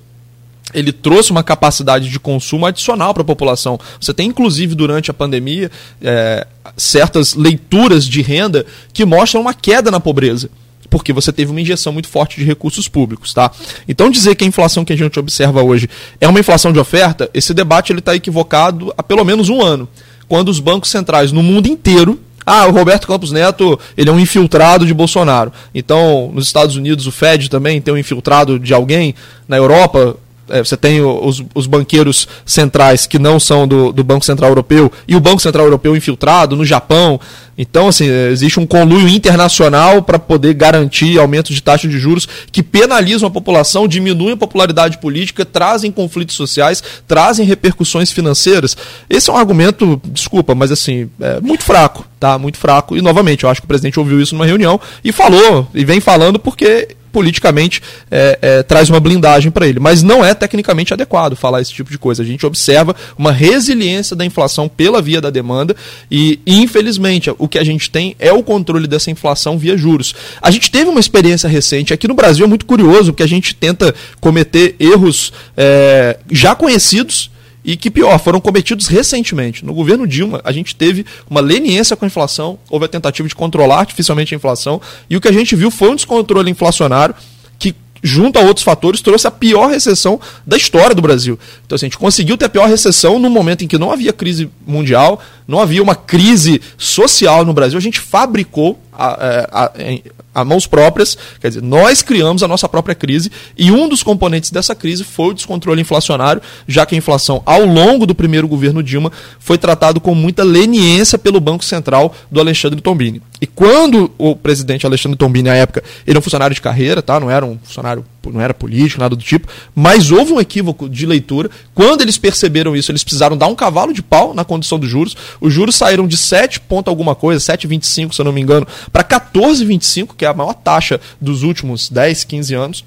[0.77, 3.81] ele trouxe uma capacidade de consumo adicional para a população.
[3.99, 5.71] Você tem, inclusive, durante a pandemia,
[6.03, 6.47] é,
[6.77, 10.51] certas leituras de renda que mostram uma queda na pobreza
[10.89, 13.51] porque você teve uma injeção muito forte de recursos públicos, tá?
[13.89, 17.29] Então dizer que a inflação que a gente observa hoje é uma inflação de oferta,
[17.35, 19.89] esse debate ele está equivocado há pelo menos um ano,
[20.29, 24.21] quando os bancos centrais no mundo inteiro ah, o Roberto Campos Neto, ele é um
[24.21, 25.53] infiltrado de Bolsonaro.
[25.75, 29.17] Então, nos Estados Unidos, o Fed também tem um infiltrado de alguém.
[29.49, 30.17] Na Europa,
[30.49, 34.91] é, você tem os, os, banqueiros centrais que não são do, do, Banco Central Europeu
[35.07, 37.21] e o Banco Central Europeu infiltrado no Japão.
[37.59, 42.63] Então, assim, existe um conluio internacional para poder garantir aumentos de taxa de juros que
[42.63, 48.77] penalizam a população, diminuem a popularidade política, trazem conflitos sociais, trazem repercussões financeiras.
[49.09, 52.39] Esse é um argumento, desculpa, mas assim, é muito fraco, tá?
[52.39, 52.97] Muito fraco.
[52.97, 55.99] E novamente, eu acho que o presidente ouviu isso numa reunião e falou, e vem
[55.99, 59.81] falando porque politicamente é, é, traz uma blindagem para ele.
[59.81, 62.23] Mas não é tecnicamente adequado falar esse tipo de coisa.
[62.23, 65.75] A gente observa uma resiliência da inflação pela via da demanda
[66.11, 70.15] e, infelizmente, o que a gente tem é o controle dessa inflação via juros.
[70.43, 71.95] A gente teve uma experiência recente.
[71.95, 77.31] Aqui no Brasil é muito curioso que a gente tenta cometer erros é, já conhecidos
[77.67, 79.65] e que pior, foram cometidos recentemente.
[79.65, 83.35] No governo Dilma, a gente teve uma leniência com a inflação, houve a tentativa de
[83.35, 87.13] controlar artificialmente a inflação, e o que a gente viu foi um descontrole inflacionário
[87.59, 91.37] que junto a outros fatores, trouxe a pior recessão da história do Brasil.
[91.67, 94.13] Então, assim, a gente conseguiu ter a pior recessão no momento em que não havia
[94.13, 97.79] crise mundial, não havia uma crise social no Brasil.
[97.79, 102.69] A gente fabricou a, é, a, a, mãos próprias, quer dizer, nós criamos a nossa
[102.69, 106.99] própria crise e um dos componentes dessa crise foi o descontrole inflacionário, já que a
[106.99, 112.15] inflação, ao longo do primeiro governo Dilma, foi tratado com muita leniência pelo Banco Central
[112.31, 113.21] do Alexandre Tombini.
[113.41, 117.21] E quando o presidente Alexandre Tombini, na época, ele é um funcionário de carreira, tá?
[117.21, 121.05] não era um funcionário, não era político, nada do tipo, mas houve um equívoco de
[121.05, 121.51] leitura.
[121.75, 125.15] Quando eles perceberam isso, eles precisaram dar um cavalo de pau na condição dos juros.
[125.41, 129.05] Os juros saíram de 7 ponto alguma coisa, 7,25 se eu não me engano, para
[129.05, 132.85] 14,25, que é a maior taxa dos últimos 10, 15 anos.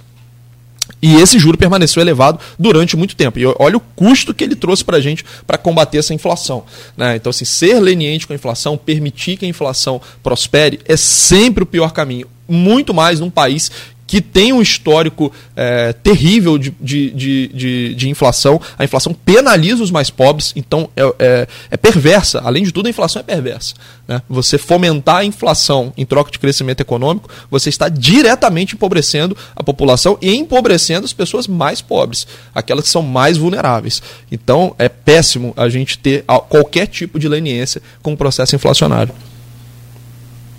[1.01, 3.39] E esse juro permaneceu elevado durante muito tempo.
[3.39, 6.63] E olha o custo que ele trouxe para a gente para combater essa inflação.
[6.97, 7.15] Né?
[7.15, 11.67] Então, assim, ser leniente com a inflação, permitir que a inflação prospere, é sempre o
[11.67, 12.27] pior caminho.
[12.47, 13.71] Muito mais num país
[14.09, 18.59] que tem um histórico é, terrível de, de, de, de, inflação.
[18.75, 22.41] A inflação penaliza os mais pobres, então é, é, é perversa.
[22.43, 23.75] Além de tudo, a inflação é perversa.
[24.07, 24.19] Né?
[24.27, 30.17] Você fomentar a inflação em troca de crescimento econômico, você está diretamente empobrecendo a população
[30.19, 34.01] e empobrecendo as pessoas mais pobres, aquelas que são mais vulneráveis.
[34.31, 39.13] Então é péssimo a gente ter qualquer tipo de leniência com o processo inflacionário.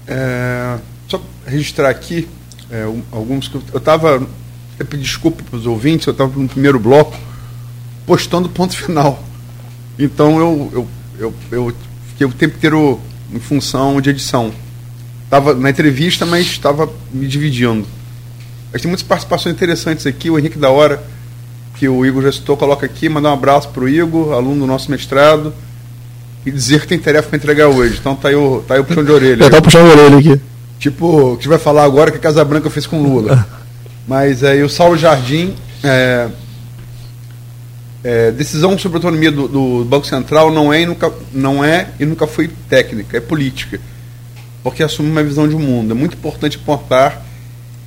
[0.06, 0.78] É,
[1.08, 2.28] só registrar aqui
[2.70, 4.26] é, alguns que eu estava.
[4.78, 7.16] Eu pedi desculpa para os ouvintes, eu estava no primeiro bloco
[8.06, 9.22] postando ponto final.
[9.98, 11.74] Então eu, eu, eu, eu
[12.08, 13.00] fiquei o tempo inteiro
[13.32, 14.52] em função de edição.
[15.24, 17.86] Estava na entrevista, mas estava me dividindo.
[18.72, 20.30] Mas tem muitas participações interessantes aqui.
[20.30, 21.02] O Henrique da Hora,
[21.76, 24.66] que o Igor já citou, coloca aqui, mandar um abraço para o Igor, aluno do
[24.66, 25.52] nosso mestrado,
[26.44, 27.98] e dizer que tem tarefa para entregar hoje.
[28.00, 29.50] Então tá aí o, tá aí o puxão de orelha.
[29.50, 30.42] Tá puxando de orelha aqui.
[30.80, 33.46] Tipo, o que vai falar agora que a Casa Branca fez com Lula.
[34.08, 35.54] Mas aí o Saulo Jardim.
[35.84, 36.28] É,
[38.02, 41.90] é, decisão sobre a autonomia do, do, Banco Central não é, e nunca, não é
[42.00, 43.78] e nunca foi técnica, é política.
[44.62, 45.90] Porque assume uma visão de mundo.
[45.90, 47.22] É muito importante apontar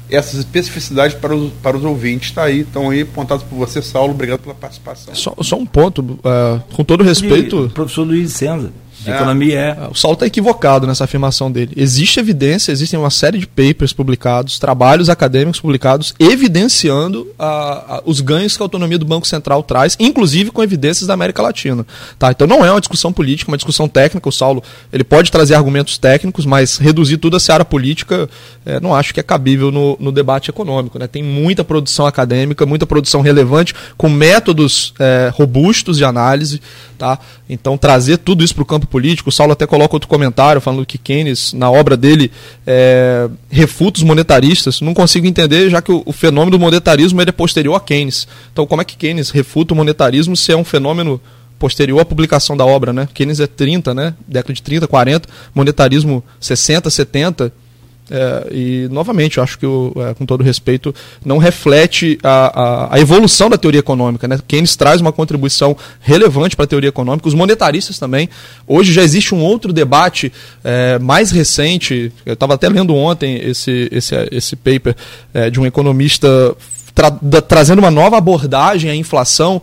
[0.07, 2.29] essas especificidades para os, para os ouvintes.
[2.29, 4.13] Está aí, estão aí apontados por você, Saulo.
[4.13, 5.15] Obrigado pela participação.
[5.15, 7.71] Só, só um ponto, uh, com todo respeito.
[7.73, 8.71] professor Luiz Senza
[9.03, 9.15] de é.
[9.15, 9.87] economia é.
[9.89, 11.73] O Saulo está equivocado nessa afirmação dele.
[11.75, 18.21] Existe evidência, existem uma série de papers publicados, trabalhos acadêmicos publicados, evidenciando a, a, os
[18.21, 21.85] ganhos que a autonomia do Banco Central traz, inclusive com evidências da América Latina.
[22.17, 22.31] Tá?
[22.31, 24.27] Então não é uma discussão política, uma discussão técnica.
[24.27, 28.29] O Saulo ele pode trazer argumentos técnicos, mas reduzir tudo a seara política,
[28.65, 30.97] é, não acho que é cabível no, no debate econômico.
[30.97, 31.07] Né?
[31.07, 36.61] Tem muita produção acadêmica, muita produção relevante, com métodos é, robustos de análise.
[36.97, 37.19] Tá?
[37.49, 39.29] Então trazer tudo isso para o campo político.
[39.29, 42.31] O Saulo até coloca outro comentário falando que Keynes, na obra dele,
[42.65, 44.81] é, refuta os monetaristas.
[44.81, 48.27] Não consigo entender, já que o, o fenômeno do monetarismo é posterior a Keynes.
[48.51, 51.19] Então, como é que Keynes refuta o monetarismo se é um fenômeno
[51.57, 53.07] posterior à publicação da obra, né?
[53.11, 54.13] Keynes é 30, né?
[54.27, 57.51] Década de 30, 40, monetarismo 60, 70.
[58.11, 60.93] É, e, novamente, eu acho que, o, é, com todo respeito,
[61.23, 64.27] não reflete a, a, a, evolução da teoria econômica.
[64.27, 64.37] Né?
[64.47, 68.29] Keynes traz uma contribuição relevante para a teoria econômica, os monetaristas também.
[68.67, 70.31] Hoje já existe um outro debate
[70.63, 74.95] é, mais recente, eu estava até lendo ontem esse, esse, esse paper
[75.33, 76.55] é, de um economista
[76.93, 79.61] tra, da, trazendo uma nova abordagem à inflação.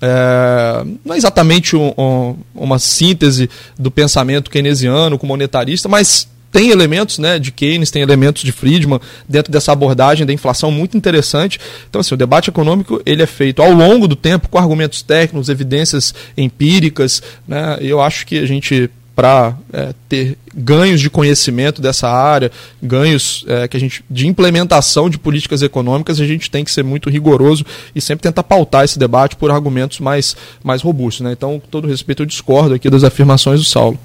[0.00, 6.70] É, não é exatamente um, um, uma síntese do pensamento keynesiano com monetarista, mas tem
[6.70, 11.60] elementos né, de Keynes, tem elementos de Friedman dentro dessa abordagem da inflação muito interessante.
[11.88, 15.48] Então, assim, o debate econômico ele é feito ao longo do tempo com argumentos técnicos,
[15.48, 17.22] evidências empíricas.
[17.46, 22.52] Né, e eu acho que a gente para é, ter ganhos de conhecimento dessa área,
[22.80, 26.84] ganhos é, que a gente de implementação de políticas econômicas, a gente tem que ser
[26.84, 31.26] muito rigoroso e sempre tentar pautar esse debate por argumentos mais, mais robustos.
[31.26, 31.32] Né?
[31.32, 33.98] Então, com todo respeito, eu discordo aqui das afirmações do Saulo.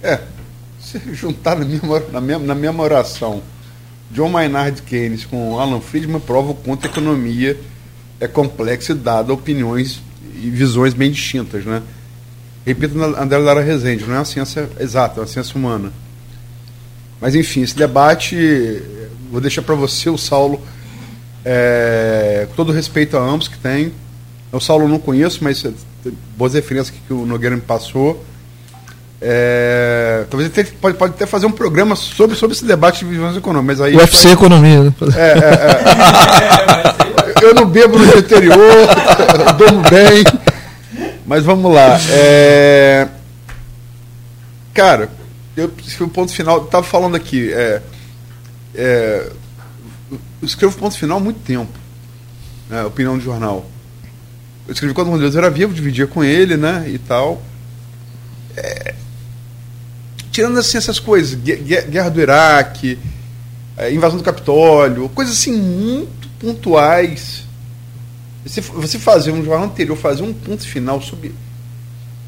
[0.00, 0.20] É,
[1.12, 3.42] juntar na mesma, na mesma, na mesma oração
[4.10, 7.58] John Maynard Keynes com Alan Friedman prova o quanto a economia
[8.20, 10.00] é complexa e dada opiniões
[10.34, 11.82] e visões bem distintas, né?
[12.64, 15.92] Repito, André Lara Rezende, não é uma ciência exata, é uma ciência humana.
[17.20, 18.82] Mas, enfim, esse debate,
[19.30, 20.60] vou deixar para você, o Saulo,
[21.44, 23.92] é, com todo respeito a ambos que tem.
[24.52, 25.64] O Saulo não conheço, mas
[26.36, 28.22] boas referências que o Nogueira me passou.
[29.20, 33.36] É, talvez ele pode, pode até fazer um programa sobre, sobre esse debate de visões
[33.36, 33.78] econômicas.
[33.78, 34.34] Mas aí UFC pode...
[34.34, 34.82] Economia.
[34.84, 34.92] Né?
[35.16, 35.34] É, é,
[37.42, 37.44] é.
[37.44, 38.88] eu não bebo no dia anterior,
[39.58, 40.24] durmo bem.
[41.26, 41.98] Mas vamos lá.
[42.10, 43.08] É...
[44.72, 45.10] Cara,
[45.56, 46.64] eu, o ponto final.
[46.64, 47.52] Estava falando aqui.
[47.52, 47.82] É,
[48.74, 49.30] é,
[50.10, 51.72] eu escrevo ponto final há muito tempo.
[52.70, 53.68] Né, opinião de jornal.
[54.68, 56.84] Eu escrevi quando o Deus era vivo, dividia com ele, né?
[56.88, 57.42] E tal.
[58.56, 58.94] É,
[60.38, 62.96] tirando assim essas coisas, guerra do Iraque,
[63.76, 67.42] é, invasão do Capitólio, coisas assim muito pontuais
[68.44, 71.34] você, fazer um jornal anterior, fazer um ponto final sobre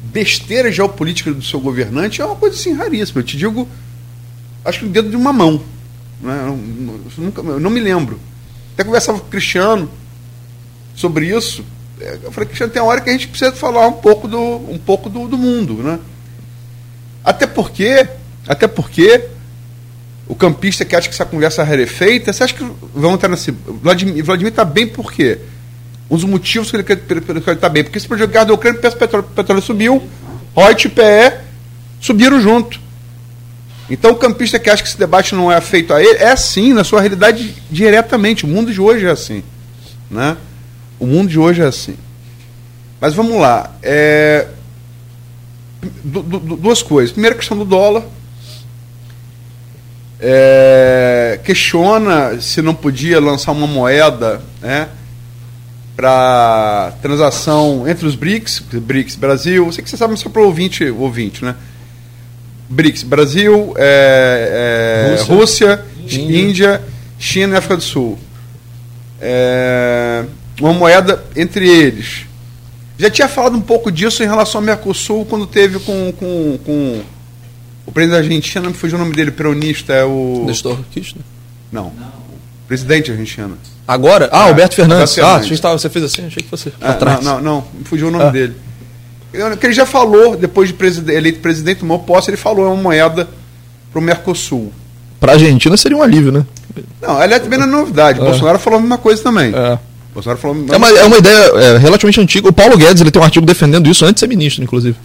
[0.03, 3.21] besteira geopolítica do seu governante é uma coisa assim raríssima.
[3.21, 3.65] Eu te digo,
[4.65, 5.63] acho que o dedo de uma mão.
[6.19, 6.43] Né?
[6.45, 6.59] Eu,
[7.17, 8.19] nunca, eu não me lembro.
[8.73, 9.89] Até conversava com o Cristiano
[10.93, 11.63] sobre isso.
[11.99, 14.39] É, eu falei, Cristiano, tem uma hora que a gente precisa falar um pouco do,
[14.39, 15.75] um pouco do, do mundo.
[15.75, 15.97] Né?
[17.23, 18.07] Até porque,
[18.47, 19.23] até porque
[20.27, 22.65] o campista que acha que essa conversa rarefeita, você acha que
[22.95, 23.51] vão estar nesse.
[23.51, 25.39] Vladimir está bem por quê?
[26.09, 26.85] Um dos motivos que ele,
[27.51, 27.83] está bem.
[27.83, 30.03] Porque esse projeto de guerra da Ucrânia, o petróleo, petróleo subiu,
[30.55, 31.37] Reut e PE
[31.99, 32.79] subiram junto.
[33.89, 36.73] Então o campista que acha que esse debate não é feito a ele, é assim,
[36.73, 38.45] na sua realidade, diretamente.
[38.45, 39.43] O mundo de hoje é assim.
[40.09, 40.37] Né?
[40.97, 41.97] O mundo de hoje é assim.
[43.01, 43.75] Mas vamos lá.
[43.83, 44.47] É...
[46.03, 47.11] Du, du, duas coisas.
[47.11, 48.03] Primeira questão do dólar.
[50.19, 51.39] É...
[51.43, 54.89] Questiona se não podia lançar uma moeda, né?
[55.95, 60.45] para transação entre os BRICS, BRICS Brasil, sei que você sabe, mas só para o
[60.45, 61.55] ouvinte, ouvinte, né?
[62.69, 65.85] BRICS Brasil, é, é, Rússia, Rússia
[66.19, 66.41] Índia.
[66.41, 66.81] Índia.
[67.19, 68.17] China e África do Sul.
[69.19, 70.25] É,
[70.59, 72.25] uma moeda entre eles.
[73.01, 77.01] Já tinha falado um pouco disso em relação ao Mercosul quando teve com, com, com
[77.83, 80.43] o presidente da Argentina, me fugiu o nome dele, peronista, é o.
[80.45, 81.23] Nestor Kirchner?
[81.71, 81.85] Não.
[81.85, 82.21] Não.
[82.67, 83.57] Presidente argentino.
[83.87, 84.29] Agora?
[84.31, 85.17] Ah, é, Alberto Fernandes.
[85.17, 85.65] Ah, Fernandes.
[85.65, 87.25] Ah, você fez assim, achei que fosse ah, atrás.
[87.25, 88.29] Não, não, não, fugiu o nome ah.
[88.29, 88.55] dele.
[89.59, 92.83] Que ele já falou, depois de presidente, eleito presidente, tomou posse, ele falou é uma
[92.83, 93.27] moeda
[93.91, 94.71] para o Mercosul.
[95.19, 96.45] Para a Argentina seria um alívio, né?
[97.01, 98.21] Não, aliás, também não é novidade.
[98.21, 98.23] É.
[98.23, 99.51] Bolsonaro falou a mesma coisa também.
[99.55, 99.79] É.
[100.13, 102.49] Bolsonaro falou é, uma, é uma ideia é, relativamente antiga.
[102.49, 104.97] O Paulo Guedes ele tem um artigo defendendo isso antes de ser ministro, inclusive.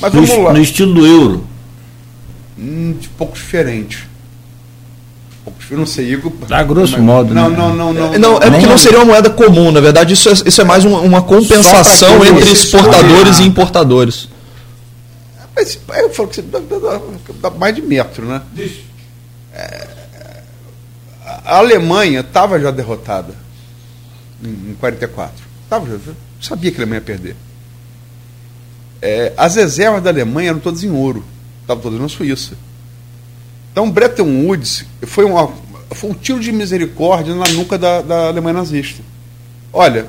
[0.00, 0.52] Mas vamos no, lá.
[0.52, 1.46] No estilo do euro.
[2.58, 4.06] Hum, de pouco diferente.
[5.70, 6.32] Eu não sei, Igor.
[6.50, 7.34] A grosso mas, modo.
[7.34, 7.56] Não, né?
[7.56, 8.36] não, não, não, não.
[8.36, 11.00] É porque não seria uma moeda comum, na verdade, isso é, isso é mais uma,
[11.00, 14.28] uma compensação entre exportadores e importadores.
[15.56, 17.00] Mas eu falo que você dá, dá,
[17.42, 18.42] dá, mais de metro, né?
[19.52, 19.86] É,
[21.44, 23.34] a Alemanha estava já derrotada
[24.42, 25.44] em, em 44.
[25.68, 26.00] Tava,
[26.40, 27.36] sabia que a Alemanha ia perder.
[29.00, 31.24] É, as reservas da Alemanha eram todas em ouro.
[31.62, 32.54] Estavam todas na Suíça.
[33.72, 35.52] Então, Bretton Woods foi, uma,
[35.90, 39.02] foi um tiro de misericórdia na nuca da, da Alemanha nazista.
[39.72, 40.08] Olha,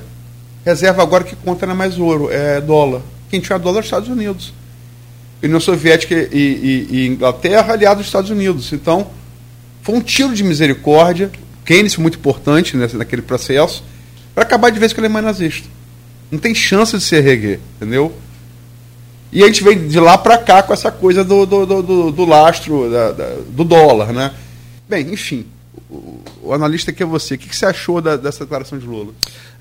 [0.66, 3.02] reserva agora que conta não é mais ouro, é dólar.
[3.30, 4.54] Quem tinha dólar é os Estados Unidos.
[5.42, 8.74] União Soviética e, e, e Inglaterra aliados dos Estados Unidos.
[8.74, 9.08] Então,
[9.82, 11.32] foi um tiro de misericórdia,
[11.66, 13.84] Keynes muito importante nesse, naquele processo,
[14.40, 15.68] para acabar de vez com a Alemanha nazista.
[16.32, 18.16] Não tem chance de se erguer, entendeu?
[19.34, 22.26] E a gente vem de lá para cá com essa coisa do, do, do, do
[22.26, 24.32] lastro, da, da, do dólar, né?
[24.88, 25.46] Bem, enfim,
[25.90, 28.88] o, o, analista que é você, o que, que você achou da, dessa declaração de
[28.88, 29.12] Lula?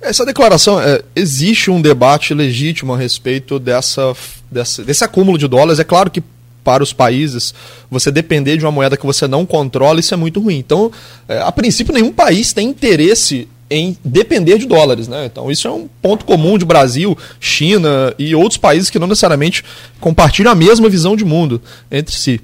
[0.00, 4.14] Essa declaração, é, existe um debate legítimo a respeito dessa,
[4.48, 5.80] dessa, desse acúmulo de dólares.
[5.80, 6.22] É claro que
[6.62, 7.52] para os países,
[7.90, 10.58] você depender de uma moeda que você não controla, isso é muito ruim.
[10.58, 10.92] Então,
[11.28, 15.08] é, a princípio, nenhum país tem interesse em depender de dólares.
[15.08, 15.26] Né?
[15.26, 19.64] Então, isso é um ponto comum de Brasil, China e outros países que não necessariamente
[20.00, 21.60] compartilham a mesma visão de mundo
[21.90, 22.40] entre si.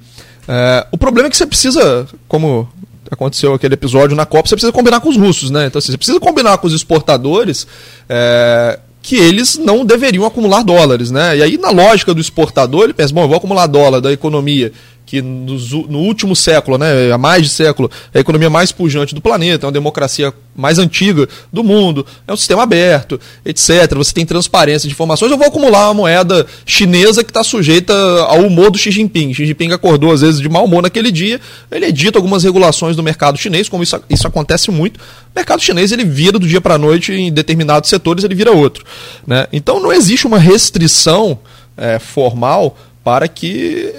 [0.47, 2.69] É, o problema é que você precisa, como
[3.09, 5.49] aconteceu aquele episódio na Copa, você precisa combinar com os russos.
[5.49, 5.67] Né?
[5.67, 7.67] Então, assim, você precisa combinar com os exportadores.
[8.07, 11.37] É, que eles não deveriam acumular dólares, né?
[11.37, 14.71] E aí, na lógica do exportador, ele pensa, bom, eu vou acumular dólar da economia
[15.05, 19.21] que no, último século, né, há mais de século, é a economia mais pujante do
[19.21, 23.93] planeta, é uma democracia mais antiga do mundo, é um sistema aberto, etc.
[23.95, 25.31] Você tem transparência de informações.
[25.31, 27.93] Eu vou acumular uma moeda chinesa que está sujeita
[28.23, 29.33] ao humor do Xi Jinping.
[29.33, 31.39] Xi Jinping acordou, às vezes, de mau humor naquele dia,
[31.71, 34.97] ele edita algumas regulações do mercado chinês, como isso, isso acontece muito.
[34.97, 38.51] O mercado chinês ele vira do dia para a noite, em determinados setores ele vira
[38.51, 38.83] outro.
[39.27, 39.45] Né?
[39.51, 41.37] Então não existe uma restrição
[41.77, 43.93] é, formal para que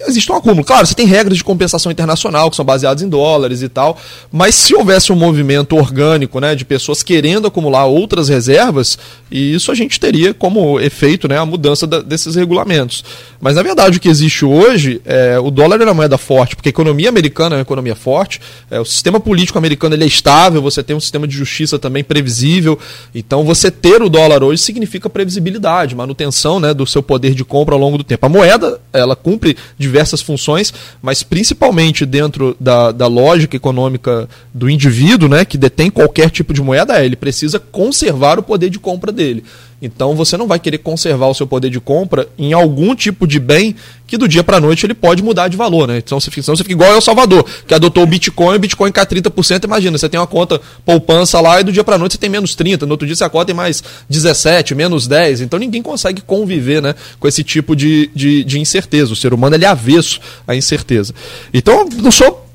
[0.00, 0.64] existe um acúmulo.
[0.64, 3.98] Claro, você tem regras de compensação internacional que são baseadas em dólares e tal,
[4.30, 8.98] mas se houvesse um movimento orgânico, né, de pessoas querendo acumular outras reservas,
[9.30, 13.04] e isso a gente teria como efeito, né, a mudança da, desses regulamentos.
[13.40, 16.68] Mas na verdade o que existe hoje, é, o dólar é uma moeda forte, porque
[16.68, 20.62] a economia americana é uma economia forte, é, o sistema político americano ele é estável,
[20.62, 22.78] você tem um sistema de justiça também previsível,
[23.14, 27.74] então você ter o dólar hoje significa previsibilidade, manutenção, né, do seu poder de compra
[27.74, 28.24] ao longo do tempo.
[28.26, 30.72] A moeda, ela cumpre diversas funções,
[31.02, 36.62] mas principalmente dentro da, da lógica econômica do indivíduo, né, que detém qualquer tipo de
[36.62, 39.44] moeda, ele precisa conservar o poder de compra dele.
[39.84, 43.38] Então você não vai querer conservar o seu poder de compra em algum tipo de
[43.38, 43.76] bem
[44.06, 45.98] que do dia para noite ele pode mudar de valor, né?
[45.98, 48.92] Então você fica, senão você fica igual El Salvador, que adotou o Bitcoin, o Bitcoin
[48.92, 52.18] cai 30%, imagina, você tem uma conta poupança lá e do dia para noite você
[52.18, 55.82] tem menos 30, no outro dia você conta tem mais 17, menos 10, então ninguém
[55.82, 59.12] consegue conviver, né, com esse tipo de, de, de incerteza.
[59.12, 61.14] O ser humano ele é avesso à incerteza.
[61.52, 62.46] Então, não sou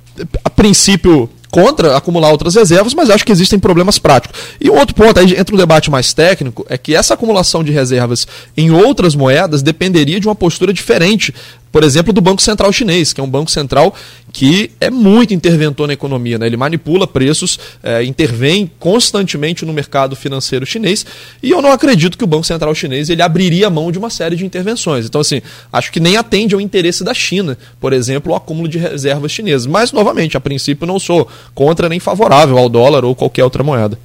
[0.44, 4.40] a princípio contra acumular outras reservas, mas acho que existem problemas práticos.
[4.60, 7.72] E um outro ponto, aí entra um debate mais técnico, é que essa acumulação de
[7.72, 11.34] reservas em outras moedas dependeria de uma postura diferente
[11.72, 13.94] por exemplo, do Banco Central Chinês, que é um banco central
[14.32, 16.38] que é muito interventor na economia.
[16.38, 16.46] Né?
[16.46, 21.06] Ele manipula preços, é, intervém constantemente no mercado financeiro chinês,
[21.42, 24.36] e eu não acredito que o Banco Central Chinês ele abriria mão de uma série
[24.36, 25.06] de intervenções.
[25.06, 25.42] Então, assim,
[25.72, 29.66] acho que nem atende ao interesse da China, por exemplo, o acúmulo de reservas chinesas.
[29.66, 33.98] Mas, novamente, a princípio não sou contra nem favorável ao dólar ou qualquer outra moeda.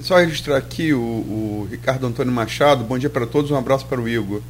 [0.00, 2.84] Só registrar aqui o, o Ricardo Antônio Machado.
[2.84, 4.42] Bom dia para todos, um abraço para o Igor.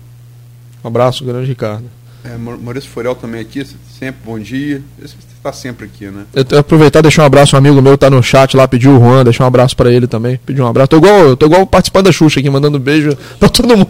[0.85, 1.85] Um abraço, grande Ricardo.
[2.22, 3.66] É, Maurício Forel também aqui,
[3.99, 4.82] sempre bom dia.
[5.01, 6.24] Você está sempre aqui, né?
[6.35, 8.97] Eu tenho aproveitar e deixar um abraço, um amigo meu tá no chat lá, pediu
[8.97, 10.39] o Juan, deixar um abraço para ele também.
[10.45, 10.89] Pediu um abraço.
[10.89, 13.89] Tô igual, tô igual participando da Xuxa aqui, mandando beijo pra todo mundo.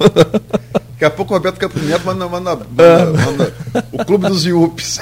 [0.92, 3.07] Daqui a pouco o Roberto Campos Neto manda, manda, manda, é.
[3.07, 3.55] manda
[3.90, 5.01] o clube dos Iups.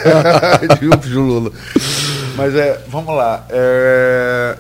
[0.81, 1.53] Iups do Lula.
[2.37, 3.47] Mas é, vamos lá.
[3.51, 4.57] É...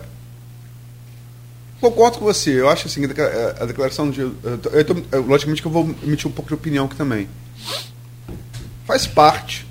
[1.82, 2.60] Concordo com você.
[2.60, 4.20] Eu acho assim, a declaração de.
[4.20, 4.94] Eu tô,
[5.26, 7.28] logicamente que eu vou emitir um pouco de opinião aqui também.
[8.86, 9.66] Faz parte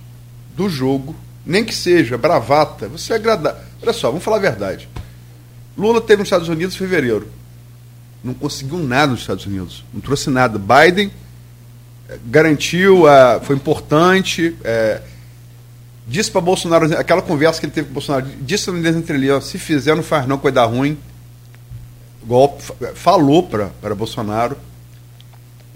[0.54, 3.58] do jogo, nem que seja bravata, você agradar.
[3.82, 4.90] Olha só, vamos falar a verdade.
[5.78, 7.30] Lula teve nos Estados Unidos em fevereiro.
[8.22, 9.86] Não conseguiu nada nos Estados Unidos.
[9.94, 10.60] Não trouxe nada.
[10.60, 11.10] Biden
[12.10, 14.54] eh, garantiu, uh, foi importante.
[14.66, 15.02] É,
[16.06, 19.40] disse para Bolsonaro, aquela conversa que ele teve com o Bolsonaro, disse entre ele, ó,
[19.40, 20.98] se fizer não faz não, dar ruim
[22.26, 22.64] golpe,
[22.96, 24.58] falou para Bolsonaro.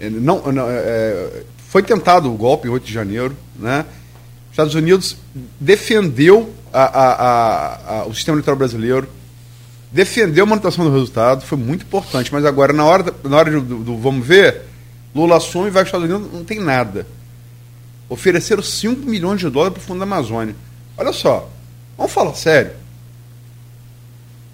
[0.00, 3.36] Não, não é, foi tentado o golpe em 8 de janeiro.
[3.56, 3.84] Né?
[4.50, 5.16] Estados Unidos
[5.60, 9.08] defendeu a, a, a, o sistema eleitoral brasileiro,
[9.90, 12.32] defendeu a manutenção do resultado, foi muito importante.
[12.32, 14.62] Mas agora, na hora, na hora do, do vamos ver,
[15.14, 17.06] Lula assume e vai para os Estados Unidos, não tem nada.
[18.08, 20.54] Ofereceram 5 milhões de dólares para o Fundo da Amazônia.
[20.96, 21.48] Olha só,
[21.96, 22.72] vamos falar sério.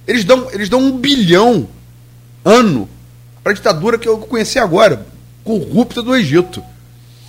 [0.06, 1.68] Eles dão, eles dão um bilhão
[2.44, 2.88] ano
[3.42, 5.06] para a ditadura que eu conheci agora,
[5.44, 6.62] corrupta do Egito.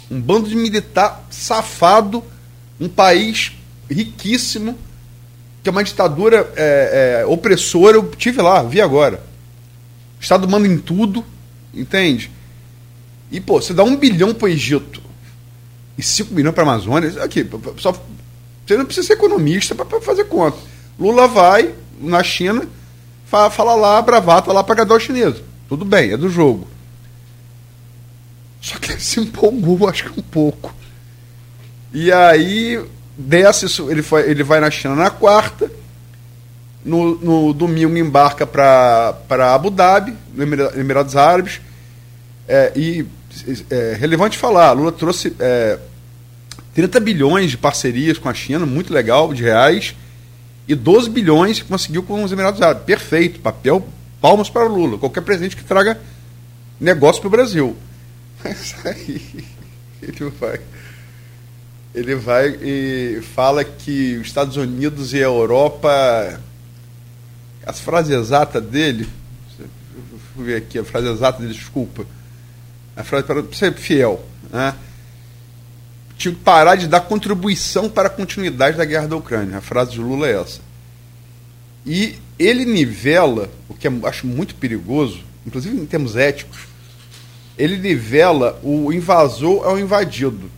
[0.10, 2.24] Um bando de militar safado,
[2.80, 3.54] um país
[3.90, 4.78] riquíssimo,
[5.64, 7.98] que é uma ditadura é, é, opressora.
[7.98, 9.24] Eu tive lá, vi agora.
[10.20, 11.26] O Estado manda em tudo,
[11.74, 12.30] entende?
[13.32, 15.02] E, pô, você dá um bilhão para o Egito
[15.98, 17.48] e cinco milhões para a Amazônia, aqui,
[17.78, 17.92] só,
[18.66, 20.58] você não precisa ser economista para fazer conta.
[21.00, 22.68] Lula vai na China
[23.50, 25.36] fala lá, bravata lá o chinês.
[25.68, 26.68] Tudo bem, é do jogo.
[28.62, 30.74] Só que ele se empolgou, acho que um pouco.
[31.94, 32.84] E aí,
[33.18, 35.72] desce, ele, foi, ele vai na China na quarta,
[36.84, 40.44] no, no domingo embarca para Abu Dhabi, no
[40.80, 41.62] Emirados Árabes,
[42.48, 43.06] é, e
[43.70, 45.80] é relevante falar, Lula trouxe é,
[46.74, 49.96] 30 bilhões de parcerias com a China, muito legal, de reais,
[50.68, 52.84] e 12 bilhões que conseguiu com os Emirados Árabes.
[52.84, 53.88] Perfeito, papel,
[54.22, 54.98] palmas para o Lula.
[54.98, 56.00] Qualquer presidente que traga
[56.80, 57.76] negócio para o Brasil.
[58.44, 59.46] Mas aí
[60.02, 60.60] ele vai.
[61.94, 66.40] Ele vai e fala que os Estados Unidos e a Europa.
[67.66, 69.08] As frases exatas dele.
[69.60, 72.06] eu ver aqui a frase exata dele, desculpa.
[72.96, 74.24] A frase para ser fiel.
[74.52, 74.74] Né?
[76.24, 79.58] Tinha que parar de dar contribuição para a continuidade da guerra da Ucrânia.
[79.58, 80.62] A frase de Lula é essa.
[81.86, 86.60] E ele nivela, o que eu acho muito perigoso, inclusive em termos éticos,
[87.58, 90.50] ele nivela o invasor ao invadido.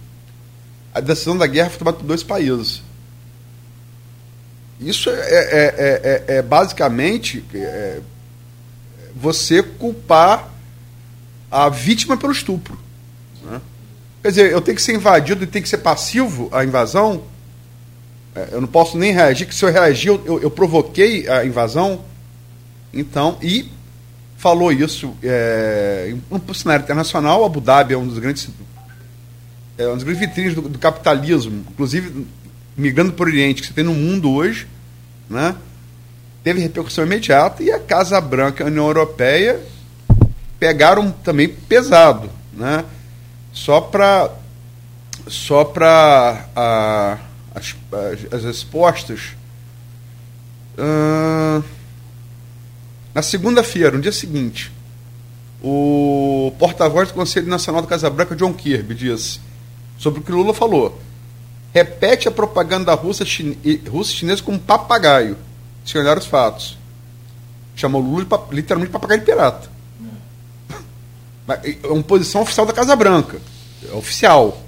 [0.93, 2.83] A decisão da guerra foi tomada por dois países.
[4.79, 7.43] Isso é, é, é, é basicamente
[9.15, 10.47] você culpar
[11.49, 12.84] a vítima pelo estupro.
[14.25, 17.21] Quer dizer, eu tenho que ser invadido e tenho que ser passivo à invasão?
[18.51, 22.01] Eu não posso nem reagir, que se eu reagir, eu, eu provoquei a invasão.
[22.91, 23.69] Então, e
[24.35, 27.45] falou isso é, um cenário internacional.
[27.45, 28.49] Abu Dhabi é um dos grandes,
[29.77, 32.25] é, um dos grandes vitrines do, do, capitalismo, inclusive
[32.75, 34.67] migrando para o Oriente, que você tem no mundo hoje,
[35.29, 35.55] né?
[36.43, 39.61] teve repercussão imediata e a Casa Branca e a União Europeia
[40.59, 42.27] pegaram também pesado.
[42.51, 42.83] Né?
[43.55, 44.31] Só para
[45.27, 46.45] só para
[47.55, 49.35] as, as, as respostas.
[50.77, 51.63] Uh,
[53.13, 54.71] na segunda-feira, no dia seguinte,
[55.63, 59.39] o porta-voz do Conselho Nacional da Casa Branca, John Kirby, disse
[59.97, 61.01] sobre o que Lula falou.
[61.73, 65.37] Repete a propaganda russa, chine, russa e chinesa como papagaio,
[65.85, 66.77] se olhar os fatos.
[67.75, 69.74] Chamou Lula de, literalmente de papagaio de pirata.
[71.47, 73.37] É uma posição oficial da Casa Branca.
[73.87, 74.63] É oficial.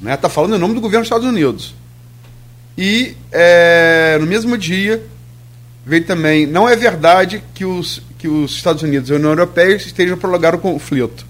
[0.00, 0.16] Né?
[0.16, 1.74] Tá falando em nome do governo dos Estados Unidos.
[2.76, 5.02] E é, no mesmo dia
[5.84, 6.46] veio também.
[6.46, 10.18] Não é verdade que os, que os Estados Unidos e a União Europeia estejam a
[10.18, 11.26] prolongar o conflito.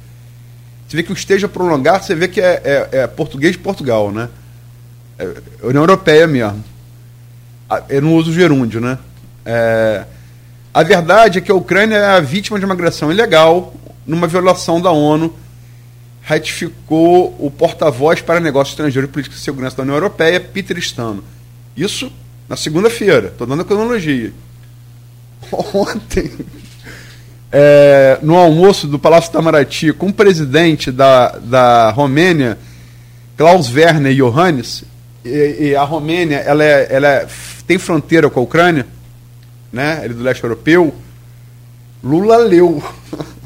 [0.86, 3.58] Você vê que o esteja a prolongar, você vê que é, é, é português de
[3.58, 4.28] Portugal, né?
[5.18, 5.26] É
[5.62, 6.62] União Europeia mesmo.
[7.88, 8.98] Eu não uso gerúndio, né?
[9.44, 10.04] É,
[10.74, 13.72] a verdade é que a Ucrânia é a vítima de uma agressão ilegal
[14.06, 15.34] numa violação da ONU.
[16.22, 21.24] Ratificou o porta-voz para negócios estrangeiros e política e segurança da União Europeia, Peter Stano.
[21.76, 22.12] Isso
[22.48, 24.32] na segunda-feira, estou dando a cronologia.
[25.72, 26.30] Ontem,
[27.50, 32.58] é, no almoço do Palácio Itamaraty com o presidente da, da Romênia,
[33.36, 34.84] Klaus Werner Johannes,
[35.24, 37.26] e, e, a Romênia ela, é, ela é,
[37.66, 38.86] tem fronteira com a Ucrânia,
[39.72, 40.00] né?
[40.04, 40.94] ele é do leste europeu,
[42.02, 42.82] Lula leu.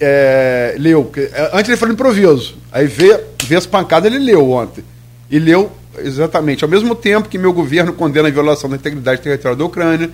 [0.00, 1.12] é, leu.
[1.52, 2.56] Antes ele falou improviso.
[2.72, 4.82] Aí vê, vê as pancadas, ele leu ontem.
[5.30, 6.64] E leu Exatamente.
[6.64, 10.10] Ao mesmo tempo que meu governo condena a violação da integridade territorial da Ucrânia,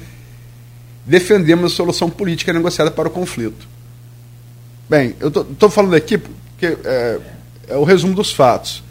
[1.05, 3.67] defendemos a solução política negociada para o conflito.
[4.89, 7.21] Bem, eu estou falando aqui porque é,
[7.69, 8.83] é, o resumo dos fatos.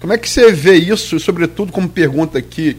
[0.00, 2.76] Como é que você vê isso, e sobretudo como pergunta aqui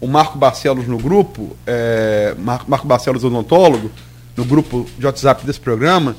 [0.00, 3.90] o Marco Barcelos no grupo, é, Marco Barcelos odontólogo,
[4.36, 6.14] no grupo de WhatsApp desse programa,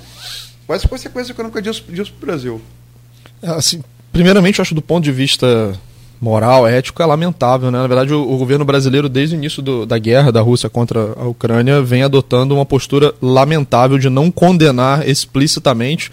[0.68, 2.62] quais as consequências econômicas disso, disso para o Brasil?
[3.42, 5.74] Assim, primeiramente, eu acho do ponto de vista
[6.20, 7.72] moral, ético, é lamentável.
[7.72, 7.80] Né?
[7.80, 11.14] Na verdade, o, o governo brasileiro, desde o início do, da guerra da Rússia contra
[11.16, 16.12] a Ucrânia, vem adotando uma postura lamentável de não condenar explicitamente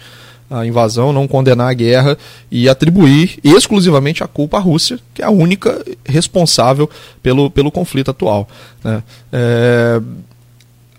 [0.49, 2.17] a invasão, não condenar a guerra
[2.51, 6.89] e atribuir exclusivamente a culpa à Rússia, que é a única responsável
[7.21, 8.47] pelo, pelo conflito atual.
[8.83, 9.03] Né?
[9.33, 10.01] É...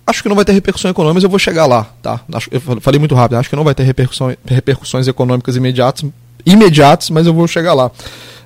[0.07, 1.85] Acho que não vai ter repercussão econômica, mas eu vou chegar lá.
[2.01, 2.21] Tá?
[2.51, 6.09] Eu falei muito rápido, acho que não vai ter repercussão, repercussões econômicas imediatas,
[6.45, 7.91] imediatas, mas eu vou chegar lá.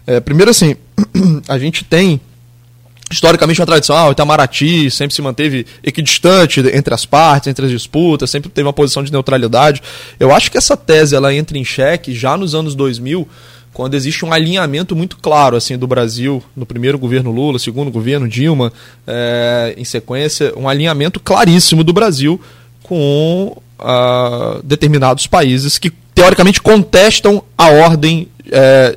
[0.07, 0.75] É, primeiro, assim,
[1.47, 2.19] a gente tem
[3.11, 7.71] historicamente uma tradição, ah, o Itamaraty sempre se manteve equidistante entre as partes, entre as
[7.71, 9.83] disputas, sempre teve uma posição de neutralidade.
[10.19, 13.29] Eu acho que essa tese ela entra em xeque já nos anos 2000,
[13.81, 18.29] quando existe um alinhamento muito claro assim do Brasil no primeiro governo Lula, segundo governo
[18.29, 18.71] Dilma,
[19.07, 22.39] é, em sequência, um alinhamento claríssimo do Brasil
[22.83, 28.95] com uh, determinados países que teoricamente contestam a ordem é,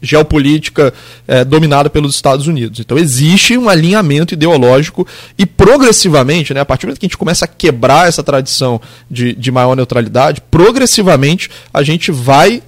[0.00, 0.94] geopolítica
[1.26, 2.78] é, dominada pelos Estados Unidos.
[2.78, 5.04] Então existe um alinhamento ideológico
[5.36, 8.80] e progressivamente, né, a partir do momento que a gente começa a quebrar essa tradição
[9.10, 12.62] de, de maior neutralidade, progressivamente a gente vai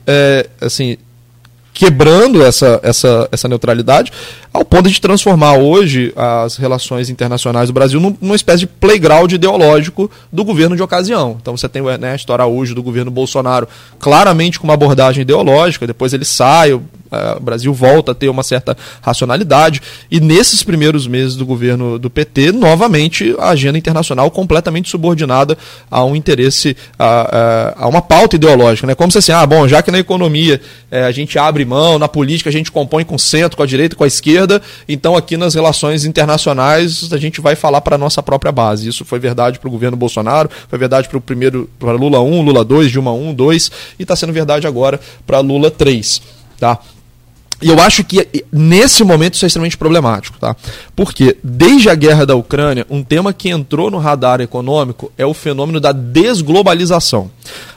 [0.61, 0.97] assim
[1.77, 4.11] quebrando essa, essa, essa neutralidade,
[4.51, 10.11] ao ponto de transformar hoje as relações internacionais do Brasil numa espécie de playground ideológico
[10.33, 11.37] do governo de ocasião.
[11.39, 13.69] Então você tem o Ernesto Araújo do governo Bolsonaro
[13.99, 16.83] claramente com uma abordagem ideológica, depois ele sai, Uh,
[17.37, 19.81] o Brasil volta a ter uma certa racionalidade.
[20.11, 25.57] E nesses primeiros meses do governo do PT, novamente, a agenda internacional completamente subordinada
[25.91, 28.87] a um interesse, a, a, a uma pauta ideológica.
[28.87, 28.95] Né?
[28.95, 32.09] Como se assim, ah, bom, já que na economia é, a gente abre mão, na
[32.09, 35.37] política a gente compõe com o centro, com a direita, com a esquerda, então aqui
[35.37, 38.89] nas relações internacionais a gente vai falar para a nossa própria base.
[38.89, 42.43] Isso foi verdade para o governo Bolsonaro, foi verdade para o primeiro, para Lula 1,
[42.43, 46.23] Lula 2, Dilma 1, 2, e está sendo verdade agora para Lula 3.
[46.59, 46.79] Tá?
[47.61, 50.55] E eu acho que nesse momento isso é extremamente problemático, tá?
[50.95, 55.33] Porque desde a guerra da Ucrânia, um tema que entrou no radar econômico é o
[55.33, 57.31] fenômeno da desglobalização.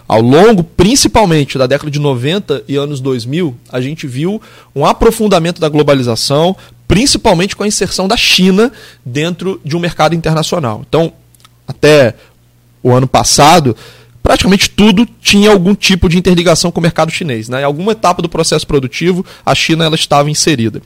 [0.05, 4.41] Ao longo, principalmente da década de 90 e anos 2000, a gente viu
[4.75, 6.57] um aprofundamento da globalização,
[6.87, 8.71] principalmente com a inserção da China
[9.05, 10.83] dentro de um mercado internacional.
[10.89, 11.13] Então,
[11.67, 12.15] até
[12.81, 13.77] o ano passado,
[14.29, 17.49] praticamente tudo tinha algum tipo de interligação com o mercado chinês.
[17.49, 17.61] Né?
[17.61, 20.83] Em alguma etapa do processo produtivo, a China ela estava inserida.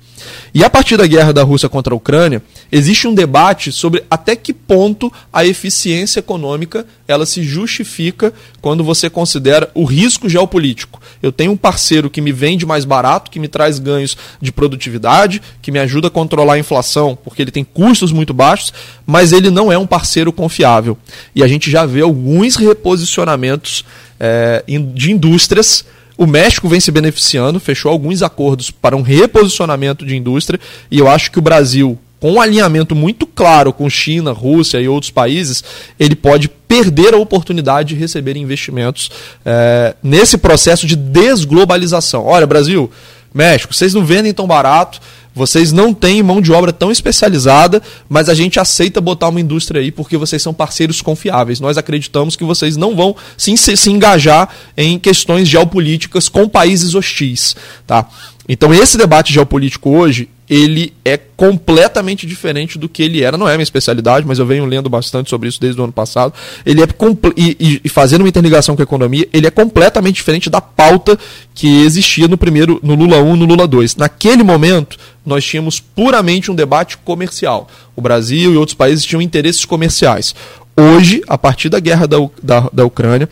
[0.53, 2.41] E a partir da guerra da Rússia contra a Ucrânia,
[2.71, 9.09] existe um debate sobre até que ponto a eficiência econômica ela se justifica quando você
[9.09, 11.01] considera o risco geopolítico.
[11.21, 15.41] Eu tenho um parceiro que me vende mais barato, que me traz ganhos de produtividade,
[15.61, 18.73] que me ajuda a controlar a inflação, porque ele tem custos muito baixos,
[19.05, 20.97] mas ele não é um parceiro confiável.
[21.33, 23.85] E a gente já vê alguns reposicionamentos
[24.19, 25.85] é, de indústrias
[26.15, 30.59] o México vem se beneficiando, fechou alguns acordos para um reposicionamento de indústria,
[30.91, 34.87] e eu acho que o Brasil, com um alinhamento muito claro com China, Rússia e
[34.87, 35.61] outros países,
[35.99, 39.11] ele pode perder a oportunidade de receber investimentos
[39.43, 42.25] é, nesse processo de desglobalização.
[42.25, 42.89] Olha, Brasil,
[43.33, 45.01] México, vocês não vendem tão barato,
[45.35, 49.81] vocês não têm mão de obra tão especializada, mas a gente aceita botar uma indústria
[49.81, 51.59] aí porque vocês são parceiros confiáveis.
[51.59, 54.47] Nós acreditamos que vocês não vão se, se engajar
[54.77, 57.53] em questões geopolíticas com países hostis.
[57.85, 58.07] Tá?
[58.47, 63.35] Então esse debate geopolítico hoje, ele é completamente diferente do que ele era.
[63.35, 66.31] Não é minha especialidade, mas eu venho lendo bastante sobre isso desde o ano passado.
[66.63, 66.87] Ele é
[67.35, 71.17] e, e, fazendo uma interligação com a economia, ele é completamente diferente da pauta
[71.55, 73.95] que existia no primeiro, no Lula 1, no Lula 2.
[73.95, 74.95] Naquele momento,
[75.25, 77.67] nós tínhamos puramente um debate comercial.
[77.95, 80.35] O Brasil e outros países tinham interesses comerciais.
[80.77, 83.27] Hoje, a partir da guerra da, da, da Ucrânia,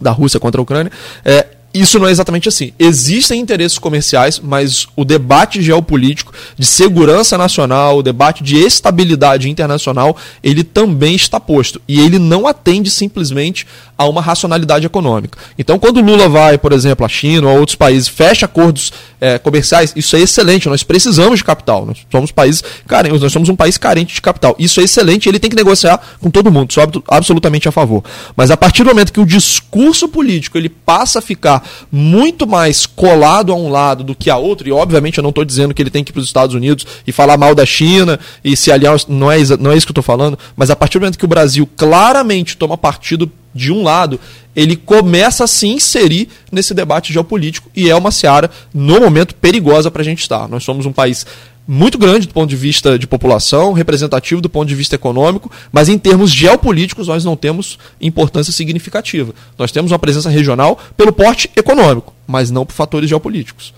[0.00, 0.92] da Rússia contra a Ucrânia,
[1.24, 2.72] é, isso não é exatamente assim.
[2.78, 10.16] Existem interesses comerciais, mas o debate geopolítico de segurança nacional, o debate de estabilidade internacional,
[10.42, 11.80] ele também está posto.
[11.88, 13.66] E ele não atende simplesmente
[13.98, 15.38] a uma racionalidade econômica.
[15.58, 19.38] Então, quando Lula vai, por exemplo, à China ou a outros países, fecha acordos é,
[19.38, 20.68] comerciais, isso é excelente.
[20.68, 21.86] Nós precisamos de capital.
[21.86, 24.54] Nós somos países carentes, nós somos um país carente de capital.
[24.58, 25.28] Isso é excelente.
[25.28, 26.72] Ele tem que negociar com todo mundo.
[26.72, 28.04] Sou absolutamente a favor.
[28.36, 32.86] Mas a partir do momento que o discurso político ele passa a ficar muito mais
[32.86, 35.82] colado a um lado do que a outro, e obviamente eu não estou dizendo que
[35.82, 38.70] ele tem que ir para os Estados Unidos e falar mal da China e se
[38.70, 41.18] aliar, não é, não é isso que eu estou falando, mas a partir do momento
[41.18, 44.20] que o Brasil claramente toma partido de um lado,
[44.54, 49.90] ele começa a se inserir nesse debate geopolítico e é uma seara, no momento, perigosa
[49.90, 50.48] para a gente estar.
[50.48, 51.26] Nós somos um país
[51.66, 55.88] muito grande do ponto de vista de população, representativo do ponto de vista econômico, mas
[55.88, 59.34] em termos geopolíticos nós não temos importância significativa.
[59.58, 63.74] Nós temos uma presença regional pelo porte econômico, mas não por fatores geopolíticos.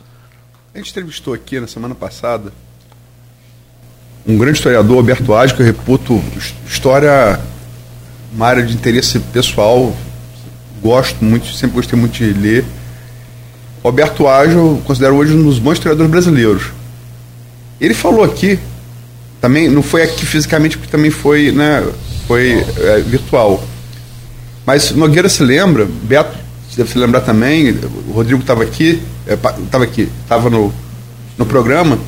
[0.74, 2.52] A gente entrevistou aqui na semana passada
[4.26, 6.22] um grande historiador, Alberto Age, que eu reputo
[6.66, 7.40] história
[8.34, 9.96] uma área de interesse pessoal,
[10.82, 12.64] gosto muito, sempre gostei muito de ler.
[13.82, 16.77] Roberto Ágio, eu considero hoje um dos bons historiadores brasileiros.
[17.80, 18.58] Ele falou aqui,
[19.40, 21.86] também não foi aqui fisicamente, porque também foi, né,
[22.26, 23.62] foi é, virtual.
[24.66, 26.36] Mas Nogueira se lembra, Beto
[26.76, 27.76] deve se lembrar também,
[28.08, 30.72] o Rodrigo estava aqui, estava é, aqui, estava no,
[31.36, 31.98] no programa,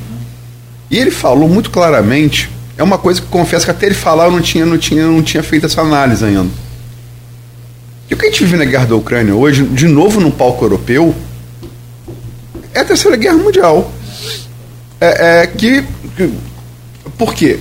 [0.89, 2.49] e ele falou muito claramente
[2.81, 5.21] é uma coisa que confesso que até ele falar eu não tinha, não tinha, não
[5.21, 6.49] tinha feito essa análise ainda.
[8.09, 10.65] E o que a gente vive na guerra da Ucrânia hoje, de novo no palco
[10.65, 11.13] europeu,
[12.73, 13.91] é a terceira guerra mundial.
[15.01, 15.83] É, é que,
[16.15, 16.31] que,
[17.17, 17.59] Por quê?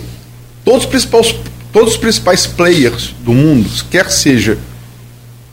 [0.63, 1.35] Todos os principais,
[1.73, 4.59] todos os principais players do mundo, quer seja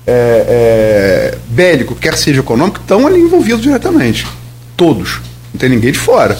[0.05, 4.27] é, é, bélico, quer seja econômico, estão ali envolvidos diretamente.
[4.75, 5.21] Todos.
[5.53, 6.37] Não tem ninguém de fora.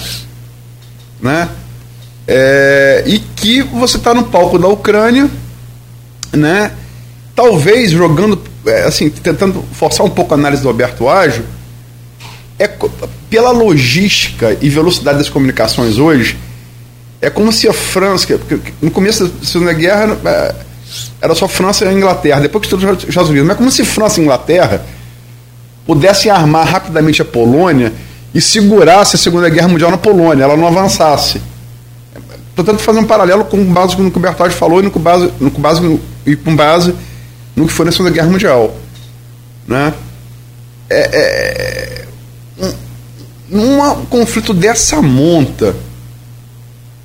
[1.20, 1.48] Né?
[2.26, 5.30] É, e que você está no palco da Ucrânia,
[6.32, 6.72] né?
[7.34, 11.44] Talvez jogando, é, assim, tentando forçar um pouco a análise do Alberto Ágio,
[12.58, 12.68] é,
[13.30, 16.38] pela logística e velocidade das comunicações hoje,
[17.20, 18.38] é como se a França,
[18.80, 20.54] no começo da Segunda Guerra é,
[21.20, 24.20] era só França e Inglaterra, depois que os Estados Unidos, mas é como se França
[24.20, 24.84] e Inglaterra
[25.86, 27.92] pudessem armar rapidamente a Polônia
[28.34, 31.40] e segurasse a Segunda Guerra Mundial na Polônia, ela não avançasse.
[32.54, 35.50] Portanto, fazer um paralelo com base no que o Bertoldi falou e no, base, no,
[35.50, 36.94] base e com base
[37.54, 38.76] no que foi na Segunda Guerra Mundial.
[39.66, 39.94] Né?
[40.90, 42.07] É, é,
[43.50, 45.74] num conflito dessa monta,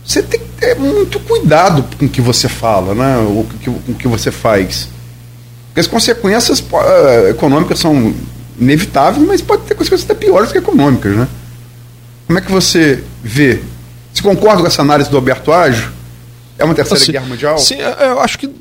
[0.06, 3.18] você tem que ter muito cuidado com o que você fala, né?
[3.20, 4.90] o que, com o que você faz.
[5.68, 8.14] Porque as consequências uh, econômicas são
[8.60, 11.16] inevitáveis, mas pode ter consequências até piores que econômicas.
[11.16, 11.28] Né?
[12.28, 13.62] Como é que você vê?
[14.14, 15.92] Você concorda com essa análise do Alberto Ágio?
[16.60, 17.58] É uma terceira assim, guerra mundial?
[17.58, 18.54] Sim, é, eu acho que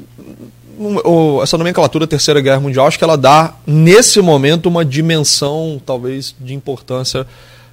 [1.42, 6.54] essa nomenclatura Terceira Guerra Mundial, acho que ela dá, nesse momento, uma dimensão, talvez, de
[6.54, 7.26] importância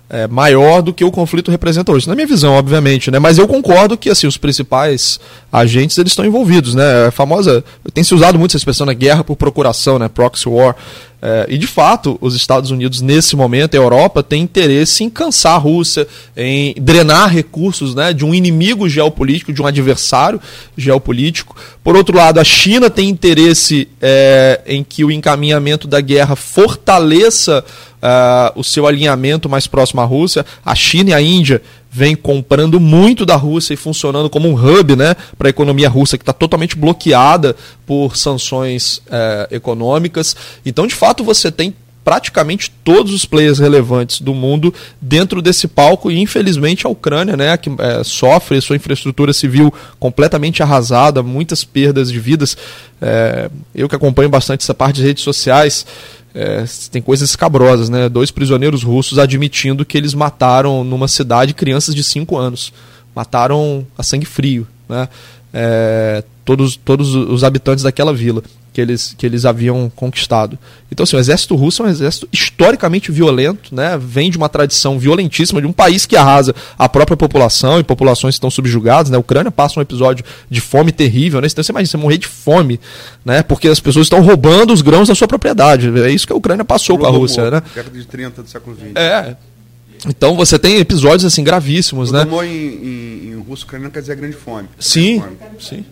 [0.09, 2.07] é, maior do que o conflito representa hoje.
[2.07, 3.19] Na minha visão, obviamente, né?
[3.19, 5.19] Mas eu concordo que assim os principais
[5.51, 7.07] agentes eles estão envolvidos, né?
[7.07, 8.97] A famosa tem se usado muito essa expressão na né?
[8.97, 10.09] guerra por procuração, né?
[10.09, 10.75] Proxy war.
[11.21, 15.55] É, e de fato, os Estados Unidos nesse momento, a Europa tem interesse em cansar
[15.55, 18.13] a Rússia, em drenar recursos, né?
[18.13, 20.39] De um inimigo geopolítico, de um adversário
[20.77, 21.55] geopolítico.
[21.83, 27.65] Por outro lado, a China tem interesse é, em que o encaminhamento da guerra fortaleça
[27.99, 30.45] uh, o seu alinhamento mais próximo à Rússia.
[30.65, 31.61] A China e a Índia
[31.91, 36.17] vêm comprando muito da Rússia e funcionando como um hub né, para a economia russa,
[36.17, 40.35] que está totalmente bloqueada por sanções uh, econômicas.
[40.65, 41.73] Então, de fato, você tem
[42.03, 47.55] praticamente todos os players relevantes do mundo dentro desse palco e infelizmente a Ucrânia, né,
[47.57, 52.57] que é, sofre sua infraestrutura civil completamente arrasada, muitas perdas de vidas.
[53.01, 55.85] É, eu que acompanho bastante essa parte de redes sociais,
[56.33, 58.07] é, tem coisas escabrosas, né?
[58.07, 62.71] Dois prisioneiros russos admitindo que eles mataram numa cidade crianças de 5 anos.
[63.15, 65.09] Mataram a sangue frio, né?
[65.51, 68.43] É, todos, todos os habitantes daquela vila
[68.79, 70.57] que eles, que eles haviam conquistado.
[70.89, 73.99] Então, assim, o exército russo é um exército historicamente violento, né?
[74.01, 78.35] vem de uma tradição violentíssima, de um país que arrasa a própria população e populações
[78.35, 79.11] que estão subjugadas.
[79.11, 79.17] Né?
[79.17, 81.41] A Ucrânia passa um episódio de fome terrível.
[81.41, 81.47] Né?
[81.51, 82.79] Então, você imagina, você morrer de fome,
[83.25, 83.43] né?
[83.43, 85.91] porque as pessoas estão roubando os grãos da sua propriedade.
[85.99, 87.51] É isso que a Ucrânia passou com a Rússia.
[87.51, 87.61] Né?
[87.75, 88.95] Década de 30 do século XX.
[88.95, 89.35] É.
[90.07, 92.25] Então você tem episódios assim gravíssimos, né?
[92.45, 94.69] Em, em, em russo, Ucrânia quer dizer grande fome.
[94.79, 95.37] Sim, fome.
[95.59, 95.85] sim.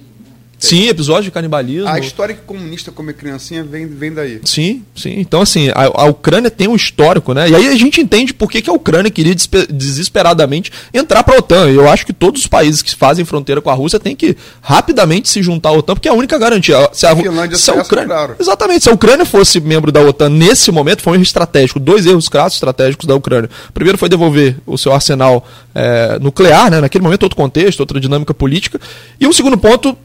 [0.60, 1.88] Sim, episódio de canibalismo.
[1.88, 4.42] A história que comunista come criancinha vem, vem daí.
[4.44, 5.14] Sim, sim.
[5.20, 7.48] Então, assim, a, a Ucrânia tem um histórico, né?
[7.50, 9.36] E aí a gente entende por que, que a Ucrânia queria
[9.70, 11.70] desesperadamente entrar para a OTAN.
[11.70, 15.30] Eu acho que todos os países que fazem fronteira com a Rússia têm que rapidamente
[15.30, 16.90] se juntar à OTAN, porque é a única garantia.
[16.92, 18.36] Se a, Finlândia se a Ucrânia, claro.
[18.40, 18.84] Exatamente.
[18.84, 21.80] Se a Ucrânia fosse membro da OTAN nesse momento, foi um erro estratégico.
[21.80, 23.50] Dois erros crassos estratégicos da Ucrânia.
[23.70, 26.82] O primeiro foi devolver o seu arsenal é, nuclear, né?
[26.82, 28.80] Naquele momento, outro contexto, outra dinâmica política.
[29.20, 29.96] E o segundo ponto,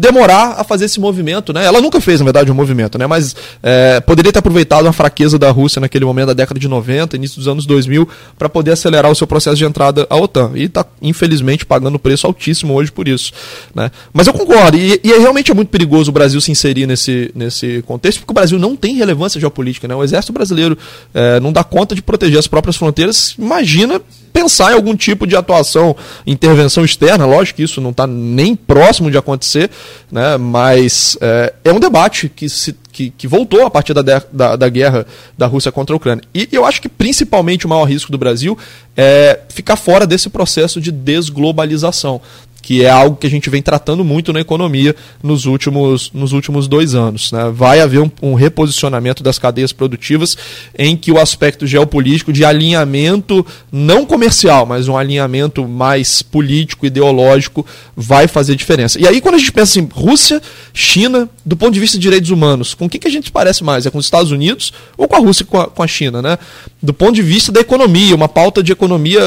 [0.00, 1.64] demorar a fazer esse movimento, né?
[1.64, 3.06] Ela nunca fez, na verdade, um movimento, né?
[3.06, 7.16] Mas é, poderia ter aproveitado a fraqueza da Rússia naquele momento da década de 90,
[7.16, 10.52] início dos anos 2000, para poder acelerar o seu processo de entrada à OTAN.
[10.54, 13.32] E está, infelizmente, pagando preço altíssimo hoje por isso.
[13.74, 13.90] Né?
[14.12, 17.30] Mas eu concordo, e, e é realmente é muito perigoso o Brasil se inserir nesse,
[17.34, 19.94] nesse contexto, porque o Brasil não tem relevância geopolítica, né?
[19.94, 20.78] O exército brasileiro
[21.12, 23.34] é, não dá conta de proteger as próprias fronteiras.
[23.38, 24.00] Imagina
[24.32, 27.26] pensar em algum tipo de atuação, intervenção externa.
[27.26, 29.70] Lógico que isso não está nem próximo de acontecer,
[30.10, 30.36] né?
[30.36, 34.68] mas é, é um debate que, se, que, que voltou a partir da, da, da,
[34.68, 35.06] guerra
[35.36, 36.24] da Rússia contra a Ucrânia.
[36.34, 38.56] E eu acho que principalmente o maior risco do Brasil
[38.96, 42.20] é ficar fora desse processo de desglobalização
[42.62, 46.68] que é algo que a gente vem tratando muito na economia nos últimos, nos últimos
[46.68, 47.32] dois anos.
[47.32, 47.50] Né?
[47.52, 50.36] Vai haver um, um, reposicionamento das cadeias produtivas
[50.78, 57.64] em que o aspecto geopolítico de alinhamento não comercial, mas um alinhamento mais político, ideológico,
[57.96, 59.00] vai fazer diferença.
[59.00, 60.40] E aí, quando a gente pensa em Rússia,
[60.72, 63.86] China, do ponto de vista de direitos humanos, com o que, a gente parece mais?
[63.86, 66.20] É com os Estados Unidos ou com a Rússia e com a, com a China?
[66.20, 66.38] Né?
[66.82, 69.20] Do ponto de vista da economia, uma pauta de economia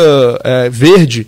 [0.43, 1.27] é, verde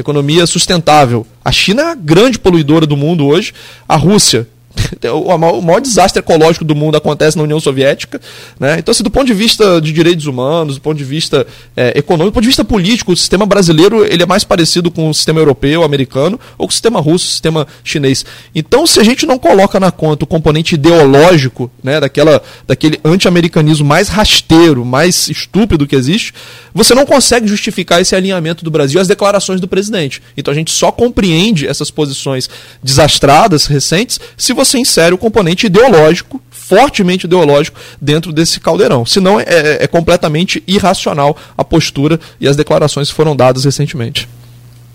[0.00, 1.26] economia sustentável.
[1.44, 3.52] A China é a grande poluidora do mundo hoje.
[3.88, 4.48] A Rússia
[5.12, 8.20] o maior desastre ecológico do mundo acontece na União Soviética.
[8.58, 8.76] Né?
[8.78, 11.46] Então, assim, do ponto de vista de direitos humanos, do ponto de vista
[11.76, 15.08] é, econômico, do ponto de vista político, o sistema brasileiro ele é mais parecido com
[15.10, 18.24] o sistema europeu, americano, ou com o sistema russo, o sistema chinês.
[18.54, 23.86] Então, se a gente não coloca na conta o componente ideológico né, daquela, daquele anti-americanismo
[23.86, 26.32] mais rasteiro, mais estúpido que existe,
[26.72, 30.22] você não consegue justificar esse alinhamento do Brasil às declarações do presidente.
[30.36, 32.48] Então, a gente só compreende essas posições
[32.82, 39.04] desastradas, recentes, se você insere o componente ideológico, fortemente ideológico, dentro desse caldeirão.
[39.06, 44.28] Senão é, é, é completamente irracional a postura e as declarações que foram dadas recentemente.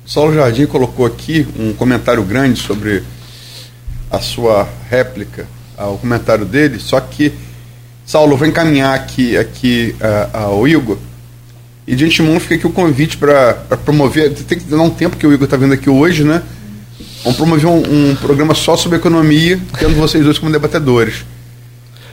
[0.06, 3.04] Saulo Jardim colocou aqui um comentário grande sobre
[4.12, 7.34] a sua réplica ao comentário dele, só que,
[8.06, 10.98] Saulo, vou encaminhar aqui, aqui uh, ao Igor.
[11.88, 14.34] E de antemão fica aqui o convite para promover.
[14.34, 16.42] Tem que dar um tempo que o Igor está vindo aqui hoje, né?
[17.26, 21.26] Vamos promover um, um, programa só sobre economia, tendo vocês dois como debatedores.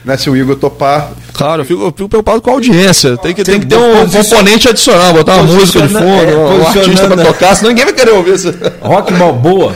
[0.03, 1.11] Né, se o Igor topar.
[1.33, 3.15] Claro, eu fico, eu fico preocupado com a audiência.
[3.17, 6.35] Tem que, tem, tem que ter um componente adicional, botar uma música de fundo, é,
[6.35, 8.51] um artista para tocar, senão ninguém vai querer ouvir isso.
[8.81, 9.73] Rock boa.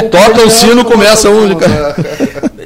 [0.00, 1.48] Toca, toca o sino, começa um.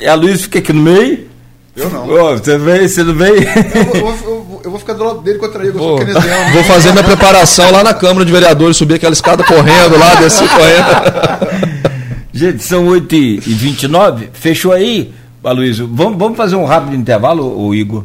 [0.01, 1.27] E a Luiz fica aqui no meio.
[1.74, 2.09] Eu não.
[2.09, 3.33] Oh, você vem, você não vem?
[3.33, 4.36] Eu, eu, eu,
[4.67, 6.53] eu, vou ficar do lado dele contra ele, eu sou keynesiano.
[6.53, 10.49] Vou fazer minha preparação lá na Câmara de Vereadores, subir aquela escada correndo lá, descer
[10.49, 11.87] correndo.
[12.33, 15.89] Gente, são 8h29, fechou aí, Aloysio?
[15.91, 18.05] Vamos, vamos fazer um rápido intervalo, o Igor?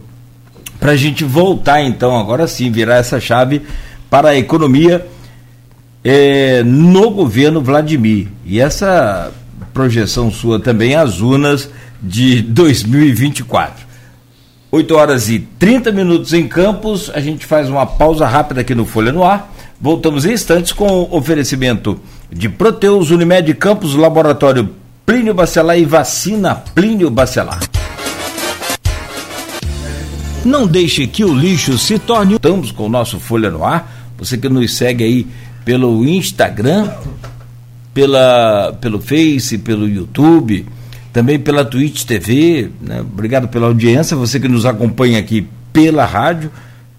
[0.80, 3.62] Para a gente voltar então, agora sim, virar essa chave
[4.10, 5.06] para a economia
[6.04, 8.28] é, no governo Vladimir.
[8.46, 9.32] E essa
[9.74, 11.70] projeção sua também, as urnas
[12.02, 13.91] de 2024.
[14.72, 18.86] 8 horas e 30 minutos em Campos, a gente faz uma pausa rápida aqui no
[18.86, 19.54] Folha no Ar.
[19.82, 22.00] Voltamos em instantes com oferecimento
[22.32, 24.70] de Proteus, Unimed Campos, Laboratório
[25.06, 27.60] Plínio Bacelar e Vacina Plínio Bacelar.
[30.46, 32.36] Não deixe que o lixo se torne.
[32.36, 33.92] Estamos com o nosso Folha no Ar.
[34.18, 35.28] Você que nos segue aí
[35.66, 36.90] pelo Instagram,
[37.94, 40.66] pela, pelo Face, pelo YouTube
[41.12, 42.70] também pela Twitch TV.
[42.82, 43.02] Né?
[43.02, 46.52] Obrigado pela audiência, você que nos acompanha aqui pela rádio.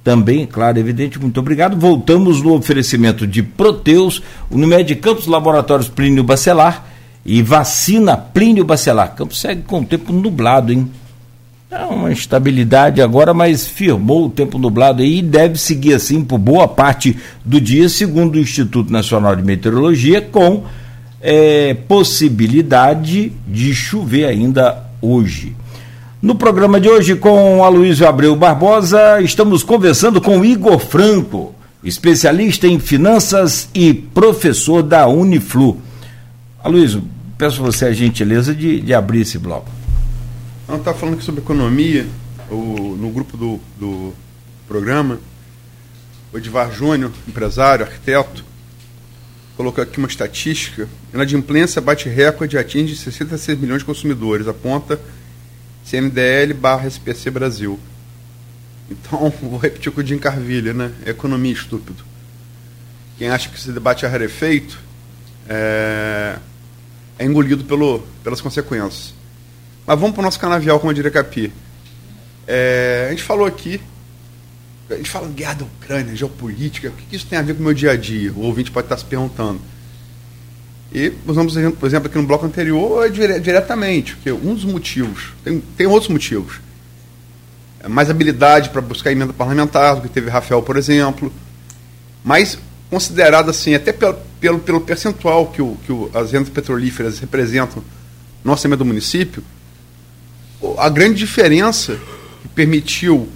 [0.05, 1.77] Também, claro, evidente, muito obrigado.
[1.77, 4.21] Voltamos no oferecimento de Proteus,
[4.51, 6.85] Unimed Campos Laboratórios Plínio Bacelar
[7.25, 9.15] e vacina Plínio Bacelar.
[9.15, 10.91] Campos segue com o tempo nublado, hein?
[11.71, 16.69] É uma instabilidade agora, mas firmou o tempo nublado e deve seguir assim por boa
[16.69, 20.65] parte do dia, segundo o Instituto Nacional de Meteorologia, com
[21.23, 25.55] é, possibilidade de chover ainda hoje.
[26.21, 32.79] No programa de hoje, com Aloysio Abreu Barbosa, estamos conversando com Igor Franco, especialista em
[32.79, 35.81] finanças e professor da Uniflu.
[36.63, 37.03] Aloysio,
[37.39, 39.71] peço você a gentileza de, de abrir esse bloco.
[40.69, 42.07] Não está falando aqui sobre economia,
[42.51, 44.13] o, no grupo do, do
[44.69, 45.19] programa,
[46.33, 48.45] o Edivar Júnior, empresário, arquiteto,
[49.57, 50.89] colocou aqui uma estatística.
[51.13, 55.01] Inadimplência bate recorde e atinge 66 milhões de consumidores, aponta
[55.85, 57.79] CMDL barra SPC Brasil.
[58.91, 60.93] Então, vou repetir o que o Jim Carvilha, né?
[61.07, 62.05] Economia estúpido.
[63.19, 64.79] Quem acha que esse debate é rarefeito
[65.49, 66.39] é,
[67.19, 69.15] é engolido pelo, pelas consequências.
[69.87, 71.53] Mas vamos para o nosso canavial, como eu diria Capi.
[72.47, 73.81] É, a gente falou aqui
[74.93, 77.65] a gente fala guerra da Ucrânia, geopolítica, o que isso tem a ver com o
[77.65, 78.33] meu dia a dia?
[78.33, 79.61] O ouvinte pode estar se perguntando.
[80.95, 85.33] E usamos, por exemplo, aqui no bloco anterior, é dire diretamente, porque um dos motivos,
[85.43, 86.61] tem, tem outros motivos.
[87.81, 91.33] É mais habilidade para buscar emenda parlamentar, do que teve Rafael, por exemplo.
[92.23, 92.59] Mas
[92.91, 97.83] considerado assim, até pelo, pelo, pelo percentual que, o, que o, as rendas petrolíferas representam
[98.45, 99.43] no orçamento do município,
[100.77, 101.99] a grande diferença
[102.43, 103.29] que permitiu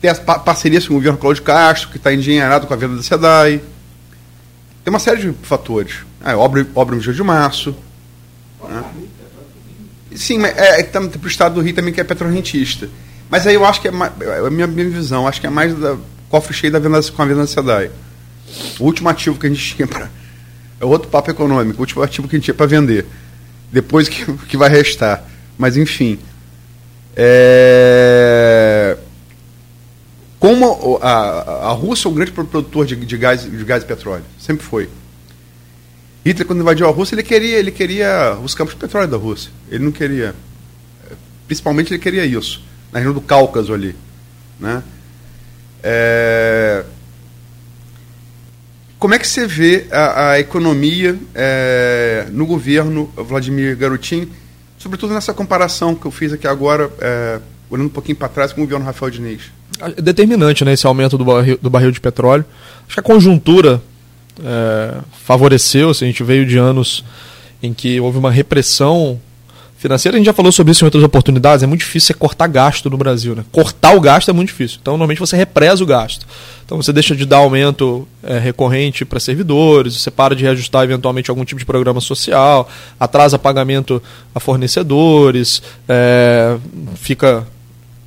[0.00, 3.02] tem as parcerias com o governo Cláudio Castro, que está engenheirado com a venda da
[3.02, 3.60] SEDAI.
[4.84, 5.98] Tem uma série de fatores.
[6.24, 7.76] É, obra, obra no Rio de Março.
[8.68, 8.84] Né?
[10.16, 12.88] Sim, mas é, é para o estado do Rio também que é petrorrentista.
[13.30, 15.78] Mas aí eu acho que é, é a minha, minha visão, acho que é mais
[15.78, 15.96] da
[16.28, 17.90] cofre cheio da venda, com a venda da SEDAI.
[18.80, 20.10] O último ativo que a gente tinha para.
[20.80, 23.06] É outro papo econômico, o último ativo que a gente tinha para vender.
[23.70, 25.24] Depois que, que vai restar.
[25.56, 26.18] Mas enfim.
[27.14, 28.96] É
[30.38, 34.24] como a, a Rússia é um grande produtor de, de, gás, de gás e petróleo,
[34.38, 34.88] sempre foi.
[36.24, 39.50] Hitler, quando invadiu a Rússia, ele queria, ele queria os campos de petróleo da Rússia.
[39.70, 40.34] Ele não queria.
[41.46, 42.62] Principalmente ele queria isso,
[42.92, 43.96] na região do Cáucaso ali.
[44.60, 44.82] Né?
[45.82, 46.84] É...
[48.98, 54.28] Como é que você vê a, a economia é, no governo Vladimir Garotin,
[54.76, 57.40] sobretudo nessa comparação que eu fiz aqui agora, é,
[57.70, 59.42] olhando um pouquinho para trás com o governo Rafael Diniz?
[59.80, 62.44] É determinante né, esse aumento do barril, do barril de petróleo.
[62.86, 63.80] Acho que a conjuntura
[64.42, 67.04] é, favoreceu, assim, a gente veio de anos
[67.62, 69.20] em que houve uma repressão
[69.78, 72.48] financeira, a gente já falou sobre isso em outras oportunidades, é muito difícil você cortar
[72.48, 73.36] gasto no Brasil.
[73.36, 73.44] Né?
[73.52, 74.78] Cortar o gasto é muito difícil.
[74.82, 76.26] Então, normalmente você represa o gasto.
[76.66, 81.30] Então, você deixa de dar aumento é, recorrente para servidores, você para de reajustar eventualmente
[81.30, 82.68] algum tipo de programa social,
[82.98, 84.02] atrasa pagamento
[84.34, 86.56] a fornecedores, é,
[86.96, 87.46] fica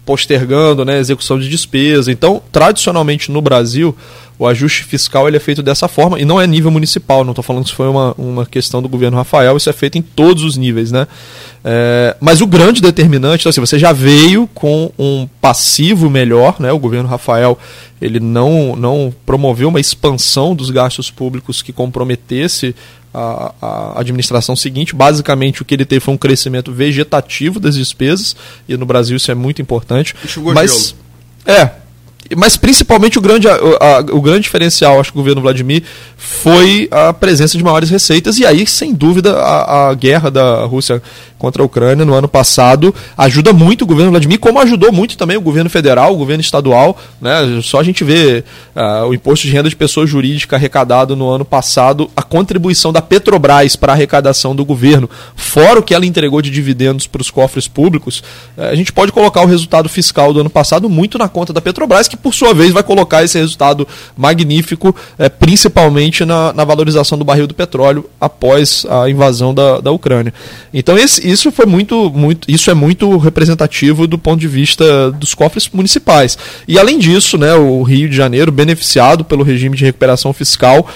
[0.05, 2.11] postergando né, execução de despesa.
[2.11, 3.95] Então, tradicionalmente no Brasil,
[4.41, 7.43] o ajuste fiscal ele é feito dessa forma, e não é nível municipal, não estou
[7.43, 10.43] falando que isso foi uma, uma questão do governo Rafael, isso é feito em todos
[10.43, 11.07] os níveis, né?
[11.63, 16.71] É, mas o grande determinante, então, assim, você já veio com um passivo melhor, né?
[16.71, 17.55] O governo Rafael
[18.01, 22.75] ele não, não promoveu uma expansão dos gastos públicos que comprometesse
[23.13, 24.95] a, a, administração seguinte.
[24.95, 28.35] Basicamente, o que ele teve foi um crescimento vegetativo das despesas,
[28.67, 30.15] e no Brasil isso é muito importante.
[30.23, 30.95] Enxugou mas.
[31.45, 31.71] É,
[32.35, 35.83] mas principalmente o grande, a, a, o grande diferencial, acho que o governo Vladimir,
[36.17, 41.01] foi a presença de maiores receitas, e aí, sem dúvida, a, a guerra da Rússia
[41.41, 45.35] contra a Ucrânia no ano passado ajuda muito o governo Vladimir, como ajudou muito também
[45.35, 46.95] o governo federal, o governo estadual.
[47.19, 47.59] Né?
[47.63, 48.43] Só a gente vê
[48.75, 53.01] uh, o imposto de renda de pessoa jurídica arrecadado no ano passado, a contribuição da
[53.01, 57.31] Petrobras para a arrecadação do governo, fora o que ela entregou de dividendos para os
[57.31, 58.21] cofres públicos,
[58.55, 61.59] uh, a gente pode colocar o resultado fiscal do ano passado muito na conta da
[61.59, 67.17] Petrobras, que por sua vez vai colocar esse resultado magnífico, uh, principalmente na, na, valorização
[67.17, 70.31] do barril do petróleo após a invasão da, da Ucrânia.
[70.71, 75.33] Então esse, isso foi muito, muito, isso é muito representativo do ponto de vista dos
[75.33, 76.37] cofres municipais.
[76.67, 80.87] E além disso, né, o Rio de Janeiro, beneficiado pelo regime de recuperação fiscal,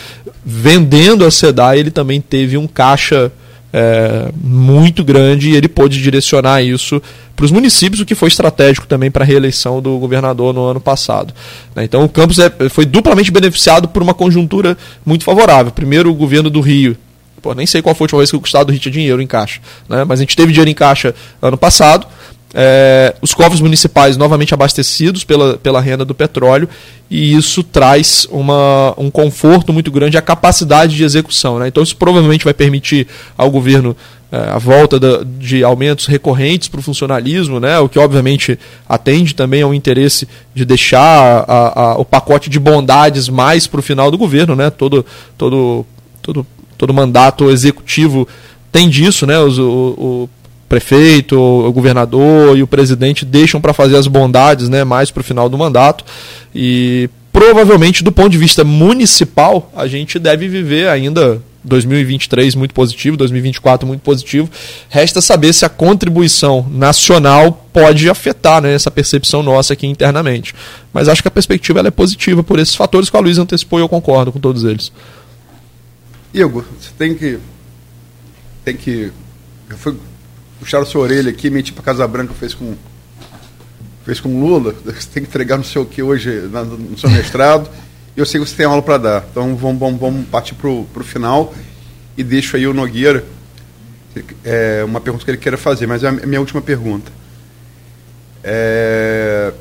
[0.46, 3.32] vendendo a SEDAI, ele também teve um caixa
[3.74, 7.02] é, muito grande e ele pôde direcionar isso
[7.36, 10.80] para os municípios, o que foi estratégico também para a reeleição do governador no ano
[10.80, 11.34] passado.
[11.76, 11.84] Né.
[11.84, 15.74] Então o campus é, foi duplamente beneficiado por uma conjuntura muito favorável.
[15.74, 16.96] Primeiro, o governo do Rio
[17.46, 19.62] Pô, nem sei qual foi a última vez que o Estado tinha dinheiro em caixa.
[19.88, 20.04] Né?
[20.04, 22.08] Mas a gente teve dinheiro em caixa ano passado.
[22.56, 26.68] É, os cofres municipais novamente abastecidos pela, pela renda do petróleo
[27.08, 31.60] e isso traz uma, um conforto muito grande a capacidade de execução.
[31.60, 31.68] Né?
[31.68, 33.06] Então isso provavelmente vai permitir
[33.38, 33.96] ao governo
[34.32, 37.78] é, a volta da, de aumentos recorrentes para o funcionalismo, né?
[37.78, 38.58] o que obviamente
[38.90, 43.84] atende também ao interesse de deixar a, a, o pacote de bondades mais para o
[43.84, 44.56] final do governo.
[44.56, 44.72] Né?
[44.72, 45.06] Todo,
[45.38, 45.86] todo,
[46.24, 46.48] todo
[46.78, 48.28] todo mandato executivo
[48.72, 49.40] tem disso, né?
[49.40, 50.30] O, o
[50.68, 55.24] prefeito, o governador e o presidente deixam para fazer as bondades, né, mais para o
[55.24, 56.04] final do mandato.
[56.54, 63.18] E provavelmente, do ponto de vista municipal, a gente deve viver ainda 2023 muito positivo,
[63.18, 64.50] 2024 muito positivo.
[64.90, 70.54] Resta saber se a contribuição nacional pode afetar né, essa percepção nossa aqui internamente.
[70.94, 73.82] Mas acho que a perspectiva é positiva por esses fatores que a Luiz antecipou e
[73.82, 74.92] eu concordo com todos eles.
[76.36, 77.40] Igor, você tem que.
[78.66, 79.12] Tem que.
[79.70, 79.98] Eu fui
[80.60, 82.76] puxar a sua orelha aqui, mentir para Casa Branca fez com.
[84.04, 84.76] Fez com Lula.
[84.86, 87.68] Você tem que entregar não sei o que hoje no seu mestrado.
[88.16, 89.26] e eu sei que você tem aula para dar.
[89.32, 91.52] Então vamos, vamos, vamos partir para o final.
[92.16, 93.26] E deixo aí o Nogueira.
[94.44, 97.12] É, uma pergunta que ele queira fazer, mas é a minha última pergunta.
[98.44, 99.52] É,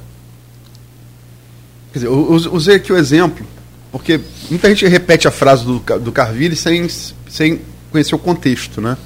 [1.94, 3.46] dizer, eu usei aqui o exemplo
[3.94, 6.88] porque muita gente repete a frase do, do Carville sem,
[7.28, 7.60] sem
[7.92, 8.98] conhecer o contexto, né?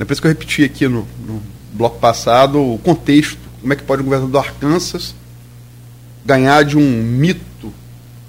[0.00, 1.40] É por isso que eu repeti aqui no, no
[1.72, 3.38] bloco passado o contexto.
[3.60, 5.14] Como é que pode o governador do Arkansas
[6.24, 7.72] ganhar de um mito,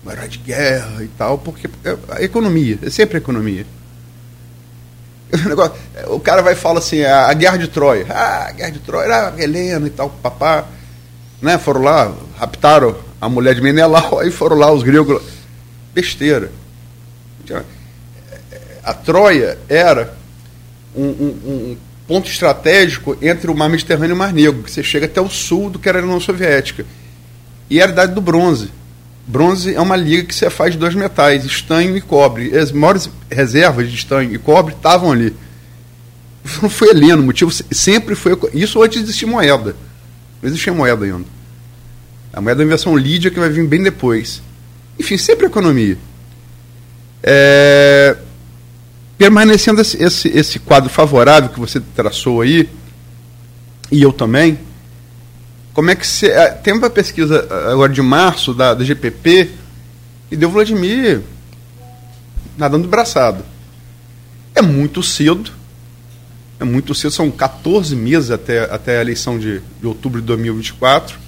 [0.03, 3.65] uma era de guerra e tal, porque é a economia, é sempre a economia.
[6.09, 8.05] O cara vai e fala assim, a, a guerra de Troia.
[8.07, 10.65] Ah, a guerra de Troia, era Helena e tal, papá.
[11.41, 15.21] Né, foram lá, raptaram a mulher de Menelau, aí foram lá os gregos.
[15.93, 16.51] Besteira.
[18.83, 20.13] A Troia era
[20.93, 24.83] um, um, um ponto estratégico entre o mar Mediterrâneo e o Mar Negro, que você
[24.83, 26.85] chega até o sul do que era a União Soviética.
[27.69, 28.71] E era a idade do bronze.
[29.25, 32.57] Bronze é uma liga que você faz de dois metais, estanho e cobre.
[32.57, 35.33] As maiores reservas de estanho e cobre estavam ali.
[36.61, 38.37] Não foi heleno, motivo sempre foi.
[38.53, 39.77] Isso antes de existir moeda.
[40.41, 41.42] Não existia moeda ainda.
[42.33, 44.41] A moeda da inversão Lídia que vai vir bem depois.
[44.99, 45.97] Enfim, sempre economia.
[47.21, 48.17] É,
[49.19, 52.67] permanecendo esse, esse, esse quadro favorável que você traçou aí,
[53.91, 54.57] e eu também,
[55.73, 56.27] como é que você.
[56.27, 59.51] É, tem uma pesquisa agora de março da, da GPP
[60.31, 61.21] e deu Vladimir
[62.57, 63.45] nadando braçado.
[64.55, 65.51] É muito cedo.
[66.59, 71.17] É muito cedo, são 14 meses até, até a eleição de, de outubro de 2024
[71.17, 71.22] é,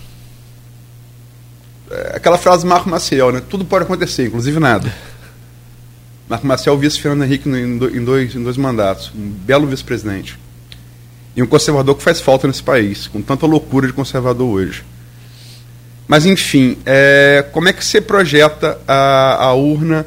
[2.13, 3.41] aquela frase do Marco Maciel, né?
[3.47, 4.93] Tudo pode acontecer, inclusive nada.
[6.27, 10.37] Marco Maciel vice Fernando Henrique em dois, em dois mandatos, um belo vice-presidente.
[11.35, 14.83] E um conservador que faz falta nesse país, com tanta loucura de conservador hoje.
[16.07, 20.05] Mas, enfim, é, como é que você projeta a, a urna,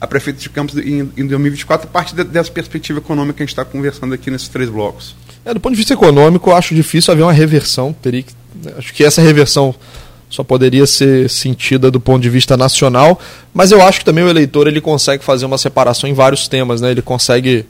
[0.00, 3.52] a prefeita de Campos em, em 2024, a partir dessa perspectiva econômica que a gente
[3.52, 5.14] está conversando aqui nesses três blocos?
[5.44, 7.92] É, do ponto de vista econômico, eu acho difícil haver uma reversão.
[7.92, 8.32] Teria que,
[8.78, 9.74] acho que essa reversão
[10.32, 13.20] só poderia ser sentida do ponto de vista nacional,
[13.52, 16.80] mas eu acho que também o eleitor ele consegue fazer uma separação em vários temas,
[16.80, 16.90] né?
[16.90, 17.66] Ele consegue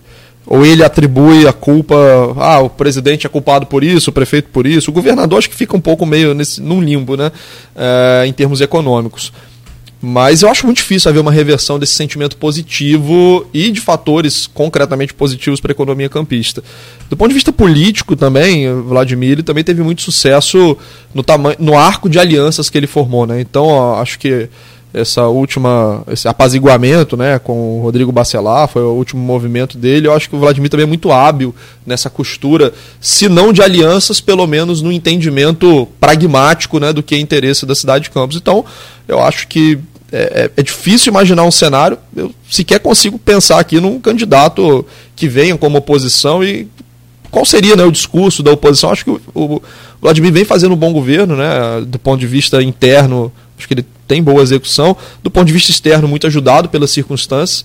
[0.47, 1.97] ou ele atribui a culpa,
[2.37, 5.55] ah, o presidente é culpado por isso, o prefeito por isso, o governador acho que
[5.55, 7.31] fica um pouco meio nesse, num limbo, né,
[7.77, 9.33] é, em termos econômicos.
[10.05, 15.15] Mas eu acho muito difícil haver uma reversão desse sentimento positivo e de fatores concretamente
[15.15, 16.61] positivos para a economia campista.
[17.09, 20.77] Do ponto de vista político também, Vladimir também teve muito sucesso
[21.15, 23.29] no, tamanho, no arco de alianças que ele formou.
[23.29, 23.41] Né?
[23.41, 24.49] Então, ó, acho que
[24.93, 30.09] essa última esse apaziguamento né, com o Rodrigo Bacelar, foi o último movimento dele.
[30.09, 31.55] Eu acho que o Vladimir também é muito hábil
[31.87, 37.19] nessa costura, se não de alianças, pelo menos no entendimento pragmático né, do que é
[37.19, 38.37] interesse da cidade de Campos.
[38.37, 38.65] Então,
[39.09, 39.79] eu acho que
[40.13, 41.99] é, é, é, difícil imaginar um cenário.
[42.15, 44.85] Eu sequer consigo pensar aqui num candidato
[45.17, 46.69] que venha como oposição e
[47.31, 48.91] qual seria né, o discurso da oposição.
[48.91, 49.63] Acho que o, o
[50.03, 53.33] Vladimir vem fazendo um bom governo, né, do ponto de vista interno.
[53.57, 54.95] Acho que ele tem boa execução.
[55.23, 57.65] Do ponto de vista externo, muito ajudado pelas circunstâncias.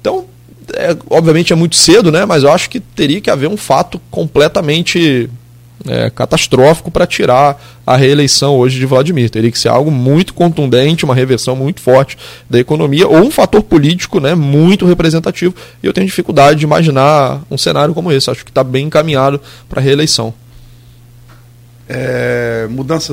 [0.00, 0.24] Então,
[0.72, 4.00] é, obviamente é muito cedo, né, mas eu acho que teria que haver um fato
[4.10, 5.30] completamente
[5.86, 9.28] é, catastrófico para tirar a reeleição hoje de Vladimir.
[9.30, 12.16] Teria que ser algo muito contundente, uma reversão muito forte
[12.48, 15.54] da economia ou um fator político né, muito representativo.
[15.82, 18.30] E eu tenho dificuldade de imaginar um cenário como esse.
[18.30, 20.32] Acho que está bem encaminhado para a reeleição.
[21.86, 23.12] É, mudança,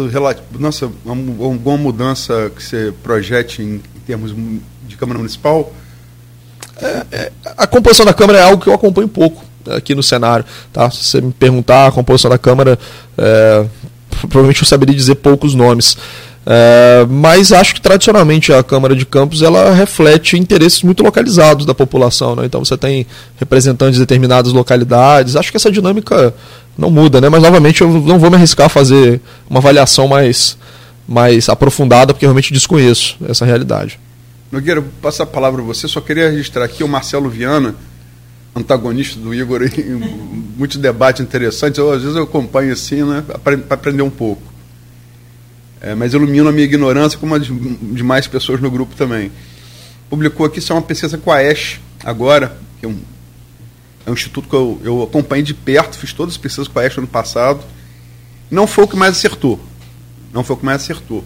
[0.50, 4.34] mudança, alguma mudança que você projete em, em termos
[4.88, 5.74] de Câmara Municipal?
[6.82, 10.46] É, é, a composição da Câmara é algo que eu acompanho pouco aqui no cenário.
[10.72, 10.90] Tá?
[10.90, 12.78] Se você me perguntar a composição da Câmara,
[13.18, 13.66] é,
[14.22, 15.98] provavelmente eu saberia dizer poucos nomes.
[16.44, 21.74] É, mas acho que tradicionalmente a Câmara de Campos ela reflete interesses muito localizados da
[21.74, 22.36] população.
[22.36, 22.46] Né?
[22.46, 23.06] Então você tem
[23.38, 25.36] representantes de determinadas localidades.
[25.36, 26.34] Acho que essa dinâmica
[26.78, 27.30] não muda, né?
[27.30, 30.58] mas novamente eu não vou me arriscar a fazer uma avaliação mais,
[31.08, 34.00] mais aprofundada, porque realmente desconheço essa realidade.
[34.52, 35.88] Nogueira, vou passar a palavra a você.
[35.88, 37.76] Só queria registrar aqui o Marcelo Viana
[38.56, 39.96] antagonista do Igor em
[40.58, 41.78] muitos debates interessantes.
[41.78, 44.42] Eu, às vezes eu acompanho assim, né, para aprender um pouco.
[45.80, 49.32] É, mas ilumino a minha ignorância, como as demais pessoas no grupo também.
[50.10, 53.00] Publicou aqui, isso é uma pesquisa com a ESH, agora, que é um,
[54.06, 56.86] é um instituto que eu, eu acompanhei de perto, fiz todas as pesquisas com a
[56.86, 57.64] ESH ano passado.
[58.50, 59.60] Não foi o que mais acertou.
[60.34, 61.24] Não foi o que mais acertou.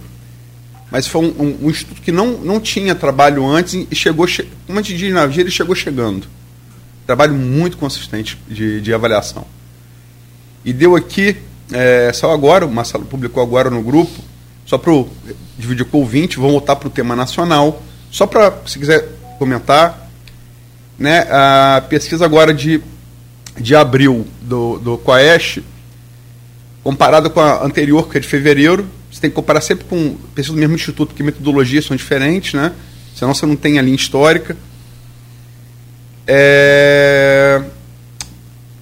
[0.91, 4.27] Mas foi um, um, um instituto que não, não tinha trabalho antes e chegou,
[4.67, 6.27] como a gente diz na ele chegou chegando
[7.05, 9.45] trabalho muito consistente de, de avaliação.
[10.63, 11.37] E deu aqui,
[11.71, 14.13] é, só agora, o Marcelo publicou agora no grupo,
[14.65, 14.91] só para
[15.57, 19.07] dividir com o ouvinte, vamos voltar para o tema nacional, só para, se quiser
[19.37, 20.09] comentar,
[20.97, 22.81] né, a pesquisa agora de,
[23.59, 25.59] de abril do, do Coash,
[26.83, 30.53] comparada com a anterior, que é de fevereiro, você tem que comparar sempre com pesquisa
[30.53, 32.73] do mesmo instituto, porque metodologias são diferentes, né?
[33.15, 34.57] Senão você não tem a linha histórica.
[36.27, 37.61] É,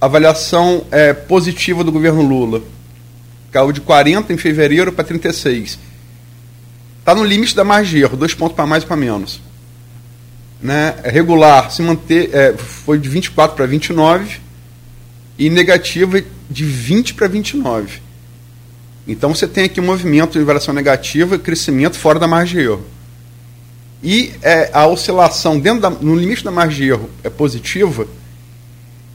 [0.00, 2.62] avaliação é, positiva do governo Lula.
[3.50, 5.78] Caiu de 40 em fevereiro para 36.
[6.98, 9.40] Está no limite da margem de erro, dois pontos para mais e para menos.
[10.60, 10.94] Né?
[11.02, 14.40] É regular se manter, é, foi de 24 para 29
[15.38, 18.00] e negativa de 20 para 29.
[19.06, 22.93] Então você tem aqui um movimento de variação negativa crescimento fora da margem de erro
[24.04, 28.06] e é, a oscilação dentro da, no limite da margem de erro é positiva,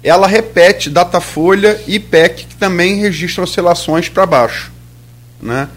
[0.03, 4.72] ela repete Datafolha e PEC, que também registram oscilações para baixo.
[5.40, 5.70] Né?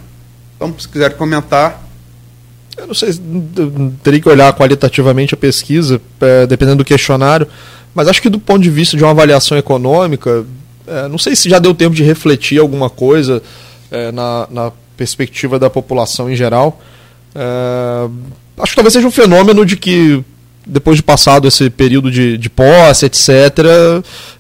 [0.57, 1.83] Então, se quiser comentar.
[2.75, 3.11] Eu não sei,
[4.03, 7.47] teria que olhar qualitativamente a pesquisa, é, dependendo do questionário,
[7.95, 10.47] mas acho que do ponto de vista de uma avaliação econômica,
[10.87, 13.43] é, não sei se já deu tempo de refletir alguma coisa
[13.91, 16.81] é, na, na perspectiva da população em geral.
[17.35, 18.09] É,
[18.59, 20.25] acho que talvez seja um fenômeno de que
[20.67, 23.29] depois de passado esse período de, de posse, etc.,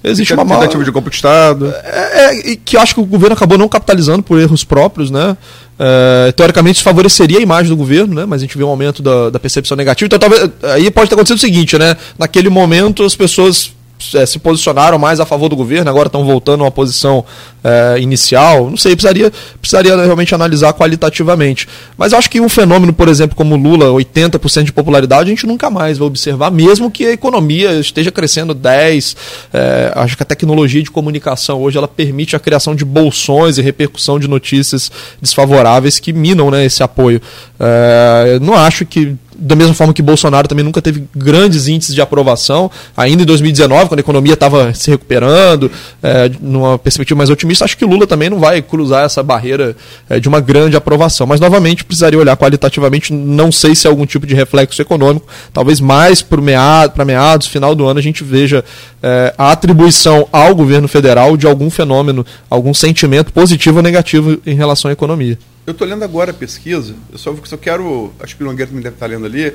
[0.05, 1.73] existe uma tentativa de golpe de Estado.
[1.85, 5.37] É, é, que acho que o governo acabou não capitalizando por erros próprios, né?
[5.79, 8.25] É, teoricamente isso favoreceria a imagem do governo, né?
[8.25, 10.07] Mas a gente vê um aumento da, da percepção negativa.
[10.07, 11.97] Então talvez aí pode ter acontecido o seguinte, né?
[12.19, 13.73] Naquele momento as pessoas
[14.15, 17.24] é, se posicionaram mais a favor do governo, agora estão voltando a uma posição
[17.62, 18.70] é, inicial.
[18.70, 21.69] Não sei, precisaria, precisaria realmente analisar qualitativamente.
[21.97, 25.70] Mas acho que um fenômeno, por exemplo, como Lula, 80% de popularidade, a gente nunca
[25.70, 29.16] mais vai observar, mesmo que a economia esteja crescendo 10%.
[29.53, 33.62] É, acho que a tecnologia de comunicação hoje ela permite a criação de bolsões e
[33.62, 37.20] repercussão de notícias desfavoráveis que minam né, esse apoio.
[37.59, 42.01] É, não acho que da mesma forma que Bolsonaro também nunca teve grandes índices de
[42.01, 45.70] aprovação, ainda em 2019, quando a economia estava se recuperando,
[46.02, 49.77] é, numa perspectiva mais otimista, acho que Lula também não vai cruzar essa barreira
[50.09, 51.27] é, de uma grande aprovação.
[51.27, 55.81] Mas, novamente, precisaria olhar qualitativamente, não sei se é algum tipo de reflexo econômico, talvez
[55.81, 58.64] mais para meado, meados, final do ano, a gente veja
[59.02, 64.55] é, a atribuição ao governo federal de algum fenômeno, algum sentimento positivo ou negativo em
[64.55, 65.36] relação à economia.
[65.67, 68.13] Eu estou lendo agora a pesquisa, eu só, só quero.
[68.19, 69.53] Acho que o Nogueira também deve estar lendo ali.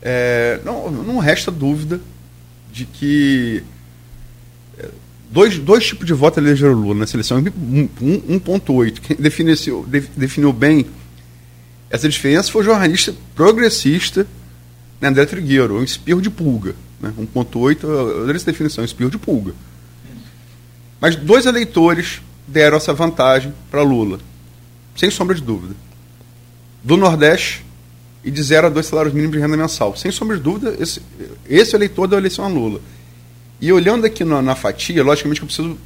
[0.00, 2.00] É, não, não resta dúvida
[2.72, 3.64] de que
[4.78, 4.88] é,
[5.30, 7.42] dois, dois tipos de voto elegeram Lula na seleção.
[7.42, 9.00] 1,8.
[9.00, 10.86] Quem definiu, definiu bem
[11.90, 14.26] essa diferença foi o jornalista progressista
[15.00, 16.74] né, André Trigueiro, um espirro de pulga.
[17.00, 19.54] Né, 1,8, eu essa definição, um espirro de pulga.
[21.00, 24.18] Mas dois eleitores deram essa vantagem para Lula
[24.96, 25.74] sem sombra de dúvida.
[26.82, 27.64] Do Nordeste
[28.22, 29.96] e de 0 a 2 salários mínimos de renda mensal.
[29.96, 31.00] Sem sombra de dúvida, esse,
[31.48, 32.80] esse eleitor deu eleição a Lula.
[33.60, 35.78] E olhando aqui na, na fatia, logicamente que eu preciso.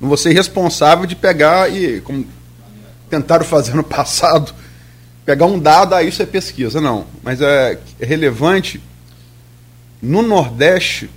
[0.00, 2.26] Não vou ser responsável de pegar e, como
[3.08, 4.52] tentaram fazer no passado,
[5.24, 6.80] pegar um dado, ah, isso é pesquisa.
[6.80, 7.06] Não.
[7.22, 8.80] Mas é, é relevante.
[10.00, 11.08] No Nordeste,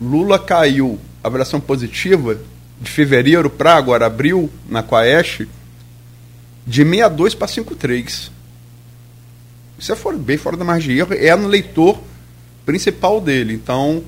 [0.00, 2.38] Lula caiu avaliação positiva
[2.80, 5.46] de fevereiro para agora abril, na Quaest,
[6.68, 8.30] de 62 para 53.
[9.78, 11.14] Isso é fora, bem fora da margem de erro.
[11.14, 11.98] É no leitor
[12.66, 13.54] principal dele.
[13.54, 14.02] Então,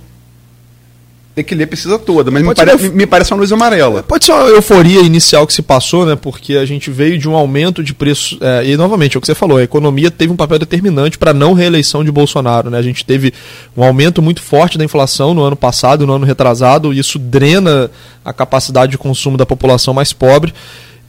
[1.34, 4.02] tem que ler precisa toda, mas me, pare, me, me, parece uma luz amarela.
[4.02, 6.16] Pode ser uma euforia inicial que se passou, né?
[6.16, 8.36] Porque a gente veio de um aumento de preço.
[8.42, 11.30] É, e novamente, é o que você falou, a economia teve um papel determinante para
[11.30, 12.68] a não reeleição de Bolsonaro.
[12.68, 12.76] Né?
[12.76, 13.32] A gente teve
[13.74, 17.90] um aumento muito forte da inflação no ano passado, no ano retrasado, e isso drena
[18.22, 20.52] a capacidade de consumo da população mais pobre.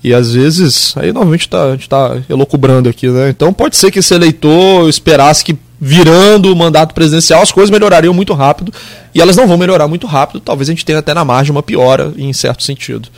[0.04, 3.30] E às vezes, aí novamente tá, a gente está elocubrando aqui, né?
[3.30, 8.14] Então pode ser que esse eleitor esperasse que virando o mandato presidencial as coisas melhorariam
[8.14, 8.72] muito rápido
[9.14, 10.40] e elas não vão melhorar muito rápido.
[10.40, 13.10] Talvez a gente tenha até na margem uma piora em certo sentido.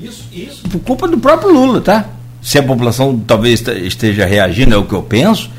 [0.00, 2.08] Isso, isso por culpa do próprio Lula, tá?
[2.40, 5.50] Se a população talvez esteja reagindo, é o que eu penso,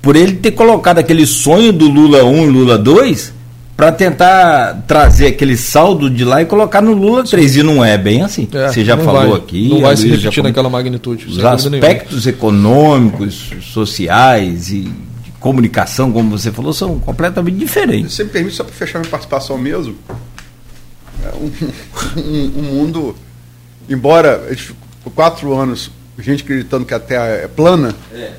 [0.00, 3.41] por ele ter colocado aquele sonho do Lula 1 e Lula 2
[3.76, 7.56] para tentar trazer aquele saldo de lá e colocar no Lula 3.
[7.56, 8.48] E não é bem assim.
[8.52, 9.68] É, Você já falou vai, aqui.
[9.68, 10.42] Não vai se repetir já...
[10.42, 11.26] naquela magnitude.
[11.26, 18.14] Os aspectos econômicos, sociais e de comunicação, como você falou, são completamente diferentes.
[18.14, 19.96] Você me permite, só para fechar minha participação mesmo,
[21.24, 23.16] é um, um, um mundo.
[23.88, 24.40] Embora
[25.02, 27.94] por quatro anos, gente acreditando que a Terra é plana.
[28.12, 28.32] É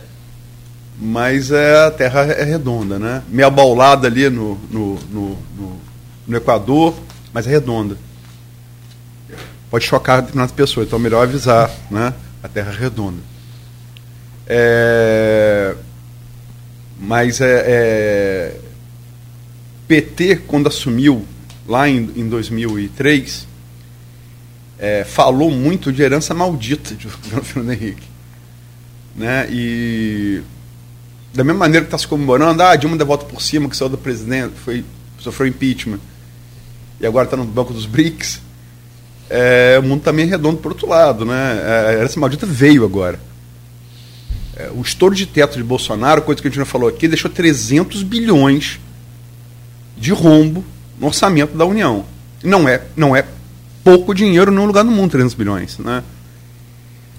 [0.99, 3.23] mas é, a Terra é redonda, né?
[3.29, 5.81] Meio abaulada ali no, no, no, no,
[6.27, 6.95] no Equador,
[7.33, 7.97] mas é redonda.
[9.69, 12.13] Pode chocar determinadas pessoas, então é melhor avisar, né?
[12.41, 13.17] A Terra é redonda.
[14.45, 15.75] É,
[16.99, 18.55] mas é, é,
[19.87, 21.25] PT, quando assumiu
[21.67, 23.47] lá em, em 2003,
[24.77, 27.07] é, falou muito de herança maldita de
[27.43, 28.07] Fernando Henrique.
[29.15, 29.47] Né?
[29.49, 30.41] E
[31.33, 33.89] da mesma maneira que está se comemorando, ah, Dilma deu volta por cima, que saiu
[33.89, 34.85] do presidente, foi,
[35.19, 35.99] sofreu impeachment,
[36.99, 38.39] e agora está no banco dos BRICS,
[39.29, 41.61] é, o mundo também é redondo por outro lado, né?
[41.63, 43.19] É, essa maldita veio agora.
[44.55, 47.31] É, o estouro de teto de Bolsonaro, coisa que a gente já falou aqui, deixou
[47.31, 48.79] 300 bilhões
[49.97, 50.63] de rombo
[50.99, 52.05] no orçamento da União.
[52.43, 53.25] Não é, não é
[53.83, 56.03] pouco dinheiro num lugar no mundo, 300 bilhões, né?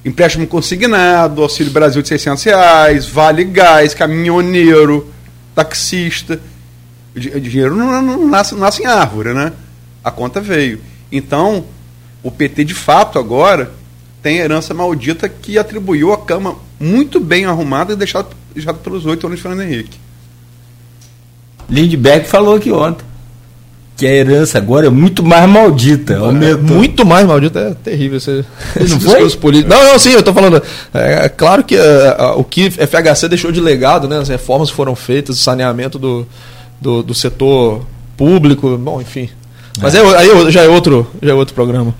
[0.04, 5.12] Empréstimo consignado, Auxílio Brasil de 600 reais, Vale Gás, caminhoneiro,
[5.54, 6.40] taxista.
[7.14, 9.52] O dinheiro não, não, nasce, não nasce em árvore, né?
[10.02, 10.80] A conta veio.
[11.10, 11.64] Então,
[12.22, 13.72] o PT, de fato, agora
[14.22, 19.26] tem herança maldita que atribuiu a cama muito bem arrumada e deixada, deixada pelos oito
[19.26, 19.98] anos de Fernando Henrique.
[21.68, 23.04] Lindbergh falou aqui ontem
[23.96, 26.14] que a herança agora é muito mais maldita.
[26.14, 28.18] É, muito mais maldita, é terrível.
[28.18, 28.44] Você,
[28.88, 29.30] não foi?
[29.36, 29.76] Políticos.
[29.76, 30.62] Não, não, sim, eu estou falando.
[30.92, 34.96] É, é, claro que é, o que FHC deixou de legado, né, as reformas foram
[34.96, 36.26] feitas, o saneamento do,
[36.80, 39.28] do, do setor público, bom, enfim.
[39.80, 40.00] Mas é.
[40.00, 41.94] aí já é, outro, já é outro programa.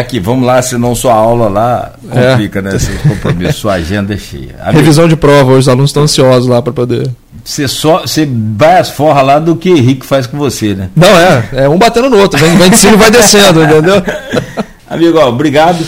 [0.00, 2.78] Aqui, vamos lá, senão sua aula lá complica, né?
[2.78, 4.56] Seu compromisso, sua agenda é cheia.
[4.72, 7.10] Revisão de prova, os alunos estão ansiosos lá para poder.
[7.44, 10.88] Você só você vai as forras lá do que Henrique faz com você, né?
[10.96, 14.02] Não, é, é um batendo no outro, vem, vem de cima e vai descendo, entendeu?
[14.88, 15.84] Amigo, ó, obrigado.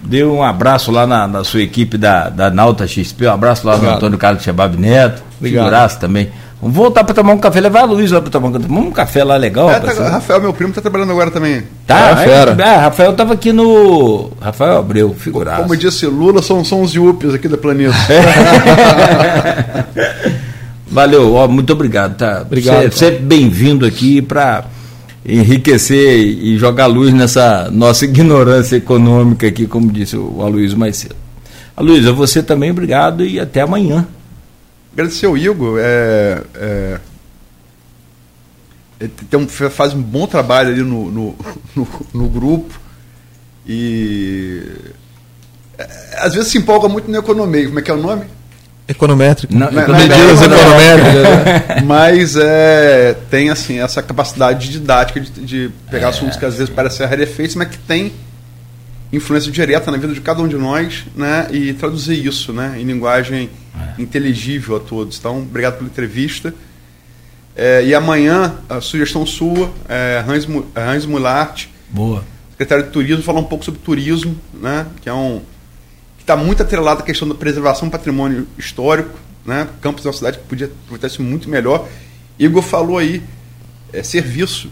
[0.00, 3.74] Dê um abraço lá na, na, sua equipe da, da Nauta XP, um abraço lá
[3.74, 3.92] obrigado.
[3.92, 6.30] no Antônio Carlos Chebab Neto, figuraço também.
[6.60, 9.36] Vamos voltar para tomar um café, levar a Luiz lá para tomar um café lá
[9.36, 9.70] legal.
[9.70, 11.62] É, tá, Rafael, meu primo, tá trabalhando agora também.
[11.86, 12.56] Tá, é, fera.
[12.60, 14.32] É, Rafael tava aqui no.
[14.40, 15.62] Rafael Abreu, figurado.
[15.62, 17.94] Como disse Lula, são, são os Yuppies aqui da planeta.
[20.90, 22.42] Valeu, ó, muito obrigado, tá?
[22.42, 22.90] Obrigado.
[22.90, 24.64] Você, sempre bem-vindo aqui para
[25.24, 31.14] enriquecer e jogar luz nessa nossa ignorância econômica aqui, como disse o Aloysio mais cedo.
[31.76, 34.04] Aloysio, você também, obrigado e até amanhã.
[34.92, 35.78] Agradecer ao Igor.
[35.80, 37.00] É, é,
[39.00, 41.36] ele tem um, faz um bom trabalho ali no, no,
[41.74, 42.78] no, no grupo.
[43.66, 44.62] E
[45.78, 45.88] é,
[46.18, 47.66] às vezes se empolga muito no economia.
[47.66, 48.24] Como é que é o nome?
[48.88, 49.54] Econométrico.
[49.54, 51.84] Não, não, medidas econométricas.
[51.84, 56.10] Mas é, tem assim essa capacidade didática de, de pegar é.
[56.10, 58.12] assuntos que às vezes parecem rarefeitos, mas que tem
[59.12, 61.48] influência direta na vida de cada um de nós, né?
[61.50, 62.76] E traduzir isso, né?
[62.78, 64.00] Em linguagem é.
[64.00, 65.18] inteligível a todos.
[65.18, 66.54] Então, obrigado pela entrevista.
[67.56, 72.24] É, e amanhã, a sugestão sua, é, Hans, Hans Mulart, Boa.
[72.52, 74.86] secretário de Turismo, falar um pouco sobre turismo, né?
[75.00, 75.40] Que é um
[76.16, 79.66] que está muito atrelado à questão da preservação do patrimônio histórico, né?
[79.80, 81.88] Campos é uma cidade que podia aproveitar isso muito melhor.
[82.38, 83.22] Igor falou aí,
[83.92, 84.70] é, serviço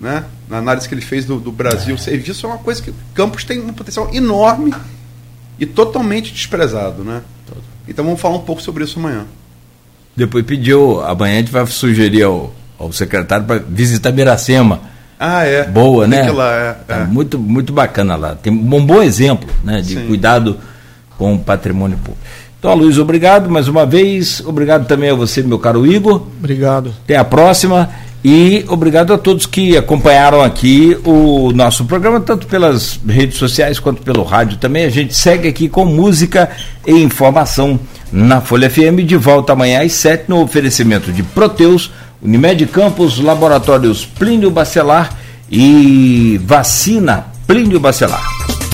[0.00, 0.24] né?
[0.48, 1.98] na análise que ele fez do, do Brasil, é.
[1.98, 4.74] serviço é uma coisa que Campos tem um potencial enorme
[5.58, 7.02] e totalmente desprezado.
[7.02, 7.22] Né?
[7.88, 9.24] Então vamos falar um pouco sobre isso amanhã.
[10.16, 14.80] Depois pediu, amanhã a gente vai sugerir ao, ao secretário para visitar Miracema.
[15.18, 15.64] Ah, é.
[15.64, 16.30] Boa, Tem né?
[16.30, 17.04] Lá, é, tá é.
[17.04, 18.34] Muito, muito bacana lá.
[18.34, 20.06] Tem um bom exemplo né, de Sim.
[20.06, 20.58] cuidado
[21.16, 22.20] com o patrimônio público.
[22.58, 24.40] Então, Luiz, obrigado mais uma vez.
[24.44, 26.26] Obrigado também a você, meu caro Igor.
[26.38, 26.94] Obrigado.
[27.04, 27.90] Até a próxima.
[28.24, 34.00] E obrigado a todos que acompanharam aqui o nosso programa, tanto pelas redes sociais quanto
[34.00, 34.86] pelo rádio também.
[34.86, 36.50] A gente segue aqui com música
[36.86, 37.78] e informação
[38.10, 39.04] na Folha FM.
[39.04, 41.90] De volta amanhã às 7 no oferecimento de Proteus,
[42.22, 45.14] Unimed Campos, Laboratórios Plínio Bacelar
[45.50, 48.53] e Vacina Plínio Bacelar.